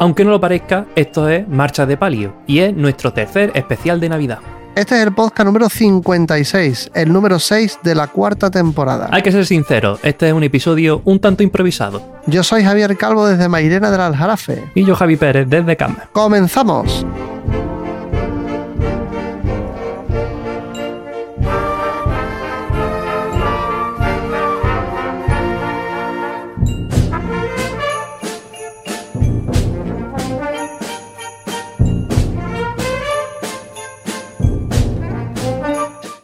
Aunque 0.00 0.24
no 0.24 0.30
lo 0.30 0.40
parezca, 0.40 0.86
esto 0.94 1.28
es 1.28 1.46
Marcha 1.48 1.84
de 1.84 1.96
Palio 1.96 2.34
y 2.46 2.60
es 2.60 2.74
nuestro 2.74 3.12
tercer 3.12 3.50
especial 3.54 3.98
de 4.00 4.08
Navidad. 4.08 4.57
Este 4.78 4.94
es 4.94 5.04
el 5.04 5.12
podcast 5.12 5.44
número 5.44 5.68
56, 5.68 6.92
el 6.94 7.12
número 7.12 7.40
6 7.40 7.80
de 7.82 7.96
la 7.96 8.06
cuarta 8.06 8.48
temporada. 8.48 9.08
Hay 9.10 9.22
que 9.22 9.32
ser 9.32 9.44
sincero, 9.44 9.98
este 10.04 10.28
es 10.28 10.32
un 10.32 10.44
episodio 10.44 11.02
un 11.04 11.18
tanto 11.18 11.42
improvisado. 11.42 12.00
Yo 12.28 12.44
soy 12.44 12.62
Javier 12.62 12.96
Calvo 12.96 13.26
desde 13.26 13.48
Mairena 13.48 13.90
del 13.90 14.02
Aljarafe. 14.02 14.70
Y 14.76 14.84
yo 14.84 14.94
Javi 14.94 15.16
Pérez 15.16 15.48
desde 15.48 15.76
Cama. 15.76 16.08
¡Comenzamos! 16.12 17.04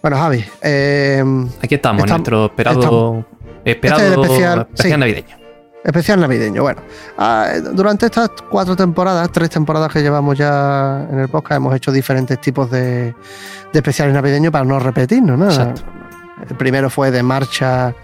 Bueno, 0.04 0.18
Javi. 0.18 0.44
Eh, 0.60 1.24
Aquí 1.62 1.76
estamos, 1.76 2.02
Estam- 2.04 2.08
nuestro 2.10 2.44
esperado, 2.44 3.24
esperado 3.64 4.02
Este 4.02 4.20
es 4.20 4.26
especial, 4.26 4.60
especial 4.60 4.92
sí. 4.92 4.98
navideño. 5.00 5.36
especial 5.82 6.20
navideño. 6.20 6.60
Bueno, 6.62 6.82
ah, 7.16 7.48
durante 7.72 8.04
estas 8.04 8.28
cuatro 8.50 8.76
temporadas, 8.76 9.32
tres 9.32 9.48
temporadas 9.48 9.90
que 9.90 10.02
llevamos 10.02 10.36
ya 10.36 11.06
en 11.10 11.20
el 11.20 11.28
podcast, 11.30 11.56
hemos 11.56 11.74
hecho 11.74 11.90
diferentes 11.90 12.38
tipos 12.38 12.70
de, 12.70 13.14
de 13.14 13.78
especiales 13.78 14.12
navideños 14.12 14.52
para 14.52 14.66
no 14.66 14.78
repetirnos, 14.78 15.38
¿no? 15.38 15.46
Exacto. 15.46 15.80
El 16.50 16.54
primero 16.54 16.90
fue 16.90 17.10
de 17.10 17.22
marchas, 17.22 17.94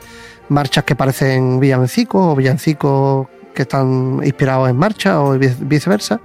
marchas 0.49 0.85
que 0.85 0.97
parecen 0.97 1.61
villancicos 1.61 2.33
o 2.33 2.35
villancicos 2.35 3.27
que 3.53 3.61
están 3.61 4.21
inspirados 4.25 4.71
en 4.71 4.77
marcha 4.79 5.21
o 5.21 5.37
vice- 5.39 5.59
viceversa. 5.61 6.19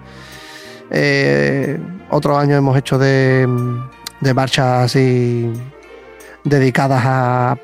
Eh, 0.90 1.78
otro 2.12 2.38
año 2.38 2.56
hemos 2.56 2.78
hecho 2.78 2.98
de, 2.98 3.46
de 4.26 4.34
marchas 4.34 4.86
así 4.86 5.52
dedicadas 6.44 7.02
a 7.06 7.58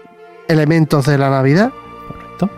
elementos 0.47 1.05
de 1.05 1.17
la 1.17 1.29
Navidad. 1.29 1.71
Correcto. 2.07 2.49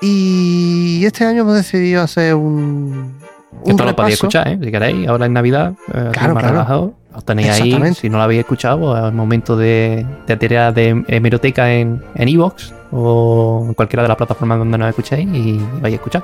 Y 0.00 1.04
este 1.04 1.24
año 1.24 1.42
hemos 1.42 1.54
decidido 1.54 2.02
hacer 2.02 2.34
un. 2.34 3.14
Que 3.50 3.56
un 3.64 3.70
esto 3.72 3.84
lo 3.84 3.94
podéis 3.94 4.14
escuchar, 4.14 4.48
¿eh? 4.48 4.58
si 4.62 4.70
queréis, 4.70 5.06
ahora 5.08 5.26
en 5.26 5.32
Navidad, 5.34 5.74
eh, 5.88 6.08
Claro, 6.12 6.34
más 6.34 6.42
claro. 6.42 6.48
relajado. 6.54 6.94
Os 7.14 7.24
tenéis 7.26 7.50
ahí, 7.50 7.94
si 7.94 8.08
no 8.08 8.16
lo 8.16 8.22
habéis 8.24 8.40
escuchado, 8.40 8.78
pues 8.80 8.98
es 9.00 9.04
el 9.08 9.12
momento 9.12 9.54
de, 9.56 10.06
de 10.26 10.36
tirar 10.38 10.72
de 10.72 11.04
hemeroteca 11.08 11.70
en 11.70 12.02
en 12.14 12.28
Evox 12.28 12.72
o 12.90 13.64
en 13.68 13.74
cualquiera 13.74 14.02
de 14.02 14.08
las 14.08 14.16
plataformas 14.16 14.58
donde 14.58 14.78
nos 14.78 14.88
escuchéis 14.88 15.28
y 15.30 15.60
vais 15.82 15.92
a 15.92 15.96
escuchar. 15.96 16.22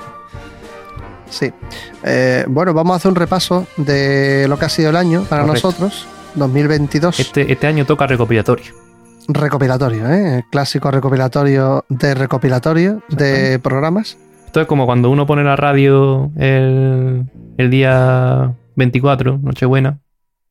Sí. 1.29 1.53
Eh, 2.03 2.43
bueno, 2.47 2.73
vamos 2.73 2.93
a 2.93 2.95
hacer 2.97 3.09
un 3.09 3.15
repaso 3.15 3.67
de 3.77 4.47
lo 4.49 4.57
que 4.57 4.65
ha 4.65 4.69
sido 4.69 4.89
el 4.89 4.95
año 4.95 5.23
para 5.29 5.43
Correcto. 5.43 5.67
nosotros, 5.67 6.07
2022. 6.35 7.19
Este, 7.19 7.51
este 7.51 7.67
año 7.67 7.85
toca 7.85 8.07
recopilatorio. 8.07 8.73
Recopilatorio, 9.27 10.09
¿eh? 10.09 10.37
El 10.37 10.43
clásico 10.45 10.89
recopilatorio 10.89 11.85
de 11.89 12.15
recopilatorio 12.15 13.03
de 13.09 13.59
programas. 13.59 14.17
Esto 14.45 14.61
es 14.61 14.67
como 14.67 14.85
cuando 14.87 15.11
uno 15.11 15.27
pone 15.27 15.43
la 15.43 15.55
radio 15.55 16.31
el, 16.37 17.25
el 17.57 17.69
día 17.69 18.55
24, 18.75 19.39
Nochebuena, 19.43 19.99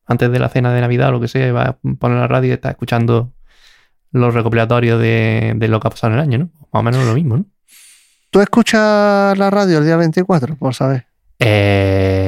antes 0.05 0.31
de 0.31 0.39
la 0.39 0.47
cena 0.49 0.73
de 0.73 0.79
Navidad 0.81 1.09
o 1.09 1.11
lo 1.13 1.19
que 1.19 1.27
sea, 1.27 1.51
va 1.51 1.63
a 1.63 1.77
poner 1.99 2.19
la 2.19 2.27
radio 2.27 2.51
y 2.51 2.53
está 2.53 2.69
escuchando 2.69 3.33
los 4.11 4.33
recopilatorios 4.33 4.99
de, 5.01 5.53
de 5.55 5.67
lo 5.67 5.79
que 5.79 5.87
ha 5.87 5.91
pasado 5.91 6.13
en 6.13 6.19
el 6.19 6.23
año, 6.23 6.37
¿no? 6.39 6.49
Más 6.71 6.79
o 6.79 6.83
menos 6.83 7.05
lo 7.05 7.13
mismo, 7.13 7.37
¿no? 7.37 7.45
¿Tú 8.31 8.41
escuchas 8.41 9.37
la 9.37 9.49
radio 9.49 9.79
el 9.79 9.85
día 9.85 9.97
24? 9.97 10.55
Por 10.55 10.75
saber. 10.75 11.07
Eh, 11.39 12.18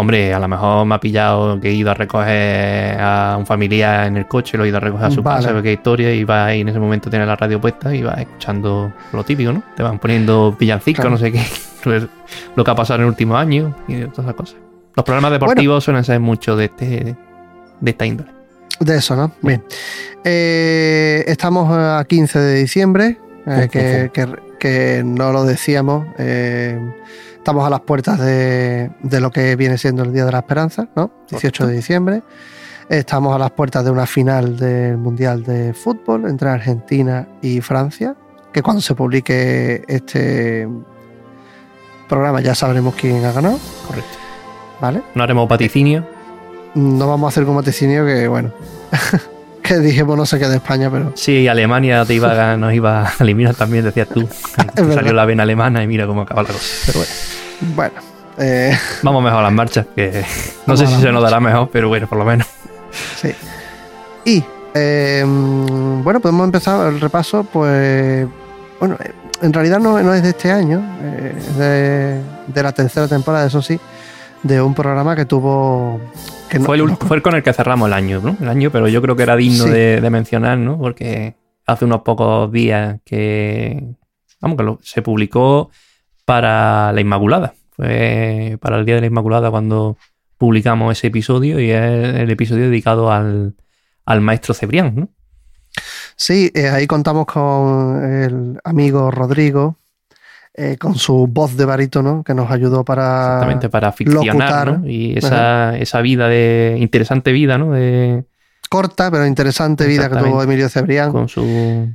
hombre, 0.00 0.34
a 0.34 0.38
lo 0.38 0.48
mejor 0.48 0.84
me 0.86 0.94
ha 0.94 1.00
pillado 1.00 1.60
que 1.60 1.68
he 1.68 1.72
ido 1.72 1.90
a 1.90 1.94
recoger 1.94 2.98
a 3.00 3.36
un 3.38 3.46
familiar 3.46 4.06
en 4.06 4.16
el 4.16 4.26
coche, 4.26 4.56
lo 4.58 4.64
he 4.64 4.68
ido 4.68 4.78
a 4.78 4.80
recoger 4.80 5.06
a 5.06 5.10
su 5.10 5.22
Vale. 5.22 5.44
casa, 5.46 5.62
qué 5.62 5.72
historia, 5.72 6.12
y 6.12 6.24
va 6.24 6.46
ahí 6.46 6.60
en 6.62 6.68
ese 6.68 6.78
momento 6.78 7.08
tiene 7.10 7.24
la 7.26 7.36
radio 7.36 7.60
puesta 7.60 7.94
y 7.94 8.02
va 8.02 8.14
escuchando 8.14 8.92
lo 9.12 9.24
típico, 9.24 9.52
¿no? 9.52 9.62
Te 9.76 9.82
van 9.82 9.98
poniendo 9.98 10.56
villancicos, 10.58 10.96
Claro. 11.02 11.10
no 11.10 11.18
sé 11.18 11.30
qué, 11.32 11.42
pues, 11.84 12.06
lo 12.56 12.64
que 12.64 12.70
ha 12.70 12.74
pasado 12.74 12.96
en 12.96 13.02
el 13.02 13.08
último 13.08 13.36
año 13.36 13.74
y 13.88 14.00
todas 14.06 14.18
esas 14.26 14.34
cosas. 14.34 14.56
Los 14.96 15.04
programas 15.04 15.30
deportivos 15.32 15.84
suelen 15.84 16.02
ser 16.04 16.18
mucho 16.20 16.56
de 16.56 16.64
este 16.64 17.16
de 17.80 17.90
esta 17.90 18.04
índole. 18.06 18.30
De 18.80 18.96
eso, 18.96 19.14
¿no? 19.14 19.30
Bien. 19.42 19.62
Eh, 20.24 21.24
estamos 21.26 21.68
a 21.72 22.04
15 22.08 22.38
de 22.38 22.54
diciembre, 22.60 23.18
eh, 23.46 23.68
que- 23.70 24.10
que 24.58 25.02
no 25.04 25.32
lo 25.32 25.44
decíamos. 25.44 26.06
eh, 26.18 26.78
estamos 27.40 27.66
a 27.66 27.70
las 27.70 27.80
puertas 27.80 28.18
de, 28.18 28.90
de 29.02 29.20
lo 29.20 29.30
que 29.30 29.56
viene 29.56 29.78
siendo 29.78 30.02
el 30.02 30.12
Día 30.12 30.26
de 30.26 30.32
la 30.32 30.40
Esperanza, 30.40 30.88
¿no? 30.94 31.10
18 31.30 31.68
de 31.68 31.72
diciembre. 31.74 32.22
Estamos 32.90 33.34
a 33.34 33.38
las 33.38 33.50
puertas 33.52 33.82
de 33.82 33.90
una 33.90 34.04
final 34.04 34.58
del 34.58 34.98
Mundial 34.98 35.42
de 35.42 35.72
Fútbol 35.72 36.26
entre 36.28 36.50
Argentina 36.50 37.26
y 37.40 37.62
Francia, 37.62 38.14
que 38.52 38.62
cuando 38.62 38.82
se 38.82 38.94
publique 38.94 39.84
este 39.88 40.68
programa 42.10 42.42
ya 42.42 42.54
sabremos 42.54 42.94
quién 42.94 43.24
ha 43.24 43.32
ganado, 43.32 43.58
Correcto. 43.86 44.18
¿vale? 44.80 45.02
No 45.14 45.22
haremos 45.22 45.48
vaticinio. 45.48 46.06
No 46.74 47.08
vamos 47.08 47.26
a 47.26 47.28
hacer 47.30 47.46
como 47.46 47.62
Ticinio, 47.62 48.04
que 48.04 48.28
bueno, 48.28 48.52
que 49.74 49.78
dijimos 49.78 50.16
no 50.16 50.26
sé 50.26 50.38
qué 50.38 50.46
de 50.48 50.56
España, 50.56 50.90
pero 50.90 51.12
Sí, 51.14 51.46
Alemania 51.48 52.04
te 52.04 52.14
iba 52.14 52.52
a- 52.52 52.56
nos 52.56 52.72
iba 52.74 53.06
a 53.06 53.12
eliminar 53.20 53.54
también, 53.54 53.84
decías 53.84 54.08
tú. 54.08 54.28
Salió 54.76 55.12
la 55.12 55.24
vena 55.24 55.44
alemana 55.44 55.82
y 55.82 55.86
mira 55.86 56.06
cómo 56.06 56.22
acaba 56.22 56.42
la 56.42 56.48
cosa. 56.48 56.64
Pero 56.86 56.98
bueno. 56.98 57.74
bueno. 57.76 57.94
eh, 58.38 58.76
Vamos 59.02 59.22
mejor 59.22 59.38
a 59.40 59.42
las 59.42 59.52
marchas, 59.52 59.86
que 59.94 60.10
no 60.66 60.74
Vamos 60.74 60.80
sé 60.80 60.86
si 60.86 61.00
se 61.00 61.12
nos 61.12 61.22
dará 61.22 61.38
mejor, 61.40 61.70
pero 61.72 61.88
bueno, 61.88 62.06
por 62.08 62.18
lo 62.18 62.24
menos. 62.24 62.46
sí. 63.20 63.32
Y 64.24 64.44
eh, 64.74 65.24
bueno, 65.26 66.20
podemos 66.20 66.44
empezar 66.44 66.88
el 66.92 67.00
repaso, 67.00 67.44
pues 67.44 68.26
bueno, 68.78 68.96
en 69.42 69.52
realidad 69.52 69.78
no, 69.78 70.00
no 70.02 70.12
es 70.14 70.22
de 70.22 70.28
este 70.30 70.50
año, 70.52 70.82
eh, 71.02 71.34
es 71.38 71.56
de, 71.56 72.20
de 72.48 72.62
la 72.62 72.72
tercera 72.72 73.08
temporada, 73.08 73.46
eso 73.46 73.62
sí, 73.62 73.80
de 74.42 74.60
un 74.62 74.74
programa 74.74 75.14
que 75.16 75.24
tuvo... 75.24 76.00
Que 76.48 76.58
no- 76.58 76.64
Fue 76.64 76.76
el, 76.76 76.86
no- 76.86 76.96
fue 76.96 77.16
el 77.16 77.22
con 77.22 77.34
el 77.34 77.42
que 77.42 77.52
cerramos 77.52 77.86
el 77.88 77.92
año, 77.92 78.20
¿no? 78.22 78.36
El 78.40 78.48
año, 78.48 78.70
pero 78.70 78.88
yo 78.88 79.00
creo 79.02 79.14
que 79.16 79.22
era 79.22 79.36
digno 79.36 79.64
Sí. 79.64 79.70
de, 79.70 80.00
de 80.00 80.10
mencionar, 80.10 80.58
¿no? 80.58 80.78
Porque 80.78 81.36
hace 81.66 81.84
unos 81.84 82.02
pocos 82.02 82.50
días 82.50 83.00
que, 83.04 83.94
vamos, 84.40 84.56
que 84.56 84.62
lo- 84.64 84.78
se 84.82 85.02
publicó 85.02 85.70
para 86.24 86.92
la 86.92 87.00
Inmaculada. 87.00 87.54
Fue 87.70 88.58
para 88.60 88.78
el 88.78 88.84
Día 88.86 88.96
de 88.96 89.02
la 89.02 89.06
Inmaculada 89.06 89.50
cuando 89.50 89.96
publicamos 90.38 90.96
ese 90.96 91.08
episodio 91.08 91.60
y 91.60 91.70
es 91.70 91.80
el 92.14 92.30
episodio 92.30 92.64
dedicado 92.64 93.12
al, 93.12 93.54
al 94.06 94.20
maestro 94.20 94.54
Cebrián, 94.54 94.94
¿no? 94.96 95.08
Sí, 96.16 96.50
eh, 96.54 96.68
ahí 96.68 96.86
contamos 96.86 97.26
con 97.26 98.04
el 98.04 98.60
amigo 98.64 99.10
Rodrigo, 99.10 99.76
eh, 100.54 100.76
con 100.78 100.96
su 100.96 101.26
voz 101.28 101.56
de 101.56 101.64
barítono, 101.64 102.24
que 102.24 102.34
nos 102.34 102.50
ayudó 102.50 102.84
para... 102.84 103.26
Exactamente, 103.34 103.68
para 103.68 103.92
ficcionar. 103.92 104.82
Y 104.84 105.16
esa, 105.16 105.78
esa 105.78 106.00
vida 106.00 106.28
de, 106.28 106.76
interesante 106.80 107.32
vida, 107.32 107.56
¿no? 107.56 107.72
De, 107.72 108.24
corta 108.70 109.10
pero 109.10 109.26
interesante 109.26 109.86
vida 109.86 110.08
que 110.08 110.16
tuvo. 110.16 110.42
Emilio 110.42 110.68
Cebrián. 110.68 111.12
con 111.12 111.28
su, 111.28 111.88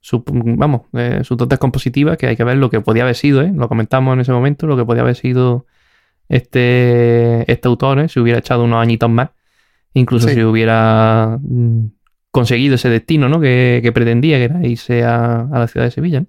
su 0.00 0.22
vamos, 0.26 0.82
eh, 0.94 1.20
sus 1.24 1.36
dotes 1.36 1.58
compositivas, 1.58 2.16
que 2.16 2.28
hay 2.28 2.36
que 2.36 2.44
ver 2.44 2.56
lo 2.56 2.70
que 2.70 2.80
podía 2.80 3.02
haber 3.02 3.16
sido, 3.16 3.42
¿eh? 3.42 3.52
Lo 3.54 3.68
comentamos 3.68 4.14
en 4.14 4.20
ese 4.20 4.32
momento, 4.32 4.66
lo 4.66 4.76
que 4.76 4.84
podía 4.84 5.02
haber 5.02 5.16
sido 5.16 5.66
este, 6.28 7.50
este 7.50 7.68
autor, 7.68 7.98
¿eh? 7.98 8.08
Si 8.08 8.20
hubiera 8.20 8.38
echado 8.38 8.64
unos 8.64 8.80
añitos 8.80 9.10
más, 9.10 9.30
incluso 9.94 10.28
Sí. 10.28 10.34
si 10.34 10.42
hubiera 10.44 11.38
mm, 11.40 11.86
conseguido 12.30 12.76
ese 12.76 12.88
destino, 12.88 13.28
¿no? 13.28 13.40
Que, 13.40 13.80
que 13.82 13.92
pretendía, 13.92 14.38
que 14.38 14.44
era 14.44 14.66
irse 14.66 15.04
a, 15.04 15.40
a 15.40 15.58
la 15.58 15.66
ciudad 15.66 15.86
de 15.86 15.90
Sevilla, 15.90 16.20
¿no? 16.20 16.26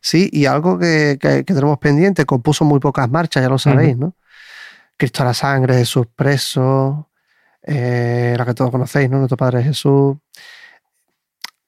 Sí, 0.00 0.28
y 0.32 0.46
algo 0.46 0.78
que, 0.78 1.18
que- 1.20 1.44
que 1.44 1.54
tenemos 1.54 1.78
pendiente, 1.78 2.24
compuso 2.24 2.64
muy 2.64 2.80
pocas 2.80 3.08
marchas, 3.10 3.42
ya 3.42 3.48
lo 3.48 3.58
sabéis, 3.58 3.96
¿no? 3.96 4.14
Cristo 4.96 5.22
a 5.22 5.26
la 5.26 5.34
sangre, 5.34 5.74
Jesús 5.76 6.06
preso, 6.14 7.08
eh, 7.62 8.34
la 8.36 8.44
que 8.44 8.54
todos 8.54 8.70
conocéis, 8.70 9.08
¿no? 9.10 9.18
Nuestro 9.18 9.36
Padre 9.36 9.62
Jesús. 9.62 10.16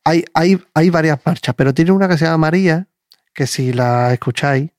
Hay, 0.04 0.24
hay, 0.34 0.60
hay 0.74 0.90
varias 0.90 1.18
marchas, 1.24 1.54
pero 1.54 1.74
tiene 1.74 1.92
una 1.92 2.08
que 2.08 2.16
se 2.18 2.24
llama 2.24 2.38
María, 2.38 2.86
que 3.34 3.46
si 3.46 3.72
la 3.72 4.12
escucháis, 4.12 4.70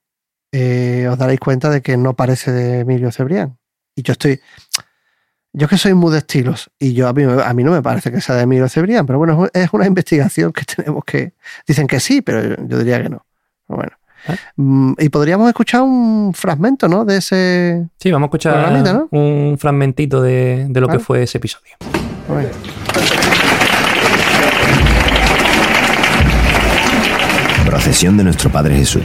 eh, 0.52 1.06
os 1.10 1.16
daréis 1.16 1.40
cuenta 1.40 1.70
de 1.70 1.80
que 1.80 1.96
no 1.96 2.14
parece 2.14 2.52
de 2.52 2.80
Emilio 2.80 3.10
Cebrián. 3.12 3.56
Y 3.94 4.02
yo 4.02 4.12
estoy. 4.12 4.40
Yo 5.54 5.68
que 5.68 5.76
soy 5.76 5.92
muy 5.92 6.10
de 6.12 6.18
estilos, 6.18 6.70
y 6.78 6.94
yo 6.94 7.08
a 7.08 7.12
mí, 7.12 7.24
a 7.24 7.52
mí 7.52 7.62
no 7.62 7.72
me 7.72 7.82
parece 7.82 8.10
que 8.10 8.22
sea 8.22 8.36
de 8.36 8.42
Emilio 8.42 8.70
Cebrián, 8.70 9.04
pero 9.04 9.18
bueno, 9.18 9.46
es 9.52 9.68
una 9.72 9.86
investigación 9.92 10.50
que 10.52 10.64
tenemos 10.64 11.04
que. 11.04 11.34
Dicen 11.66 11.86
que 11.86 12.00
sí, 12.00 12.22
pero 12.22 12.42
yo, 12.42 12.66
yo 12.66 12.78
diría 12.78 13.02
que 13.02 13.10
no. 13.10 13.26
Bueno. 13.68 13.92
Mm, 14.56 14.94
y 14.98 15.08
podríamos 15.10 15.48
escuchar 15.48 15.82
un 15.82 16.32
fragmento, 16.34 16.88
¿no? 16.88 17.04
De 17.04 17.18
ese. 17.18 17.86
Sí, 17.98 18.10
vamos 18.10 18.26
a 18.26 18.28
escuchar 18.28 19.08
un 19.10 19.56
fragmentito 19.58 20.22
de, 20.22 20.66
de 20.68 20.80
lo 20.80 20.86
Vale. 20.86 20.98
que 20.98 21.04
fue 21.04 21.22
ese 21.24 21.36
episodio. 21.36 21.72
Bueno. 22.28 22.48
Procesión 27.66 28.16
de 28.16 28.24
nuestro 28.24 28.50
Padre 28.50 28.76
Jesús. 28.76 29.02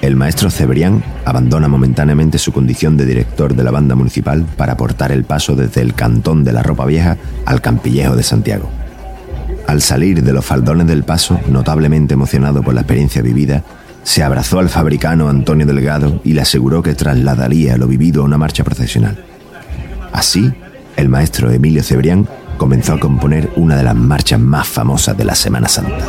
El 0.00 0.14
maestro 0.14 0.48
Cebrián 0.50 1.02
abandona 1.24 1.66
momentáneamente 1.66 2.38
su 2.38 2.52
condición 2.52 2.96
de 2.96 3.04
director 3.04 3.54
de 3.54 3.64
la 3.64 3.72
banda 3.72 3.96
municipal 3.96 4.44
para 4.56 4.74
aportar 4.74 5.10
el 5.10 5.24
paso 5.24 5.56
desde 5.56 5.80
el 5.80 5.94
cantón 5.94 6.44
de 6.44 6.52
la 6.52 6.62
ropa 6.62 6.86
vieja 6.86 7.16
al 7.44 7.60
campillejo 7.60 8.14
de 8.14 8.22
Santiago. 8.22 8.70
Al 9.66 9.82
salir 9.82 10.22
de 10.22 10.32
los 10.32 10.44
faldones 10.44 10.86
del 10.86 11.02
paso, 11.02 11.40
notablemente 11.48 12.14
emocionado 12.14 12.62
por 12.62 12.74
la 12.74 12.82
experiencia 12.82 13.22
vivida, 13.22 13.64
se 14.04 14.22
abrazó 14.22 14.60
al 14.60 14.68
fabricano 14.68 15.28
Antonio 15.28 15.66
Delgado 15.66 16.20
y 16.24 16.32
le 16.32 16.42
aseguró 16.42 16.82
que 16.82 16.94
trasladaría 16.94 17.76
lo 17.76 17.88
vivido 17.88 18.22
a 18.22 18.24
una 18.24 18.38
marcha 18.38 18.62
procesional. 18.64 19.22
Así, 20.12 20.50
el 20.96 21.08
maestro 21.08 21.50
Emilio 21.50 21.82
Cebrián 21.82 22.26
comenzó 22.56 22.94
a 22.94 23.00
componer 23.00 23.50
una 23.56 23.76
de 23.76 23.82
las 23.82 23.96
marchas 23.96 24.40
más 24.40 24.66
famosas 24.66 25.16
de 25.16 25.24
la 25.24 25.34
Semana 25.34 25.68
Santa. 25.68 26.06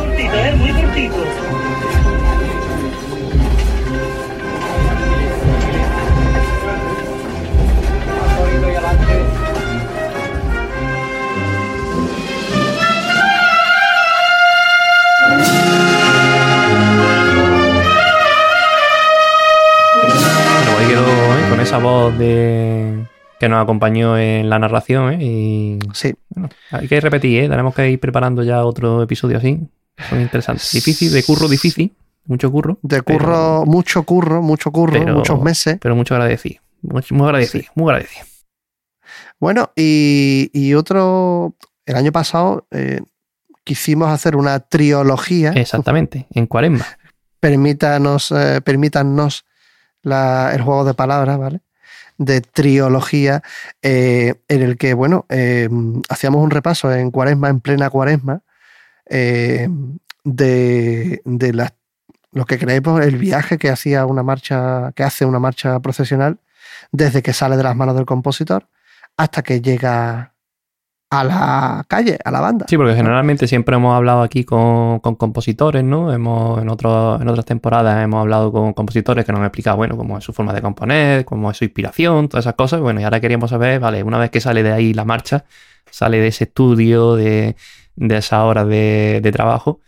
Con 21.60 21.66
esa 21.66 21.78
voz 21.78 22.16
de 22.18 23.06
que 23.38 23.48
nos 23.48 23.62
acompañó 23.62 24.18
en 24.18 24.48
la 24.50 24.58
narración 24.58 25.14
¿eh? 25.14 25.18
y 25.24 25.78
Sí. 25.94 26.14
bueno, 26.30 26.48
hay 26.70 26.88
que 26.88 27.00
repetir, 27.00 27.44
¿eh? 27.44 27.48
tenemos 27.48 27.74
que 27.74 27.88
ir 27.90 27.98
preparando 28.00 28.42
ya 28.42 28.64
otro 28.64 29.02
episodio 29.02 29.38
así. 29.38 29.58
Son 30.08 30.20
interesantes. 30.20 30.70
Difícil, 30.72 31.12
de 31.12 31.22
curro 31.22 31.48
difícil, 31.48 31.92
mucho 32.26 32.50
curro. 32.50 32.78
De 32.82 33.02
pero- 33.02 33.18
curro, 33.18 33.64
mucho 33.66 34.02
curro, 34.02 34.42
mucho 34.42 34.70
curro, 34.70 34.92
pero- 34.98 35.14
muchos 35.16 35.40
meses. 35.42 35.78
Pero 35.80 35.96
mucho 35.96 36.14
agradecido. 36.14 36.60
Mucho- 36.82 37.14
Muy 37.14 37.26
agradecido, 37.26 37.64
muy 37.74 37.90
agradecido. 37.90 38.24
Bueno, 39.38 39.70
y, 39.76 40.50
y 40.52 40.74
otro. 40.74 41.54
El 41.86 41.96
año 41.96 42.12
pasado 42.12 42.66
eh, 42.70 43.00
quisimos 43.64 44.08
hacer 44.10 44.36
una 44.36 44.60
triología. 44.60 45.50
Exactamente, 45.52 46.26
en 46.34 46.46
cuaresma. 46.46 46.86
Permítanos, 47.40 48.32
eh, 48.32 48.60
permítanos 48.62 49.44
la- 50.02 50.52
el 50.54 50.62
juego 50.62 50.84
de 50.84 50.94
palabras, 50.94 51.38
¿vale? 51.38 51.60
De 52.18 52.40
triología, 52.42 53.42
eh, 53.82 54.34
en 54.48 54.62
el 54.62 54.76
que, 54.76 54.94
bueno, 54.94 55.26
eh, 55.30 55.68
hacíamos 56.08 56.42
un 56.42 56.50
repaso 56.50 56.92
en 56.92 57.10
cuaresma, 57.10 57.48
en 57.48 57.60
plena 57.60 57.90
cuaresma, 57.90 58.42
eh, 59.06 59.68
de, 60.24 61.22
de 61.24 61.52
las, 61.54 61.72
lo 62.32 62.44
que 62.46 62.58
creemos 62.58 63.00
el 63.04 63.16
viaje 63.16 63.58
que 63.58 63.70
hacía 63.70 64.06
una 64.06 64.22
marcha, 64.22 64.92
que 64.94 65.02
hace 65.02 65.24
una 65.24 65.38
marcha 65.40 65.80
procesional 65.80 66.38
desde 66.92 67.22
que 67.22 67.32
sale 67.32 67.56
de 67.56 67.62
las 67.64 67.74
manos 67.76 67.94
del 67.96 68.06
compositor 68.06 68.68
hasta 69.16 69.42
que 69.42 69.60
llega 69.60 70.34
a 71.12 71.24
la 71.24 71.84
calle, 71.88 72.18
a 72.24 72.30
la 72.30 72.40
banda. 72.40 72.66
Sí, 72.68 72.76
porque 72.76 72.94
generalmente 72.94 73.48
siempre 73.48 73.74
hemos 73.74 73.96
hablado 73.96 74.22
aquí 74.22 74.44
con, 74.44 75.00
con 75.00 75.16
compositores, 75.16 75.82
¿no? 75.82 76.12
Hemos, 76.12 76.62
en, 76.62 76.68
otro- 76.68 77.20
en 77.20 77.28
otras 77.28 77.44
temporadas 77.46 78.02
hemos 78.04 78.20
hablado 78.20 78.52
con 78.52 78.72
compositores 78.74 79.24
que 79.24 79.32
nos 79.32 79.40
han 79.40 79.46
explicado, 79.46 79.76
bueno, 79.76 79.96
cómo 79.96 80.16
es 80.18 80.22
su 80.24 80.32
forma 80.32 80.52
de 80.52 80.62
componer, 80.62 81.24
cómo 81.24 81.50
es 81.50 81.56
su 81.56 81.64
inspiración, 81.64 82.28
todas 82.28 82.44
esas 82.44 82.54
cosas. 82.54 82.80
Bueno, 82.80 83.00
y 83.00 83.04
ahora 83.04 83.20
queríamos 83.20 83.50
saber, 83.50 83.80
vale, 83.80 84.04
una 84.04 84.18
vez 84.18 84.30
que 84.30 84.40
sale 84.40 84.62
de 84.62 84.70
ahí 84.72 84.94
la 84.94 85.04
marcha, 85.04 85.44
sale 85.90 86.18
de 86.18 86.28
ese 86.28 86.44
estudio, 86.44 87.16
de, 87.16 87.56
de 87.96 88.16
esa 88.16 88.44
hora 88.44 88.64
de, 88.64 89.20
de 89.20 89.32
trabajo, 89.32 89.80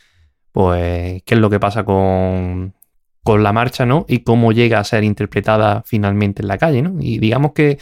pues 0.50 1.22
qué 1.22 1.34
es 1.34 1.40
lo 1.40 1.50
que 1.50 1.60
pasa 1.60 1.84
con, 1.84 2.74
con 3.22 3.44
la 3.44 3.52
marcha, 3.52 3.86
¿no? 3.86 4.06
Y 4.08 4.24
cómo 4.24 4.50
llega 4.50 4.80
a 4.80 4.84
ser 4.84 5.04
interpretada 5.04 5.84
finalmente 5.86 6.42
en 6.42 6.48
la 6.48 6.58
calle, 6.58 6.82
¿no? 6.82 6.96
Y 7.00 7.20
digamos 7.20 7.52
que 7.52 7.78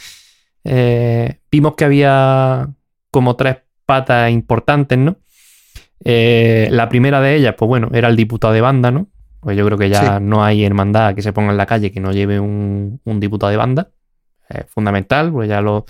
eh, 0.65 1.39
vimos 1.51 1.75
que 1.75 1.87
había 1.87 2.69
como 3.11 3.37
tres 3.37 3.59
patas 3.87 4.31
importantes, 4.31 4.99
¿no? 4.99 5.17
Eh, 6.05 6.69
la 6.71 6.89
primera 6.89 7.21
de 7.21 7.37
ellas, 7.37 7.55
pues 7.59 7.69
bueno, 7.69 7.91
era 7.93 8.09
el 8.09 8.17
diputado 8.17 8.53
de 8.55 8.61
banda, 8.61 8.91
¿no? 8.91 9.09
Pues 9.41 9.57
yo 9.57 9.65
creo 9.67 9.79
que 9.79 9.89
ya 9.89 10.19
Sí. 10.19 10.23
no 10.25 10.45
hay 10.45 10.65
hermandad 10.65 11.15
que 11.15 11.23
se 11.23 11.33
ponga 11.33 11.51
en 11.51 11.57
la 11.57 11.67
calle 11.67 11.91
que 11.93 12.01
no 12.01 12.13
lleve 12.13 12.41
un, 12.41 13.01
un 13.05 13.21
diputado 13.21 13.51
de 13.51 13.57
banda. 13.57 13.91
Es 14.49 14.65
fundamental, 14.69 15.31
pues 15.33 15.49
ya 15.49 15.61
los 15.61 15.85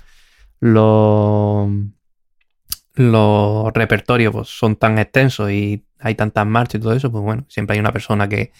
los 0.59 1.69
los 2.95 3.71
repertorios 3.73 4.33
pues, 4.33 4.47
son 4.49 4.75
tan 4.75 4.99
extensos 4.99 5.49
y 5.51 5.83
hay 5.99 6.15
tantas 6.15 6.45
marchas 6.45 6.75
y 6.79 6.83
todo 6.83 6.93
eso, 6.93 7.11
pues 7.11 7.23
bueno, 7.23 7.45
siempre 7.47 7.75
hay 7.75 7.79
una 7.79 7.93
persona 7.93 8.27
que, 8.27 8.51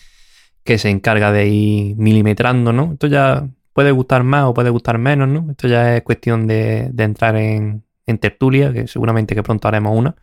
que 0.63 0.77
se 0.77 0.89
encarga 0.89 1.31
de 1.31 1.47
ir 1.47 1.97
milimetrando, 1.97 2.71
¿no? 2.71 2.93
Esto 2.93 3.07
ya 3.07 3.47
puede 3.73 3.91
gustar 3.91 4.23
más 4.23 4.45
o 4.45 4.53
puede 4.53 4.69
gustar 4.69 4.97
menos, 4.97 5.27
¿no? 5.27 5.47
Esto 5.51 5.67
ya 5.67 5.97
es 5.97 6.03
cuestión 6.03 6.47
de, 6.47 6.89
de 6.93 7.03
entrar 7.03 7.35
en, 7.35 7.83
en 8.06 8.18
tertulia, 8.18 8.71
que 8.74 8.88
seguramente 8.88 9.36
que 9.36 9.44
pronto 9.44 9.68
haremos 9.68 9.95
una, 9.98 10.15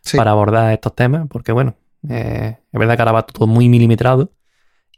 Sí. 0.00 0.16
para 0.18 0.32
abordar 0.32 0.72
estos 0.72 0.94
temas, 0.94 1.26
porque 1.28 1.52
bueno, 1.52 1.76
eh, 2.08 2.58
es 2.72 2.78
verdad 2.78 2.96
que 2.96 3.02
ahora 3.02 3.12
va 3.12 3.26
todo 3.26 3.46
muy 3.46 3.68
milimetrado 3.70 4.32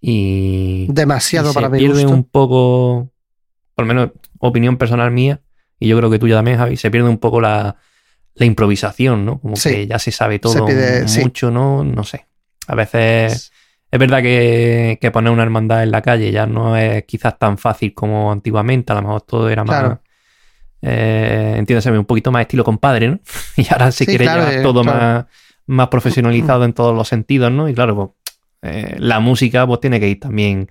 y, 0.01 0.87
Demasiado 0.91 1.51
y 1.51 1.55
para 1.55 1.67
se 1.69 1.73
mi 1.73 1.79
pierde 1.79 2.03
gusto. 2.03 2.15
un 2.17 2.25
poco, 2.25 3.13
por 3.75 3.87
lo 3.87 3.95
menos 3.95 4.11
opinión 4.39 4.77
personal 4.77 5.11
mía, 5.11 5.41
y 5.79 5.89
yo 5.89 5.97
creo 5.99 6.11
que 6.11 6.19
tuya 6.19 6.37
también, 6.37 6.59
Javi, 6.59 6.77
se 6.77 6.91
pierde 6.91 7.09
un 7.09 7.19
poco 7.19 7.41
la, 7.41 7.77
la 8.35 8.47
improvisación, 8.47 9.25
¿no? 9.25 9.41
Como 9.41 9.57
Sí. 9.57 9.71
que 9.71 9.87
ya 9.87 9.99
se 9.99 10.11
sabe 10.11 10.35
Se 10.37 10.39
todo 10.41 10.67
pide- 10.67 11.07
sí. 11.09 11.21
mucho, 11.21 11.51
¿no? 11.51 11.85
No 11.85 12.05
sé. 12.05 12.27
A 12.67 12.75
veces 12.75 13.53
es 13.91 13.99
verdad 14.01 14.21
que, 14.23 14.99
que 15.01 15.11
poner 15.11 15.33
una 15.33 15.43
hermandad 15.43 15.83
en 15.83 15.91
la 15.93 16.03
calle 16.03 16.33
ya 16.33 16.47
no 16.47 16.77
es 16.77 17.05
quizás 17.05 17.39
tan 17.39 17.59
fácil 17.59 17.95
como 17.95 18.33
antiguamente, 18.33 18.93
a 18.93 18.97
lo 18.97 19.03
mejor 19.03 19.23
todo 19.23 19.49
era 19.49 19.65
más... 19.65 19.79
Claro. 19.81 20.01
Eh, 20.83 21.55
entiéndaseme, 21.59 21.99
un 21.99 22.05
poquito 22.05 22.31
más 22.31 22.43
estilo 22.43 22.65
compadre, 22.65 23.09
¿no? 23.09 23.21
Y 23.57 23.67
ahora 23.73 23.91
se 23.91 24.05
Sí, 24.05 24.07
quiere 24.07 24.25
claro, 24.25 24.41
llevar 24.43 24.55
eh, 24.59 24.63
todo 24.63 24.83
claro. 24.83 24.99
más, 24.99 25.25
más 25.67 25.89
profesionalizado 25.89 26.65
en 26.65 26.73
todos 26.73 26.95
los 26.95 27.09
sentidos, 27.09 27.51
¿no? 27.51 27.69
Y 27.69 27.75
claro, 27.75 27.97
pues 27.97 28.09
eh, 28.75 28.97
la 28.99 29.21
música 29.21 29.67
pues 29.67 29.81
tiene 29.81 29.99
que 30.01 30.09
ir 30.09 30.21
también 30.21 30.71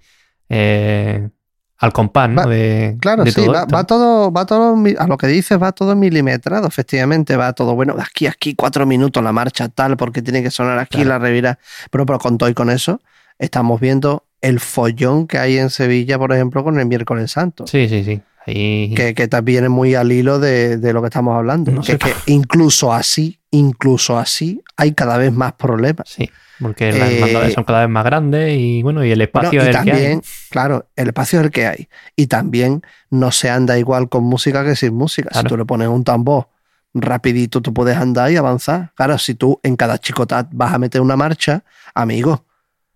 eh, 0.49 1.29
al 1.77 1.91
compás, 1.91 2.29
¿no? 2.29 2.43
Va- 2.43 2.47
de, 2.49 2.97
Claro, 3.01 3.23
de 3.23 3.31
sí, 3.31 3.41
todo 3.45 3.53
va, 3.53 3.83
todo, 3.85 4.31
va 4.31 4.45
todo, 4.45 4.75
a 4.99 5.07
lo 5.07 5.17
que 5.17 5.27
dices, 5.27 5.61
va 5.61 5.71
todo 5.71 5.95
milimetrado, 5.95 6.67
efectivamente, 6.67 7.35
va 7.35 7.53
todo, 7.53 7.75
bueno, 7.75 7.95
de 7.95 8.03
aquí 8.03 8.27
a 8.27 8.31
aquí 8.31 8.53
cuatro 8.55 8.85
minutos 8.85 9.21
la 9.23 9.31
marcha 9.33 9.67
tal, 9.69 9.97
porque 9.97 10.21
tiene 10.21 10.41
que 10.43 10.51
sonar 10.51 10.79
aquí 10.79 10.97
Claro. 10.97 11.09
la 11.09 11.19
revira, 11.19 11.59
pero, 11.91 12.05
pero 12.05 12.19
con 12.19 12.37
todo 12.37 12.47
y 12.49 12.53
con 12.53 12.69
eso, 12.69 13.01
estamos 13.39 13.79
viendo 13.81 14.23
el 14.41 14.59
follón 14.59 15.27
que 15.27 15.37
hay 15.39 15.57
en 15.57 15.69
Sevilla, 15.69 16.17
por 16.19 16.31
ejemplo, 16.31 16.63
con 16.63 16.79
el 16.79 16.85
miércoles 16.85 17.31
santo, 17.31 17.65
Sí, 17.67 17.89
sí, 17.89 18.03
sí. 18.03 18.21
Ahí... 18.45 18.93
que, 18.95 19.13
que 19.13 19.27
también 19.27 19.63
es 19.63 19.69
muy 19.69 19.95
al 19.95 20.11
hilo 20.11 20.39
de, 20.39 20.77
de 20.77 20.93
lo 20.93 21.01
que 21.01 21.07
estamos 21.07 21.35
hablando, 21.35 21.71
No 21.71 21.81
que 21.81 21.87
sé. 21.87 21.93
es 21.93 21.99
que 21.99 22.13
incluso 22.31 22.93
así, 22.93 23.39
incluso 23.51 24.17
así, 24.19 24.61
hay 24.77 24.93
cada 24.93 25.17
vez 25.17 25.31
más 25.33 25.53
problemas. 25.53 26.07
Sí, 26.09 26.29
porque 26.59 26.91
las 26.91 27.09
Eh, 27.09 27.15
hermandades 27.19 27.53
son 27.53 27.63
cada 27.63 27.79
vez 27.81 27.89
más 27.89 28.05
grandes 28.05 28.55
y 28.57 28.83
bueno, 28.83 29.03
y 29.03 29.11
el 29.11 29.17
Bueno, 29.33 29.49
espacio 29.49 29.59
y 29.59 29.61
es 29.61 29.67
el 29.67 29.71
que 29.71 29.77
hay. 29.77 29.85
también, 29.85 30.21
claro, 30.49 30.87
el 30.95 31.07
espacio 31.07 31.39
es 31.39 31.45
el 31.45 31.51
que 31.51 31.65
hay. 31.67 31.87
Y 32.15 32.27
también 32.27 32.81
no 33.09 33.31
se 33.31 33.49
anda 33.49 33.77
igual 33.79 34.09
con 34.09 34.23
música 34.23 34.63
que 34.63 34.75
sin 34.75 34.93
música. 34.93 35.29
Claro. 35.29 35.47
Si 35.47 35.49
tú 35.49 35.57
le 35.57 35.65
pones 35.65 35.87
un 35.87 36.03
tambor 36.03 36.47
rapidito, 36.93 37.61
tú 37.61 37.73
puedes 37.73 37.97
andar 37.97 38.31
y 38.31 38.37
avanzar. 38.37 38.91
Claro, 38.95 39.17
si 39.17 39.35
tú 39.35 39.59
en 39.63 39.75
cada 39.75 39.97
chicotat 39.97 40.47
vas 40.53 40.73
a 40.73 40.77
meter 40.79 41.01
una 41.01 41.15
marcha, 41.17 41.63
amigo, 41.93 42.45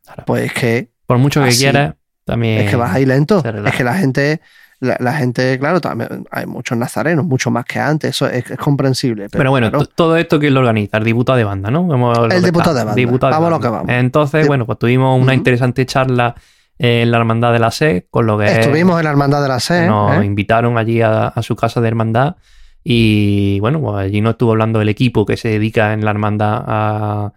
Claro. 0.06 0.24
pues 0.25 0.46
es 0.46 0.53
que, 0.53 0.89
Por 1.06 1.18
mucho 1.18 1.41
que 1.44 1.50
así, 1.50 1.60
quieras, 1.60 1.96
también... 2.25 2.60
es 2.62 2.70
que 2.70 2.75
vas 2.75 2.96
ahí 2.96 3.06
lento. 3.06 3.44
Es 3.65 3.75
que 3.75 3.84
la 3.84 3.94
gente, 3.96 4.41
la, 4.81 4.95
la 5.00 5.13
gente, 5.13 5.57
claro, 5.59 5.81
también 5.81 6.25
hay 6.31 6.45
muchos 6.45 6.77
nazarenos, 6.77 7.25
mucho 7.25 7.51
más 7.51 7.65
que 7.65 7.79
antes, 7.79 8.12
eso 8.12 8.27
es, 8.29 8.50
es 8.50 8.57
comprensible. 8.57 9.24
Pero, 9.29 9.38
Pero, 9.39 9.50
bueno, 9.51 9.69
claro, 9.69 9.86
todo 9.88 10.15
esto 10.17 10.39
que 10.39 10.50
lo 10.50 10.62
organiza, 10.62 10.98
el 10.98 11.03
diputado 11.03 11.38
de 11.38 11.43
banda, 11.43 11.69
¿no? 11.69 11.86
Vamos 11.86 12.17
a 12.17 12.21
lo 12.21 12.31
El 12.31 12.41
diputado 12.43 12.74
de 12.74 12.83
banda. 12.86 12.95
diputado 12.95 13.31
Vamos 13.33 13.48
a 13.48 13.50
lo 13.50 13.55
banda. 13.59 13.67
que 13.67 13.71
vamos. 13.88 13.91
Entonces, 14.03 14.41
De- 14.43 14.48
bueno, 14.48 14.65
pues 14.65 14.79
tuvimos 14.79 15.21
una 15.21 15.33
interesante 15.33 15.86
charla 15.86 16.36
en 16.77 17.12
la 17.12 17.17
Hermandad 17.17 17.51
de 17.51 17.59
la 17.59 17.71
SE, 17.71 18.07
con 18.09 18.25
lo 18.25 18.38
que 18.38 18.45
estuvimos 18.45 18.98
en 19.00 19.03
la 19.03 19.09
Hermandad 19.12 19.41
de 19.41 19.48
la 19.50 19.59
SE. 19.59 19.86
nos 19.86 20.21
¿eh? 20.21 20.25
invitaron 20.25 20.77
allí 20.77 21.01
a, 21.01 21.27
a 21.27 21.41
su 21.43 21.55
casa 21.57 21.81
de 21.81 21.88
hermandad 21.89 22.36
y 22.83 23.59
bueno, 23.59 23.81
pues 23.81 23.98
allí 24.05 24.21
nos 24.21 24.31
estuvo 24.31 24.51
hablando 24.51 24.79
el 24.81 24.88
equipo 24.89 25.25
que 25.25 25.36
se 25.36 25.50
dedica 25.50 25.91
en 25.93 26.05
la 26.05 26.12
hermandad 26.12 26.63
a, 26.65 27.33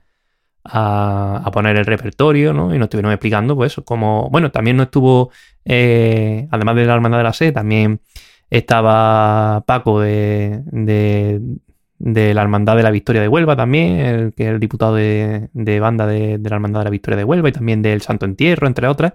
a, 0.65 1.43
a 1.45 1.51
poner 1.51 1.77
el 1.77 1.87
repertorio, 1.87 2.53
¿no? 2.53 2.75
Y 2.75 2.79
nos 2.79 2.87
estuvieron 2.87 3.13
explicando, 3.13 3.57
pues, 3.57 3.77
como, 3.85 4.29
bueno, 4.31 4.51
también 4.51 4.77
nos 4.77 4.87
estuvo, 4.87 5.31
eh, 5.65 6.47
además 6.51 6.77
de 6.77 6.85
la 6.87 6.95
hermandad 6.95 7.19
de 7.19 7.25
la 7.25 7.33
SE, 7.33 7.53
también 7.53 8.01
estaba 8.51 9.65
Paco 9.67 10.01
de, 10.01 10.61
de, 10.67 11.41
de 11.99 12.35
la 12.35 12.43
Hermandad 12.43 12.77
de 12.77 12.83
la 12.83 12.91
Victoria 12.91 13.23
de 13.23 13.29
Huelva 13.29 13.57
también, 13.57 13.99
el, 13.99 14.35
que 14.35 14.45
es 14.45 14.51
el 14.51 14.61
diputado 14.61 14.95
de, 14.95 15.49
de 15.53 15.81
banda 15.81 16.07
de, 16.07 16.39
de 16.39 16.51
la 16.51 16.57
Hermandad 16.57 16.81
de 16.81 16.85
la 16.85 16.91
Victoria 16.91 17.17
de 17.17 17.25
Huelva 17.25 17.49
y 17.49 17.53
también 17.53 17.81
del 17.81 18.03
Santo 18.03 18.27
Entierro, 18.27 18.67
entre 18.67 18.89
otras. 18.89 19.15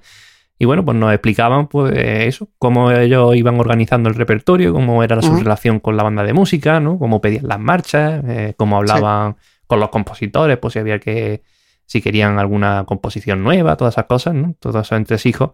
Y 0.60 0.66
bueno, 0.66 0.84
pues 0.84 0.98
nos 0.98 1.14
explicaban 1.14 1.68
pues 1.68 1.94
eso, 1.96 2.50
cómo 2.58 2.92
ellos 2.92 3.36
iban 3.36 3.60
organizando 3.60 4.10
el 4.10 4.16
repertorio, 4.16 4.74
cómo 4.74 5.04
era 5.04 5.22
su 5.22 5.36
relación 5.36 5.80
con 5.80 5.96
la 5.96 6.02
banda 6.02 6.24
de 6.24 6.34
música, 6.34 6.80
¿no? 6.80 6.98
Cómo 6.98 7.22
pedían 7.22 7.48
las 7.48 7.60
marchas, 7.60 8.24
eh, 8.28 8.54
cómo 8.58 8.78
hablaban 8.78 9.36
con 9.68 9.80
los 9.80 9.90
compositores, 9.90 10.58
pues 10.58 10.74
si 10.74 10.80
había 10.80 11.00
que, 11.00 11.44
si 11.86 12.02
querían 12.02 12.40
alguna 12.40 12.86
composición 12.86 13.44
nueva, 13.44 13.78
todas 13.78 13.96
esas 13.96 14.06
cosas, 14.06 14.34
¿no? 14.34 14.56
Todos 14.60 14.88
esos 14.88 14.98
entresijos 14.98 15.52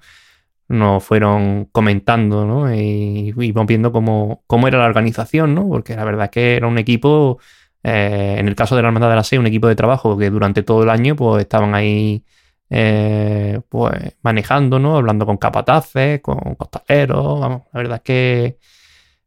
nos 0.67 1.03
fueron 1.03 1.65
comentando, 1.71 2.45
¿no? 2.45 2.73
Y 2.73 3.33
íbamos 3.37 3.67
viendo 3.67 3.91
cómo, 3.91 4.43
cómo 4.47 4.67
era 4.67 4.79
la 4.79 4.85
organización, 4.85 5.53
¿no? 5.55 5.67
Porque 5.67 5.95
la 5.95 6.05
verdad 6.05 6.25
es 6.25 6.31
que 6.31 6.55
era 6.55 6.67
un 6.67 6.77
equipo, 6.77 7.39
eh, 7.83 8.35
en 8.37 8.47
el 8.47 8.55
caso 8.55 8.75
de 8.75 8.81
la 8.81 8.87
Hermandad 8.89 9.09
de 9.09 9.15
la 9.15 9.23
SE, 9.23 9.39
un 9.39 9.47
equipo 9.47 9.67
de 9.67 9.75
trabajo 9.75 10.17
que 10.17 10.29
durante 10.29 10.63
todo 10.63 10.83
el 10.83 10.89
año 10.89 11.15
pues 11.15 11.41
estaban 11.43 11.75
ahí 11.75 12.23
eh, 12.69 13.61
pues 13.69 13.93
manejando, 14.23 14.79
¿no? 14.79 14.97
Hablando 14.97 15.25
con 15.25 15.37
capataces, 15.37 16.21
con 16.21 16.55
costaleros, 16.55 17.39
vamos, 17.39 17.63
la 17.73 17.77
verdad 17.79 17.97
es 17.97 18.03
que 18.03 18.57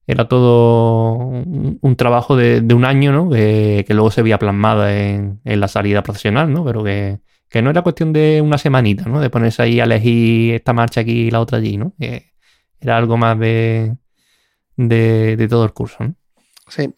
era 0.06 0.28
todo 0.28 1.14
un, 1.14 1.78
un 1.80 1.96
trabajo 1.96 2.36
de, 2.36 2.60
de 2.60 2.74
un 2.74 2.84
año, 2.84 3.12
¿no? 3.12 3.28
Que, 3.30 3.84
que 3.86 3.94
luego 3.94 4.10
se 4.10 4.22
veía 4.22 4.38
plasmado 4.38 4.88
en, 4.88 5.40
en 5.44 5.60
la 5.60 5.68
salida 5.68 6.02
profesional, 6.02 6.52
¿no? 6.52 6.64
Pero 6.64 6.84
que, 6.84 7.18
que 7.48 7.62
no 7.62 7.70
era 7.70 7.82
cuestión 7.82 8.12
de 8.12 8.40
una 8.42 8.58
semanita, 8.58 9.04
¿no? 9.06 9.20
De 9.20 9.30
ponerse 9.30 9.62
ahí 9.62 9.80
a 9.80 9.84
elegir 9.84 10.54
esta 10.54 10.72
marcha 10.72 11.00
aquí 11.00 11.26
y 11.26 11.30
la 11.30 11.40
otra 11.40 11.58
allí, 11.58 11.76
¿no? 11.76 11.92
Que 11.98 12.32
era 12.80 12.96
algo 12.96 13.16
más 13.16 13.38
de, 13.38 13.96
de, 14.76 15.36
de 15.36 15.48
todo 15.48 15.64
el 15.64 15.72
curso, 15.72 15.96
¿no? 16.04 16.14
Sí. 16.68 16.92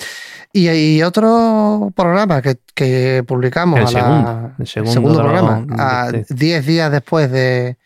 Y 0.53 0.69
hay 0.69 1.03
otro 1.03 1.93
programa 1.95 2.41
que, 2.41 2.57
que 2.75 3.23
publicamos 3.27 3.79
El 3.79 3.87
a 3.87 3.91
la- 3.91 3.91
segundo, 4.01 4.53
el 4.59 4.67
segundo 4.67 5.09
los- 5.11 5.19
programa, 5.19 5.67
de 5.67 5.83
a 5.83 6.21
este. 6.21 6.35
10 6.35 6.67
días 6.67 6.91
después 6.91 7.31
de, 7.31 7.77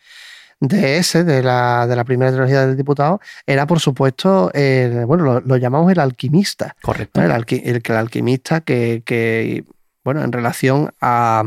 de 0.65 0.97
ese, 0.97 1.25
de 1.25 1.43
la, 1.43 1.85
de 1.87 1.95
la 1.95 2.05
primera 2.05 2.31
trilogía 2.31 2.65
del 2.65 2.77
diputado, 2.77 3.19
era 3.45 3.67
por 3.67 3.81
supuesto, 3.81 4.49
el, 4.53 5.05
bueno, 5.05 5.25
lo, 5.25 5.41
lo 5.41 5.57
llamamos 5.57 5.91
el 5.91 5.99
alquimista. 5.99 6.75
Correcto. 6.81 7.19
¿no? 7.19 7.25
El, 7.27 7.33
alqui- 7.33 7.61
el, 7.65 7.81
el 7.85 7.95
alquimista 7.97 8.61
que, 8.61 9.03
que, 9.05 9.65
bueno, 10.05 10.23
en 10.23 10.31
relación 10.31 10.93
a, 11.01 11.43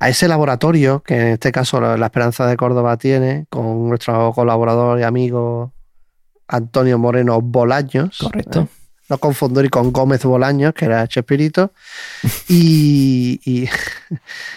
a 0.00 0.08
ese 0.08 0.26
laboratorio 0.26 1.04
que 1.06 1.14
en 1.14 1.26
este 1.28 1.52
caso 1.52 1.80
la, 1.80 2.04
Esperanza 2.04 2.46
de 2.46 2.56
Córdoba 2.56 2.96
tiene 2.96 3.46
con 3.48 3.88
nuestro 3.88 4.32
colaborador 4.32 4.98
y 4.98 5.04
amigo 5.04 5.72
Antonio 6.48 6.98
Moreno 6.98 7.40
Bolaños. 7.40 8.18
Correcto. 8.20 8.62
¿eh? 8.62 8.66
No 9.08 9.18
confundir 9.18 9.70
con 9.70 9.92
Gómez 9.92 10.24
Bolaños, 10.24 10.74
que 10.74 10.86
era 10.86 11.06
Chespirito, 11.06 11.70
y, 12.48 13.40
y- 13.44 13.68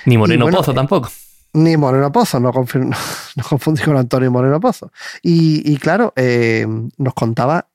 Ni 0.05 0.17
Moreno 0.17 0.45
bueno, 0.45 0.57
Pozo 0.57 0.71
eh, 0.71 0.75
tampoco. 0.75 1.11
Ni 1.53 1.77
Moreno 1.77 2.11
Pozo, 2.11 2.39
no, 2.39 2.51
confir- 2.53 2.85
no, 3.35 3.43
confundir 3.43 3.85
con 3.85 3.97
Antonio 3.97 4.31
Moreno 4.31 4.59
Pozo. 4.59 4.91
Y, 5.21 5.61
y 5.71 5.77
claro, 5.77 6.13
eh, 6.15 6.65
nos 6.97 7.13
contaba 7.13 7.67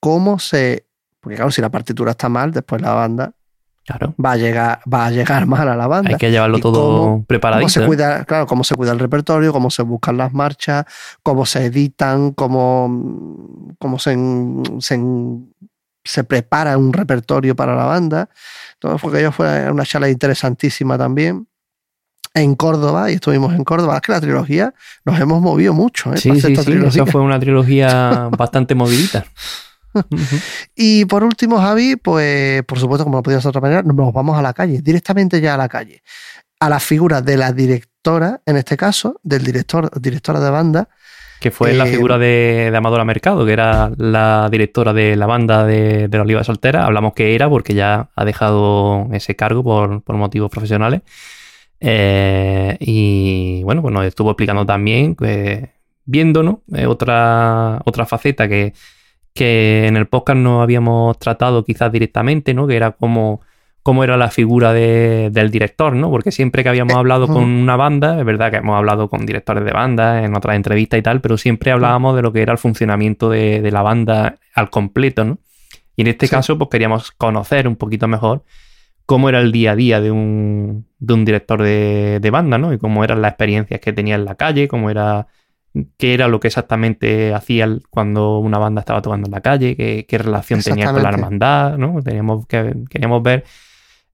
cómo 0.00 0.38
se. 0.38 0.86
Porque 1.20 1.36
claro, 1.36 1.50
si 1.50 1.60
la 1.60 1.70
partitura 1.70 2.12
está 2.12 2.28
mal, 2.28 2.52
después 2.52 2.80
la 2.80 2.92
banda 2.94 3.32
Claro. 3.84 4.14
va 4.24 4.32
a 4.32 4.36
llegar, 4.36 4.80
va 4.92 5.06
a 5.06 5.10
llegar 5.12 5.46
mal 5.46 5.68
a 5.68 5.76
la 5.76 5.86
banda. 5.86 6.10
Hay 6.10 6.16
que 6.16 6.30
llevarlo 6.30 6.58
¿Y 6.58 6.60
todo 6.60 6.98
cómo- 6.98 7.24
Cómo 7.60 7.68
se 7.68 7.82
¿eh? 7.84 7.86
cuida, 7.86 8.24
claro, 8.24 8.46
cómo 8.46 8.64
se 8.64 8.74
cuida 8.74 8.90
el 8.92 8.98
repertorio, 8.98 9.52
cómo 9.52 9.70
se 9.70 9.82
buscan 9.82 10.16
las 10.16 10.32
marchas, 10.32 10.84
cómo 11.22 11.46
se 11.46 11.66
editan, 11.66 12.32
cómo, 12.32 13.74
cómo 13.78 13.98
se, 14.00 14.16
se, 14.80 15.00
se 16.04 16.24
prepara 16.24 16.76
un 16.78 16.92
repertorio 16.92 17.54
para 17.54 17.76
la 17.76 17.84
banda. 17.84 18.28
Todo 18.80 18.98
fue 18.98 19.12
que 19.12 19.18
ello 19.20 19.30
fue 19.32 19.70
una 19.70 19.84
charla 19.84 20.08
interesantísima 20.10 20.98
también. 20.98 21.46
En 22.36 22.54
Córdoba, 22.54 23.10
y 23.10 23.14
estuvimos 23.14 23.54
en 23.54 23.64
Córdoba, 23.64 23.96
es 23.96 24.02
que 24.02 24.12
la 24.12 24.20
trilogía 24.20 24.74
nos 25.06 25.18
hemos 25.18 25.40
movido 25.40 25.72
mucho, 25.72 26.12
¿eh? 26.12 26.18
Sí, 26.18 26.38
sí, 26.38 26.52
esta 26.52 26.62
sí. 26.62 26.66
trilogía. 26.66 27.02
Esa 27.02 27.06
fue 27.10 27.22
una 27.22 27.40
trilogía 27.40 28.28
bastante 28.36 28.74
movidita. 28.74 29.24
Y 30.74 31.06
por 31.06 31.24
último, 31.24 31.58
Javi, 31.58 31.96
pues 31.96 32.62
por 32.64 32.78
supuesto, 32.78 33.04
como 33.04 33.16
no 33.18 33.22
podía 33.22 33.38
ser 33.40 33.44
de 33.44 33.48
otra 33.58 33.60
manera, 33.62 33.82
nos 33.82 34.12
vamos 34.12 34.38
a 34.38 34.42
la 34.42 34.52
calle, 34.52 34.82
directamente 34.82 35.40
ya 35.40 35.54
a 35.54 35.56
la 35.56 35.68
calle. 35.68 36.02
A 36.60 36.68
la 36.68 36.80
figura 36.80 37.22
de 37.22 37.36
la 37.38 37.52
directora, 37.52 38.40
en 38.46 38.56
este 38.58 38.76
caso, 38.76 39.18
del 39.22 39.42
director, 39.42 39.90
directora 40.00 40.40
de 40.40 40.50
banda, 40.50 40.88
Que 41.40 41.50
fue 41.50 41.72
la 41.74 41.86
Eh, 41.86 41.90
figura 41.92 42.18
de, 42.18 42.68
de 42.70 42.76
Amadora 42.76 43.04
Mercado, 43.04 43.44
que 43.46 43.52
era 43.52 43.90
la 43.96 44.48
directora 44.50 44.92
de 44.92 45.16
la 45.16 45.26
banda 45.26 45.64
de, 45.64 46.08
de 46.08 46.16
la 46.18 46.24
Oliva 46.24 46.44
Soltera. 46.44 46.84
Hablamos 46.86 47.12
que 47.14 47.34
era 47.34 47.48
porque 47.48 47.74
ya 47.74 48.10
ha 48.14 48.24
dejado 48.24 49.08
ese 49.12 49.34
cargo 49.36 49.62
por, 49.62 50.02
por 50.02 50.16
motivos 50.16 50.50
profesionales. 50.50 51.02
Eh, 51.80 52.76
y 52.80 53.62
bueno, 53.64 53.82
pues 53.82 53.92
nos 53.92 54.04
estuvo 54.04 54.30
explicando 54.30 54.64
también, 54.66 55.14
que, 55.14 55.70
viéndonos, 56.04 56.56
eh, 56.74 56.86
otra, 56.86 57.80
otra 57.84 58.06
faceta 58.06 58.48
que, 58.48 58.72
que 59.34 59.86
en 59.86 59.96
el 59.96 60.06
podcast 60.06 60.38
no 60.38 60.62
habíamos 60.62 61.18
tratado 61.18 61.64
quizás 61.64 61.92
directamente, 61.92 62.54
¿no? 62.54 62.66
Que 62.66 62.76
era 62.76 62.92
cómo, 62.92 63.42
cómo 63.82 64.02
era 64.04 64.16
la 64.16 64.30
figura 64.30 64.72
de- 64.72 65.28
del 65.30 65.50
director, 65.50 65.94
¿no? 65.94 66.10
Porque 66.10 66.32
siempre 66.32 66.62
que 66.62 66.70
habíamos 66.70 66.94
Eh, 66.94 66.98
hablado 66.98 67.26
con 67.28 67.44
una 67.44 67.76
banda, 67.76 68.18
es 68.18 68.24
verdad 68.24 68.50
que 68.50 68.56
hemos 68.56 68.76
hablado 68.76 69.08
con 69.08 69.26
directores 69.26 69.64
de 69.64 69.72
banda 69.72 70.24
en 70.24 70.34
otras 70.34 70.56
entrevistas 70.56 70.98
y 70.98 71.02
tal, 71.02 71.20
pero 71.20 71.36
siempre 71.36 71.70
hablábamos 71.70 72.16
de 72.16 72.22
lo 72.22 72.32
que 72.32 72.40
era 72.42 72.52
el 72.52 72.58
funcionamiento 72.58 73.28
de, 73.28 73.60
de 73.60 73.70
la 73.70 73.82
banda 73.82 74.36
al 74.54 74.70
completo, 74.70 75.24
¿no? 75.24 75.38
Y 75.94 76.02
en 76.02 76.08
este 76.08 76.26
Sí. 76.26 76.30
caso, 76.34 76.56
pues 76.58 76.68
queríamos 76.70 77.10
conocer 77.12 77.68
un 77.68 77.76
poquito 77.76 78.08
mejor 78.08 78.42
cómo 79.06 79.28
era 79.28 79.40
el 79.40 79.52
día 79.52 79.72
a 79.72 79.76
día 79.76 80.00
de 80.00 80.10
un, 80.10 80.86
de 80.98 81.14
un 81.14 81.24
director 81.24 81.62
de, 81.62 82.18
de 82.20 82.30
banda, 82.30 82.58
¿no? 82.58 82.72
Y 82.72 82.78
cómo 82.78 83.04
eran 83.04 83.22
las 83.22 83.30
experiencias 83.30 83.80
que 83.80 83.92
tenía 83.92 84.16
en 84.16 84.24
la 84.24 84.34
calle, 84.34 84.66
cómo 84.68 84.90
era, 84.90 85.28
qué 85.96 86.12
era 86.14 86.26
lo 86.28 86.40
que 86.40 86.48
exactamente 86.48 87.32
hacía 87.32 87.68
cuando 87.90 88.38
una 88.40 88.58
banda 88.58 88.80
estaba 88.80 89.02
tocando 89.02 89.26
en 89.28 89.32
la 89.32 89.40
calle, 89.40 89.76
qué, 89.76 90.06
qué 90.08 90.18
relación 90.18 90.60
tenía 90.60 90.86
con 90.92 91.02
la 91.02 91.08
hermandad, 91.10 91.78
¿no? 91.78 92.02
Teníamos 92.02 92.46
que, 92.46 92.74
queríamos 92.90 93.22
ver 93.22 93.44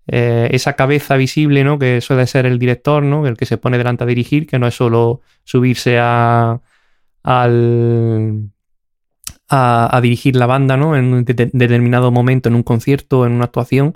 eh, 0.08 0.48
esa 0.52 0.74
cabeza 0.74 1.16
visible, 1.16 1.64
¿no? 1.64 1.78
Que 1.78 2.00
suele 2.00 2.26
ser 2.26 2.44
el 2.44 2.58
director, 2.58 3.02
¿no? 3.02 3.26
El 3.26 3.36
que 3.36 3.46
se 3.46 3.56
pone 3.56 3.78
delante 3.78 4.04
a 4.04 4.06
dirigir, 4.06 4.46
que 4.46 4.58
no 4.58 4.66
es 4.66 4.74
solo 4.74 5.20
subirse 5.44 5.98
a, 5.98 6.60
al, 7.22 8.50
a, 9.48 9.96
a 9.96 10.00
dirigir 10.00 10.36
la 10.36 10.46
banda, 10.46 10.76
¿no? 10.76 10.96
En 10.96 11.14
un 11.14 11.24
de- 11.24 11.50
determinado 11.52 12.10
momento, 12.10 12.48
en 12.48 12.56
un 12.56 12.62
concierto, 12.62 13.24
en 13.26 13.32
una 13.32 13.44
actuación, 13.44 13.94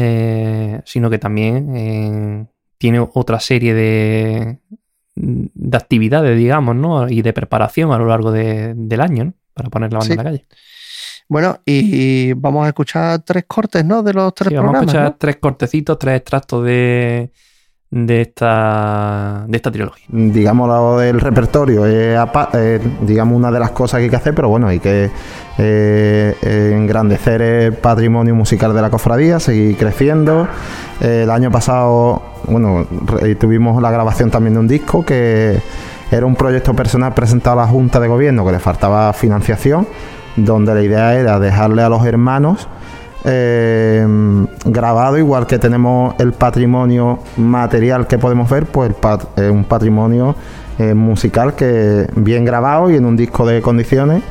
eh, 0.00 0.80
sino 0.84 1.10
que 1.10 1.18
también 1.18 1.76
eh, 1.76 2.46
tiene 2.78 3.00
otra 3.00 3.40
serie 3.40 3.74
de, 3.74 4.58
de 5.16 5.76
actividades, 5.76 6.36
digamos, 6.38 6.76
¿no? 6.76 7.08
Y 7.08 7.22
de 7.22 7.32
preparación 7.32 7.90
a 7.92 7.98
lo 7.98 8.06
largo 8.06 8.30
de- 8.30 8.74
del 8.76 9.00
año, 9.00 9.24
¿no? 9.24 9.34
Para 9.54 9.70
poner 9.70 9.92
la 9.92 9.98
banda 9.98 10.06
Sí. 10.06 10.12
en 10.12 10.16
la 10.18 10.24
calle. 10.24 10.46
Bueno, 11.28 11.60
y 11.66 12.32
vamos 12.34 12.64
a 12.64 12.68
escuchar 12.68 13.18
tres 13.22 13.44
cortes, 13.46 13.84
¿no? 13.84 14.02
De 14.02 14.14
los 14.14 14.32
tres 14.34 14.48
Sí, 14.50 14.54
vamos 14.54 14.74
a 14.76 14.78
escuchar 14.78 15.02
¿no? 15.02 15.16
tres 15.16 15.36
cortecitos, 15.36 15.98
tres 15.98 16.16
extractos 16.16 16.64
de, 16.64 17.30
de, 17.90 18.20
esta, 18.20 19.44
de 19.48 19.56
esta 19.56 19.70
trilogía. 19.70 20.04
digamos 20.08 20.68
lo 20.68 20.98
del 20.98 21.20
repertorio 21.20 21.86
es 21.86 22.18
digamos 23.00 23.36
una 23.36 23.50
de 23.50 23.58
las 23.58 23.70
cosas 23.70 23.98
que 23.98 24.04
hay 24.04 24.10
que 24.10 24.16
hacer 24.16 24.34
pero 24.34 24.50
bueno 24.50 24.68
hay 24.68 24.78
que 24.78 25.10
eh, 25.56 26.70
engrandecer 26.74 27.40
el 27.40 27.72
patrimonio 27.74 28.34
musical 28.34 28.74
de 28.74 28.82
la 28.82 28.90
cofradía 28.90 29.40
seguir 29.40 29.76
creciendo 29.78 30.46
el 31.00 31.30
año 31.30 31.50
pasado 31.50 32.22
bueno 32.46 32.86
tuvimos 33.40 33.80
la 33.80 33.90
grabación 33.90 34.30
también 34.30 34.54
de 34.54 34.60
un 34.60 34.68
disco 34.68 35.04
que 35.04 35.58
era 36.10 36.26
un 36.26 36.36
proyecto 36.36 36.74
personal 36.74 37.14
presentado 37.14 37.60
a 37.60 37.64
la 37.64 37.68
junta 37.68 38.00
de 38.00 38.08
gobierno 38.08 38.44
que 38.44 38.52
le 38.52 38.58
faltaba 38.58 39.12
financiación 39.14 39.86
donde 40.36 40.74
la 40.74 40.82
idea 40.82 41.14
era 41.14 41.38
dejarle 41.38 41.82
a 41.82 41.88
los 41.88 42.04
hermanos 42.04 42.68
eh, 43.24 44.06
grabado, 44.64 45.18
igual 45.18 45.46
que 45.46 45.58
tenemos 45.58 46.14
el 46.18 46.32
patrimonio 46.32 47.18
material 47.36 48.06
que 48.06 48.18
podemos 48.18 48.48
ver, 48.48 48.66
pues 48.66 48.90
el 48.90 48.94
pat- 48.94 49.38
eh, 49.38 49.50
un 49.50 49.64
patrimonio 49.64 50.34
eh, 50.78 50.94
musical 50.94 51.54
que 51.54 52.06
bien 52.14 52.44
grabado 52.44 52.90
y 52.90 52.96
en 52.96 53.04
un 53.04 53.16
disco 53.16 53.44
de 53.46 53.60
condiciones 53.60 54.22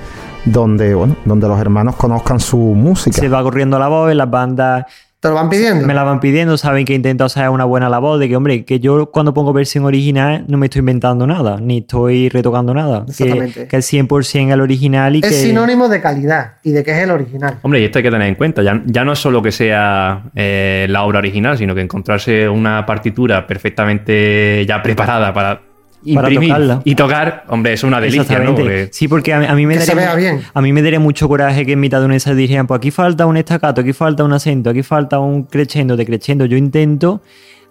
donde 0.45 0.95
bueno, 0.95 1.17
donde 1.25 1.47
los 1.47 1.59
hermanos 1.59 1.95
conozcan 1.97 2.39
su 2.39 2.57
música. 2.57 3.19
Se 3.19 3.27
va 3.27 3.43
corriendo 3.43 3.77
la 3.77 3.89
voz, 3.89 4.13
las 4.15 4.29
bandas 4.29 4.85
Te 5.19 5.29
lo 5.29 5.33
van 5.33 5.49
pidiendo. 5.49 5.87
me 5.87 5.95
la 5.95 6.03
van 6.03 6.19
pidiendo, 6.19 6.57
saben 6.57 6.85
que 6.85 6.93
he 6.93 6.95
intentado 6.95 7.25
hacer 7.25 7.49
una 7.49 7.65
buena 7.65 7.89
labor, 7.89 8.19
de 8.19 8.29
que, 8.29 8.35
hombre, 8.35 8.65
que 8.65 8.79
yo 8.79 9.09
cuando 9.09 9.33
pongo 9.33 9.51
versión 9.51 9.85
original 9.85 10.45
no 10.47 10.57
me 10.57 10.67
estoy 10.67 10.79
inventando 10.79 11.25
nada, 11.25 11.59
ni 11.59 11.79
estoy 11.79 12.29
retocando 12.29 12.73
nada. 12.73 13.03
Que, 13.05 13.11
Exactamente. 13.11 13.67
que 13.67 13.77
es 13.77 13.93
100% 13.93 14.53
el 14.53 14.61
original 14.61 15.15
y 15.15 15.19
es 15.19 15.25
que... 15.25 15.33
sinónimo 15.33 15.89
de 15.89 16.01
calidad 16.01 16.53
y 16.63 16.71
de 16.71 16.83
que 16.83 16.91
es 16.91 16.99
el 16.99 17.09
original. 17.09 17.57
Hombre, 17.63 17.81
y 17.81 17.85
esto 17.85 17.97
hay 17.97 18.03
que 18.03 18.11
tener 18.11 18.27
en 18.27 18.35
cuenta, 18.35 18.61
ya, 18.61 18.83
ya 18.85 19.03
no 19.03 19.13
es 19.13 19.19
solo 19.19 19.41
que 19.41 19.51
sea 19.51 20.23
eh, 20.35 20.85
la 20.89 21.03
obra 21.03 21.17
original, 21.17 21.57
sino 21.57 21.73
que 21.73 21.81
encontrarse 21.81 22.47
una 22.47 22.85
partitura 22.85 23.47
perfectamente 23.47 24.65
ya 24.67 24.83
preparada 24.83 25.33
para 25.33 25.47
Para 25.47 25.66
imprimir 26.03 26.49
tocarla. 26.49 26.81
y 26.85 26.95
tocar, 26.95 27.43
hombre, 27.49 27.73
es 27.73 27.83
una 27.83 27.99
delicia, 27.99 28.39
¿no? 28.39 28.55
Porque- 28.55 28.89
Sí, 28.91 29.07
porque 29.07 29.33
a, 29.33 29.39
mí- 29.39 29.45
a 29.47 29.55
mí 29.55 29.65
me 29.65 29.75
Que 29.75 29.81
se 29.81 29.95
daría 29.95 30.15
vea 30.15 30.31
mu- 30.31 30.37
bien. 30.37 30.47
A 30.53 30.61
mí 30.61 30.73
me 30.73 30.81
daría 30.81 30.99
mucho 30.99 31.27
coraje 31.27 31.65
que 31.65 31.73
en 31.73 31.79
mitad 31.79 31.99
de 31.99 32.05
un 32.05 32.13
ensayo 32.13 32.35
dijeran, 32.35 32.67
pues 32.67 32.77
aquí 32.77 32.91
falta 32.91 33.25
un 33.25 33.37
estacato, 33.37 33.81
aquí 33.81 33.93
falta 33.93 34.23
un 34.23 34.33
acento, 34.33 34.69
aquí 34.69 34.83
falta 34.83 35.19
un 35.19 35.43
crescendo, 35.43 35.95
decrescendo. 35.97 36.45
Yo 36.45 36.55
intento, 36.57 37.21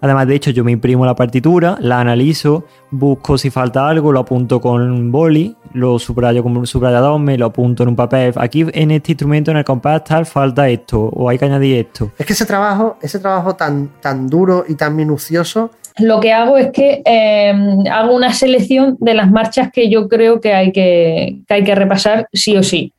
además 0.01 0.27
de 0.27 0.35
hecho, 0.35 0.51
yo 0.51 0.65
me 0.65 0.73
imprimo 0.73 1.07
la 1.07 1.15
partitura, 1.15 1.77
la 1.81 2.01
analizo, 2.01 2.65
busco 2.91 3.39
si 3.39 3.51
falta 3.51 3.89
algo, 3.89 4.13
lo 4.13 4.21
apunto 4.21 4.61
con 4.61 5.11
boli, 5.11 5.57
lo 5.73 5.99
subrayo 5.99 6.43
con 6.43 6.57
un 6.57 6.67
subrayador, 6.67 7.19
me 7.21 7.37
lo 7.39 7.47
apunto 7.47 7.83
en 7.83 7.91
un 7.91 7.97
papel. 7.97 8.33
Aquí 8.37 8.67
en 8.73 8.91
este 8.91 9.13
instrumento, 9.13 9.51
en 9.51 9.59
el 9.59 9.65
compás 9.65 10.05
tal, 10.05 10.27
falta 10.27 10.69
esto, 10.69 11.01
o 11.01 11.29
hay 11.29 11.39
que 11.39 11.45
añadir 11.47 11.77
esto. 11.87 12.11
Es 12.19 12.27
que 12.27 12.33
ese 12.33 12.45
trabajo, 12.47 12.99
ese 13.03 13.19
trabajo 13.19 13.55
tan, 13.57 13.89
tan 14.01 14.29
duro 14.29 14.65
y 14.69 14.75
tan 14.75 14.95
minucioso, 14.97 15.71
lo 15.99 16.21
que 16.21 16.33
hago 16.33 16.59
es 16.59 16.71
que 16.73 17.03
eh, 17.05 17.55
hago 17.91 18.15
una 18.15 18.33
selección 18.33 18.97
de 19.01 19.15
las 19.15 19.31
marchas 19.31 19.71
que 19.73 19.89
yo 19.89 20.09
creo 20.09 20.41
que 20.41 20.53
hay 20.53 20.73
que, 20.73 21.39
que 21.49 21.55
hay 21.55 21.65
que 21.65 21.75
repasar 21.75 22.29
sí 22.33 22.57
o 22.57 22.63
sí. 22.63 22.93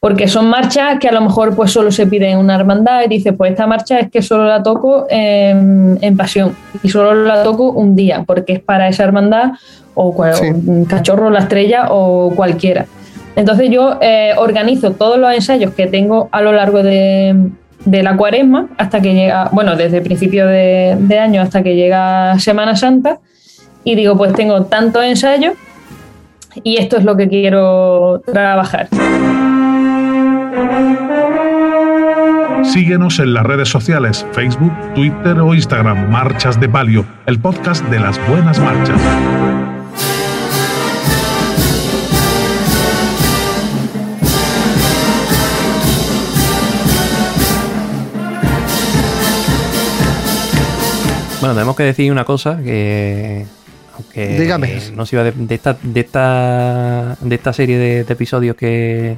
Porque 0.00 0.28
son 0.28 0.48
marchas 0.48 0.98
que 1.00 1.08
a 1.08 1.12
lo 1.12 1.20
mejor 1.20 1.56
pues 1.56 1.72
solo 1.72 1.90
se 1.90 2.06
pide 2.06 2.30
en 2.30 2.38
una 2.38 2.54
hermandad 2.54 3.02
y 3.04 3.08
dice, 3.08 3.32
pues 3.32 3.50
esta 3.50 3.66
marcha 3.66 3.98
es 3.98 4.10
que 4.10 4.22
solo 4.22 4.44
la 4.46 4.62
toco 4.62 5.06
en, 5.10 5.98
en 6.00 6.16
pasión 6.16 6.54
y 6.84 6.88
solo 6.88 7.14
la 7.24 7.42
toco 7.42 7.70
un 7.72 7.96
día 7.96 8.22
porque 8.24 8.52
es 8.54 8.60
para 8.60 8.88
esa 8.88 9.02
hermandad 9.04 9.52
o, 9.94 10.12
cual- 10.14 10.34
Sí. 10.36 10.46
cachorro, 10.88 11.30
la 11.30 11.40
estrella 11.40 11.88
o 11.90 12.32
cualquiera. 12.36 12.86
Entonces 13.34 13.70
yo 13.70 13.98
eh, 14.00 14.34
organizo 14.36 14.92
todos 14.92 15.18
los 15.18 15.32
ensayos 15.32 15.72
que 15.74 15.86
tengo 15.88 16.28
a 16.30 16.42
lo 16.42 16.52
largo 16.52 16.82
de, 16.84 17.34
de 17.90 18.02
la 18.02 18.16
cuaresma 18.16 18.68
hasta 18.76 19.00
que 19.00 19.14
llega, 19.14 19.48
bueno, 19.50 19.74
desde 19.74 20.02
principio 20.02 20.46
de, 20.46 21.18
año 21.18 21.40
hasta 21.40 21.62
que 21.62 21.74
llega 21.74 22.38
Semana 22.38 22.76
Santa 22.76 23.18
y 23.82 23.94
digo, 23.94 24.16
pues 24.16 24.34
tengo 24.34 24.64
tantos 24.64 25.04
ensayos 25.04 25.54
y 26.62 26.76
esto 26.76 26.98
es 26.98 27.04
lo 27.04 27.16
que 27.16 27.28
quiero 27.28 28.20
trabajar. 28.26 28.88
Síguenos 32.62 33.18
en 33.20 33.32
las 33.32 33.44
redes 33.44 33.68
sociales, 33.68 34.26
Facebook, 34.32 34.72
Twitter 34.94 35.38
o 35.40 35.54
Instagram, 35.54 36.10
Marchas 36.10 36.60
de 36.60 36.68
Palio, 36.68 37.06
el 37.26 37.40
podcast 37.40 37.82
de 37.86 38.00
las 38.00 38.20
buenas 38.28 38.58
marchas. 38.60 39.00
Bueno, 51.48 51.60
tenemos 51.60 51.76
que 51.76 51.82
decir 51.84 52.12
una 52.12 52.24
cosa 52.24 52.58
que. 52.62 53.46
Aunque 53.94 54.38
Dígame. 54.38 54.80
no 54.94 55.06
se 55.06 55.16
iba 55.16 55.24
de, 55.24 55.32
de 55.32 55.54
esta, 55.54 55.76
de 55.82 56.00
esta. 56.00 57.16
de 57.20 57.34
esta 57.34 57.52
serie 57.52 57.78
de, 57.78 58.04
de 58.04 58.12
episodios 58.12 58.54
que. 58.56 59.16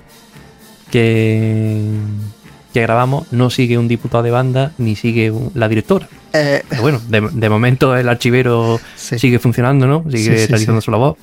que. 0.90 1.82
que 2.72 2.82
grabamos, 2.82 3.32
no 3.32 3.50
sigue 3.50 3.76
un 3.78 3.88
diputado 3.88 4.22
de 4.22 4.30
banda 4.30 4.72
ni 4.78 4.94
sigue 4.96 5.30
un- 5.32 5.50
la 5.54 5.68
directora. 5.68 6.08
eh, 6.32 6.62
Pero 6.68 6.82
bueno, 6.82 7.00
de, 7.08 7.20
de 7.32 7.48
momento 7.48 7.96
el 7.96 8.08
archivero 8.08 8.78
Sí. 8.96 9.18
sigue 9.18 9.38
funcionando, 9.40 9.86
¿no? 9.88 10.04
Sigue 10.08 10.36
Sí, 10.36 10.38
sí, 10.38 10.46
realizando 10.46 10.80
su 10.80 10.90
labor. 10.92 11.16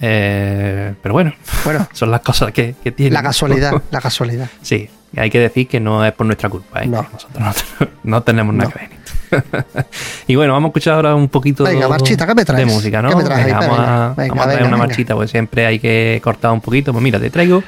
Eh, 0.00 0.94
pero 1.02 1.12
bueno, 1.12 1.34
bueno, 1.64 1.86
son 1.92 2.10
las 2.10 2.20
cosas 2.22 2.52
que, 2.52 2.74
que 2.82 2.90
tiene. 2.92 3.12
la 3.12 3.22
casualidad, 3.22 3.80
la 3.90 4.00
casualidad. 4.00 4.48
Sí, 4.62 4.88
hay 5.16 5.30
que 5.30 5.38
decir 5.38 5.66
que 5.68 5.80
no 5.80 6.04
es 6.04 6.12
por 6.12 6.26
nuestra 6.26 6.48
culpa, 6.50 6.82
¿eh? 6.82 6.86
No. 6.86 7.06
Nosotros 7.12 7.42
no, 7.80 7.86
no 8.04 8.22
tenemos 8.22 8.54
nada 8.54 8.70
que 8.72 8.78
ver. 8.80 8.97
y 10.26 10.34
bueno, 10.36 10.52
vamos 10.52 10.68
a 10.68 10.70
escuchar 10.70 10.94
ahora 10.94 11.14
un 11.14 11.28
poquito 11.28 11.64
Venga, 11.64 11.88
marchita, 11.88 12.26
¿qué 12.26 12.34
me 12.34 12.44
traes? 12.44 12.66
de 12.66 12.72
música, 12.72 13.02
¿no? 13.02 13.10
¿Qué 13.10 13.16
me 13.16 13.24
traes 13.24 13.44
Venga, 13.46 13.60
vamos 13.60 13.78
a, 13.78 14.14
venga, 14.16 14.28
vamos 14.34 14.38
a 14.38 14.42
traer 14.44 14.58
venga, 14.62 14.68
una 14.68 14.76
marchita, 14.76 15.14
pues 15.14 15.30
siempre 15.30 15.66
hay 15.66 15.78
que 15.78 16.20
cortar 16.22 16.52
un 16.52 16.60
poquito. 16.60 16.92
Pues 16.92 17.02
mira, 17.02 17.18
te 17.20 17.30
traigo 17.30 17.62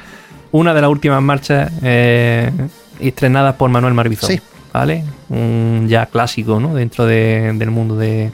una 0.52 0.74
de 0.74 0.80
las 0.80 0.90
últimas 0.90 1.22
marchas 1.22 1.70
eh, 1.82 2.50
estrenadas 2.98 3.54
por 3.56 3.70
Manuel 3.70 3.94
Marbizón. 3.94 4.30
Sí. 4.30 4.40
¿Vale? 4.72 5.02
Un 5.28 5.86
ya 5.88 6.06
clásico, 6.06 6.60
¿no? 6.60 6.74
Dentro 6.74 7.04
de- 7.04 7.52
del 7.54 7.70
mundo 7.70 7.96
de, 7.96 8.30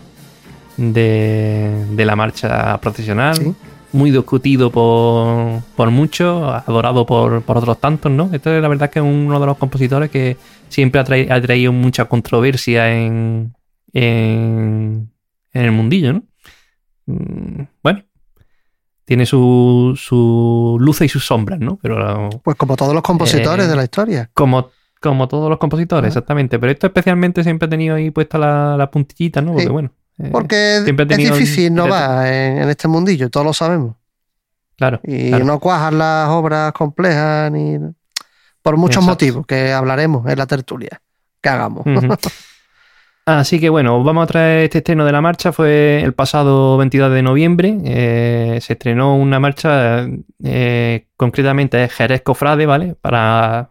de, 0.76 1.85
de 1.90 2.04
la 2.04 2.16
marcha 2.16 2.78
profesional. 2.78 3.37
Sí. 3.37 3.54
Muy 3.96 4.10
discutido 4.10 4.70
por, 4.70 5.62
por 5.74 5.90
muchos, 5.90 6.42
adorado 6.66 7.06
por, 7.06 7.40
por 7.42 7.56
otros 7.58 7.80
tantos, 7.80 8.12
¿no? 8.12 8.28
Esto 8.32 8.54
es 8.54 8.60
la 8.60 8.68
verdad 8.68 8.90
que 8.90 8.98
es 8.98 9.04
uno 9.04 9.40
de 9.40 9.46
los 9.46 9.56
compositores 9.56 10.10
que 10.10 10.36
siempre 10.68 11.00
ha, 11.00 11.04
trai- 11.04 11.30
ha 11.30 11.40
traído 11.40 11.73
mucha 11.73 12.04
controversia 12.04 12.92
en, 12.92 13.54
en, 13.92 15.10
en 15.52 15.62
el 15.64 15.73
mundillo, 15.73 16.12
¿no? 16.12 16.23
Mm, 17.06 17.62
Bueno, 17.82 18.02
tiene 19.04 19.25
su, 19.25 19.94
su 19.97 20.76
luces 20.80 21.06
y 21.06 21.08
sus 21.08 21.25
sombras, 21.25 21.58
¿no? 21.60 21.78
Pero 21.80 22.28
Pues 22.42 22.56
como 22.56 22.76
todos 22.76 22.92
los 22.92 23.02
compositores 23.02 23.66
Eh, 23.66 23.68
de 23.68 23.76
la 23.76 23.84
historia. 23.84 24.30
como, 24.34 24.71
como 25.00 25.26
todos 25.28 25.49
los 25.49 25.58
compositores, 25.58 26.04
Ah. 26.08 26.08
exactamente. 26.08 26.58
Pero 26.58 26.73
esto 26.73 26.86
especialmente 26.88 27.42
siempre 27.44 27.66
ha 27.66 27.71
tenido 27.71 27.94
ahí 27.94 28.10
puesta 28.10 28.36
la, 28.36 28.76
la 28.76 28.90
puntillita, 28.90 29.40
¿no? 29.40 29.52
Porque 29.52 29.66
Sí. 29.66 29.71
bueno. 29.73 29.90
Eh, 30.18 30.28
Porque 30.32 30.80
siempre 30.84 31.06
es 31.10 31.16
difícil 31.16 31.66
innovar 31.66 32.26
en, 32.26 32.58
en 32.62 32.68
este 32.68 32.88
mundillo, 32.88 33.30
todos 33.30 33.46
lo 33.46 33.52
sabemos. 33.52 33.96
Claro. 34.76 35.00
Y 35.04 35.28
claro. 35.30 35.44
no 35.44 35.58
cuajan 35.58 35.98
las 35.98 36.28
obras 36.28 36.72
complejas 36.72 37.50
ni 37.50 37.78
por 38.62 38.76
muchos 38.76 38.96
Exacto. 38.96 39.10
motivos 39.10 39.46
que 39.46 39.72
hablaremos 39.72 40.26
en 40.28 40.38
la 40.38 40.46
tertulia 40.46 41.00
que 41.40 41.48
hagamos. 41.48 41.84
Así 43.26 43.58
que 43.58 43.68
bueno, 43.70 44.04
vamos 44.04 44.22
a 44.24 44.26
traer 44.28 44.64
este 44.64 44.78
estreno 44.78 45.04
de 45.04 45.10
la 45.10 45.20
marcha. 45.20 45.50
Fue 45.52 46.00
el 46.02 46.12
pasado 46.14 46.76
22 46.76 47.12
de 47.12 47.22
noviembre. 47.22 47.76
eh, 47.84 48.58
se 48.62 48.74
estrenó 48.74 49.16
una 49.16 49.40
marcha, 49.40 50.06
eh, 50.44 51.06
concretamente 51.16 51.82
es 51.82 51.92
Jerez 51.92 52.22
Cofrade, 52.22 52.66
¿vale? 52.66 52.94
Para 53.00 53.70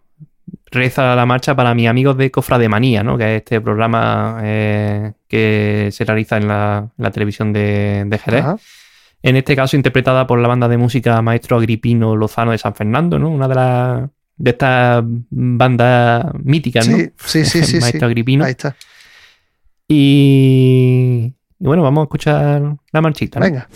reza 0.71 1.15
la 1.15 1.25
marcha 1.25 1.55
para 1.55 1.73
mis 1.73 1.88
amigos 1.88 2.17
de 2.17 2.31
Cofrade 2.31 2.69
Manía, 2.69 3.03
¿no? 3.03 3.17
Que 3.17 3.36
es 3.36 3.41
este 3.41 3.62
programa 3.62 4.39
eh, 4.43 5.13
que 5.27 5.89
se 5.91 6.05
realiza 6.05 6.38
en 6.38 6.47
la, 6.47 6.91
en 6.97 7.03
la 7.03 7.12
televisión 7.12 7.53
de, 7.53 8.03
de 8.05 8.17
Jerez. 8.17 8.43
Ajá. 8.43 8.58
En 9.25 9.36
este 9.36 9.55
caso 9.55 9.75
interpretada 9.75 10.27
por 10.27 10.38
la 10.38 10.47
banda 10.47 10.67
de 10.67 10.77
música 10.77 11.19
Maestro 11.23 11.58
Agripino 11.58 12.15
Lozano 12.15 12.51
de 12.51 12.60
San 12.60 12.75
Fernando, 12.75 13.17
¿no? 13.17 13.29
Una 13.29 13.47
de 13.47 13.55
las 13.55 14.10
de 14.38 14.51
estas 14.51 15.03
bandas 15.03 16.25
míticas, 16.43 16.88
¿no? 16.88 16.97
Sí, 16.97 17.43
sí, 17.43 17.45
sí, 17.45 17.63
sí, 17.65 17.79
Maestro 17.79 18.01
sí. 18.01 18.05
Agripino. 18.05 18.45
Ahí 18.45 18.51
está. 18.51 18.75
Y, 19.88 21.34
y 21.60 21.65
bueno, 21.65 21.81
vamos 21.81 22.01
a 22.01 22.05
escuchar 22.05 22.77
la 22.91 23.01
marchita. 23.01 23.39
¿no? 23.39 23.45
Venga. 23.45 23.67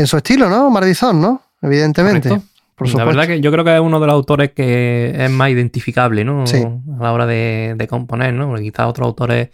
En 0.00 0.06
su 0.06 0.16
estilo, 0.16 0.48
¿no? 0.48 0.70
Maravizón, 0.70 1.20
¿no? 1.20 1.42
Evidentemente. 1.62 2.28
Correcto. 2.28 2.46
Por 2.74 2.86
la 2.86 2.90
supuesto. 2.92 3.06
verdad 3.08 3.26
que 3.26 3.40
yo 3.40 3.52
creo 3.52 3.64
que 3.64 3.74
es 3.74 3.80
uno 3.80 4.00
de 4.00 4.06
los 4.06 4.14
autores 4.14 4.52
que 4.52 5.12
es 5.16 5.30
más 5.30 5.50
identificable, 5.50 6.24
¿no? 6.24 6.46
Sí. 6.46 6.62
A 6.98 7.02
la 7.02 7.12
hora 7.12 7.26
de, 7.26 7.74
de 7.76 7.86
componer, 7.86 8.32
¿no? 8.32 8.48
Porque 8.48 8.62
quizás 8.62 8.86
otros 8.86 9.06
autores 9.06 9.50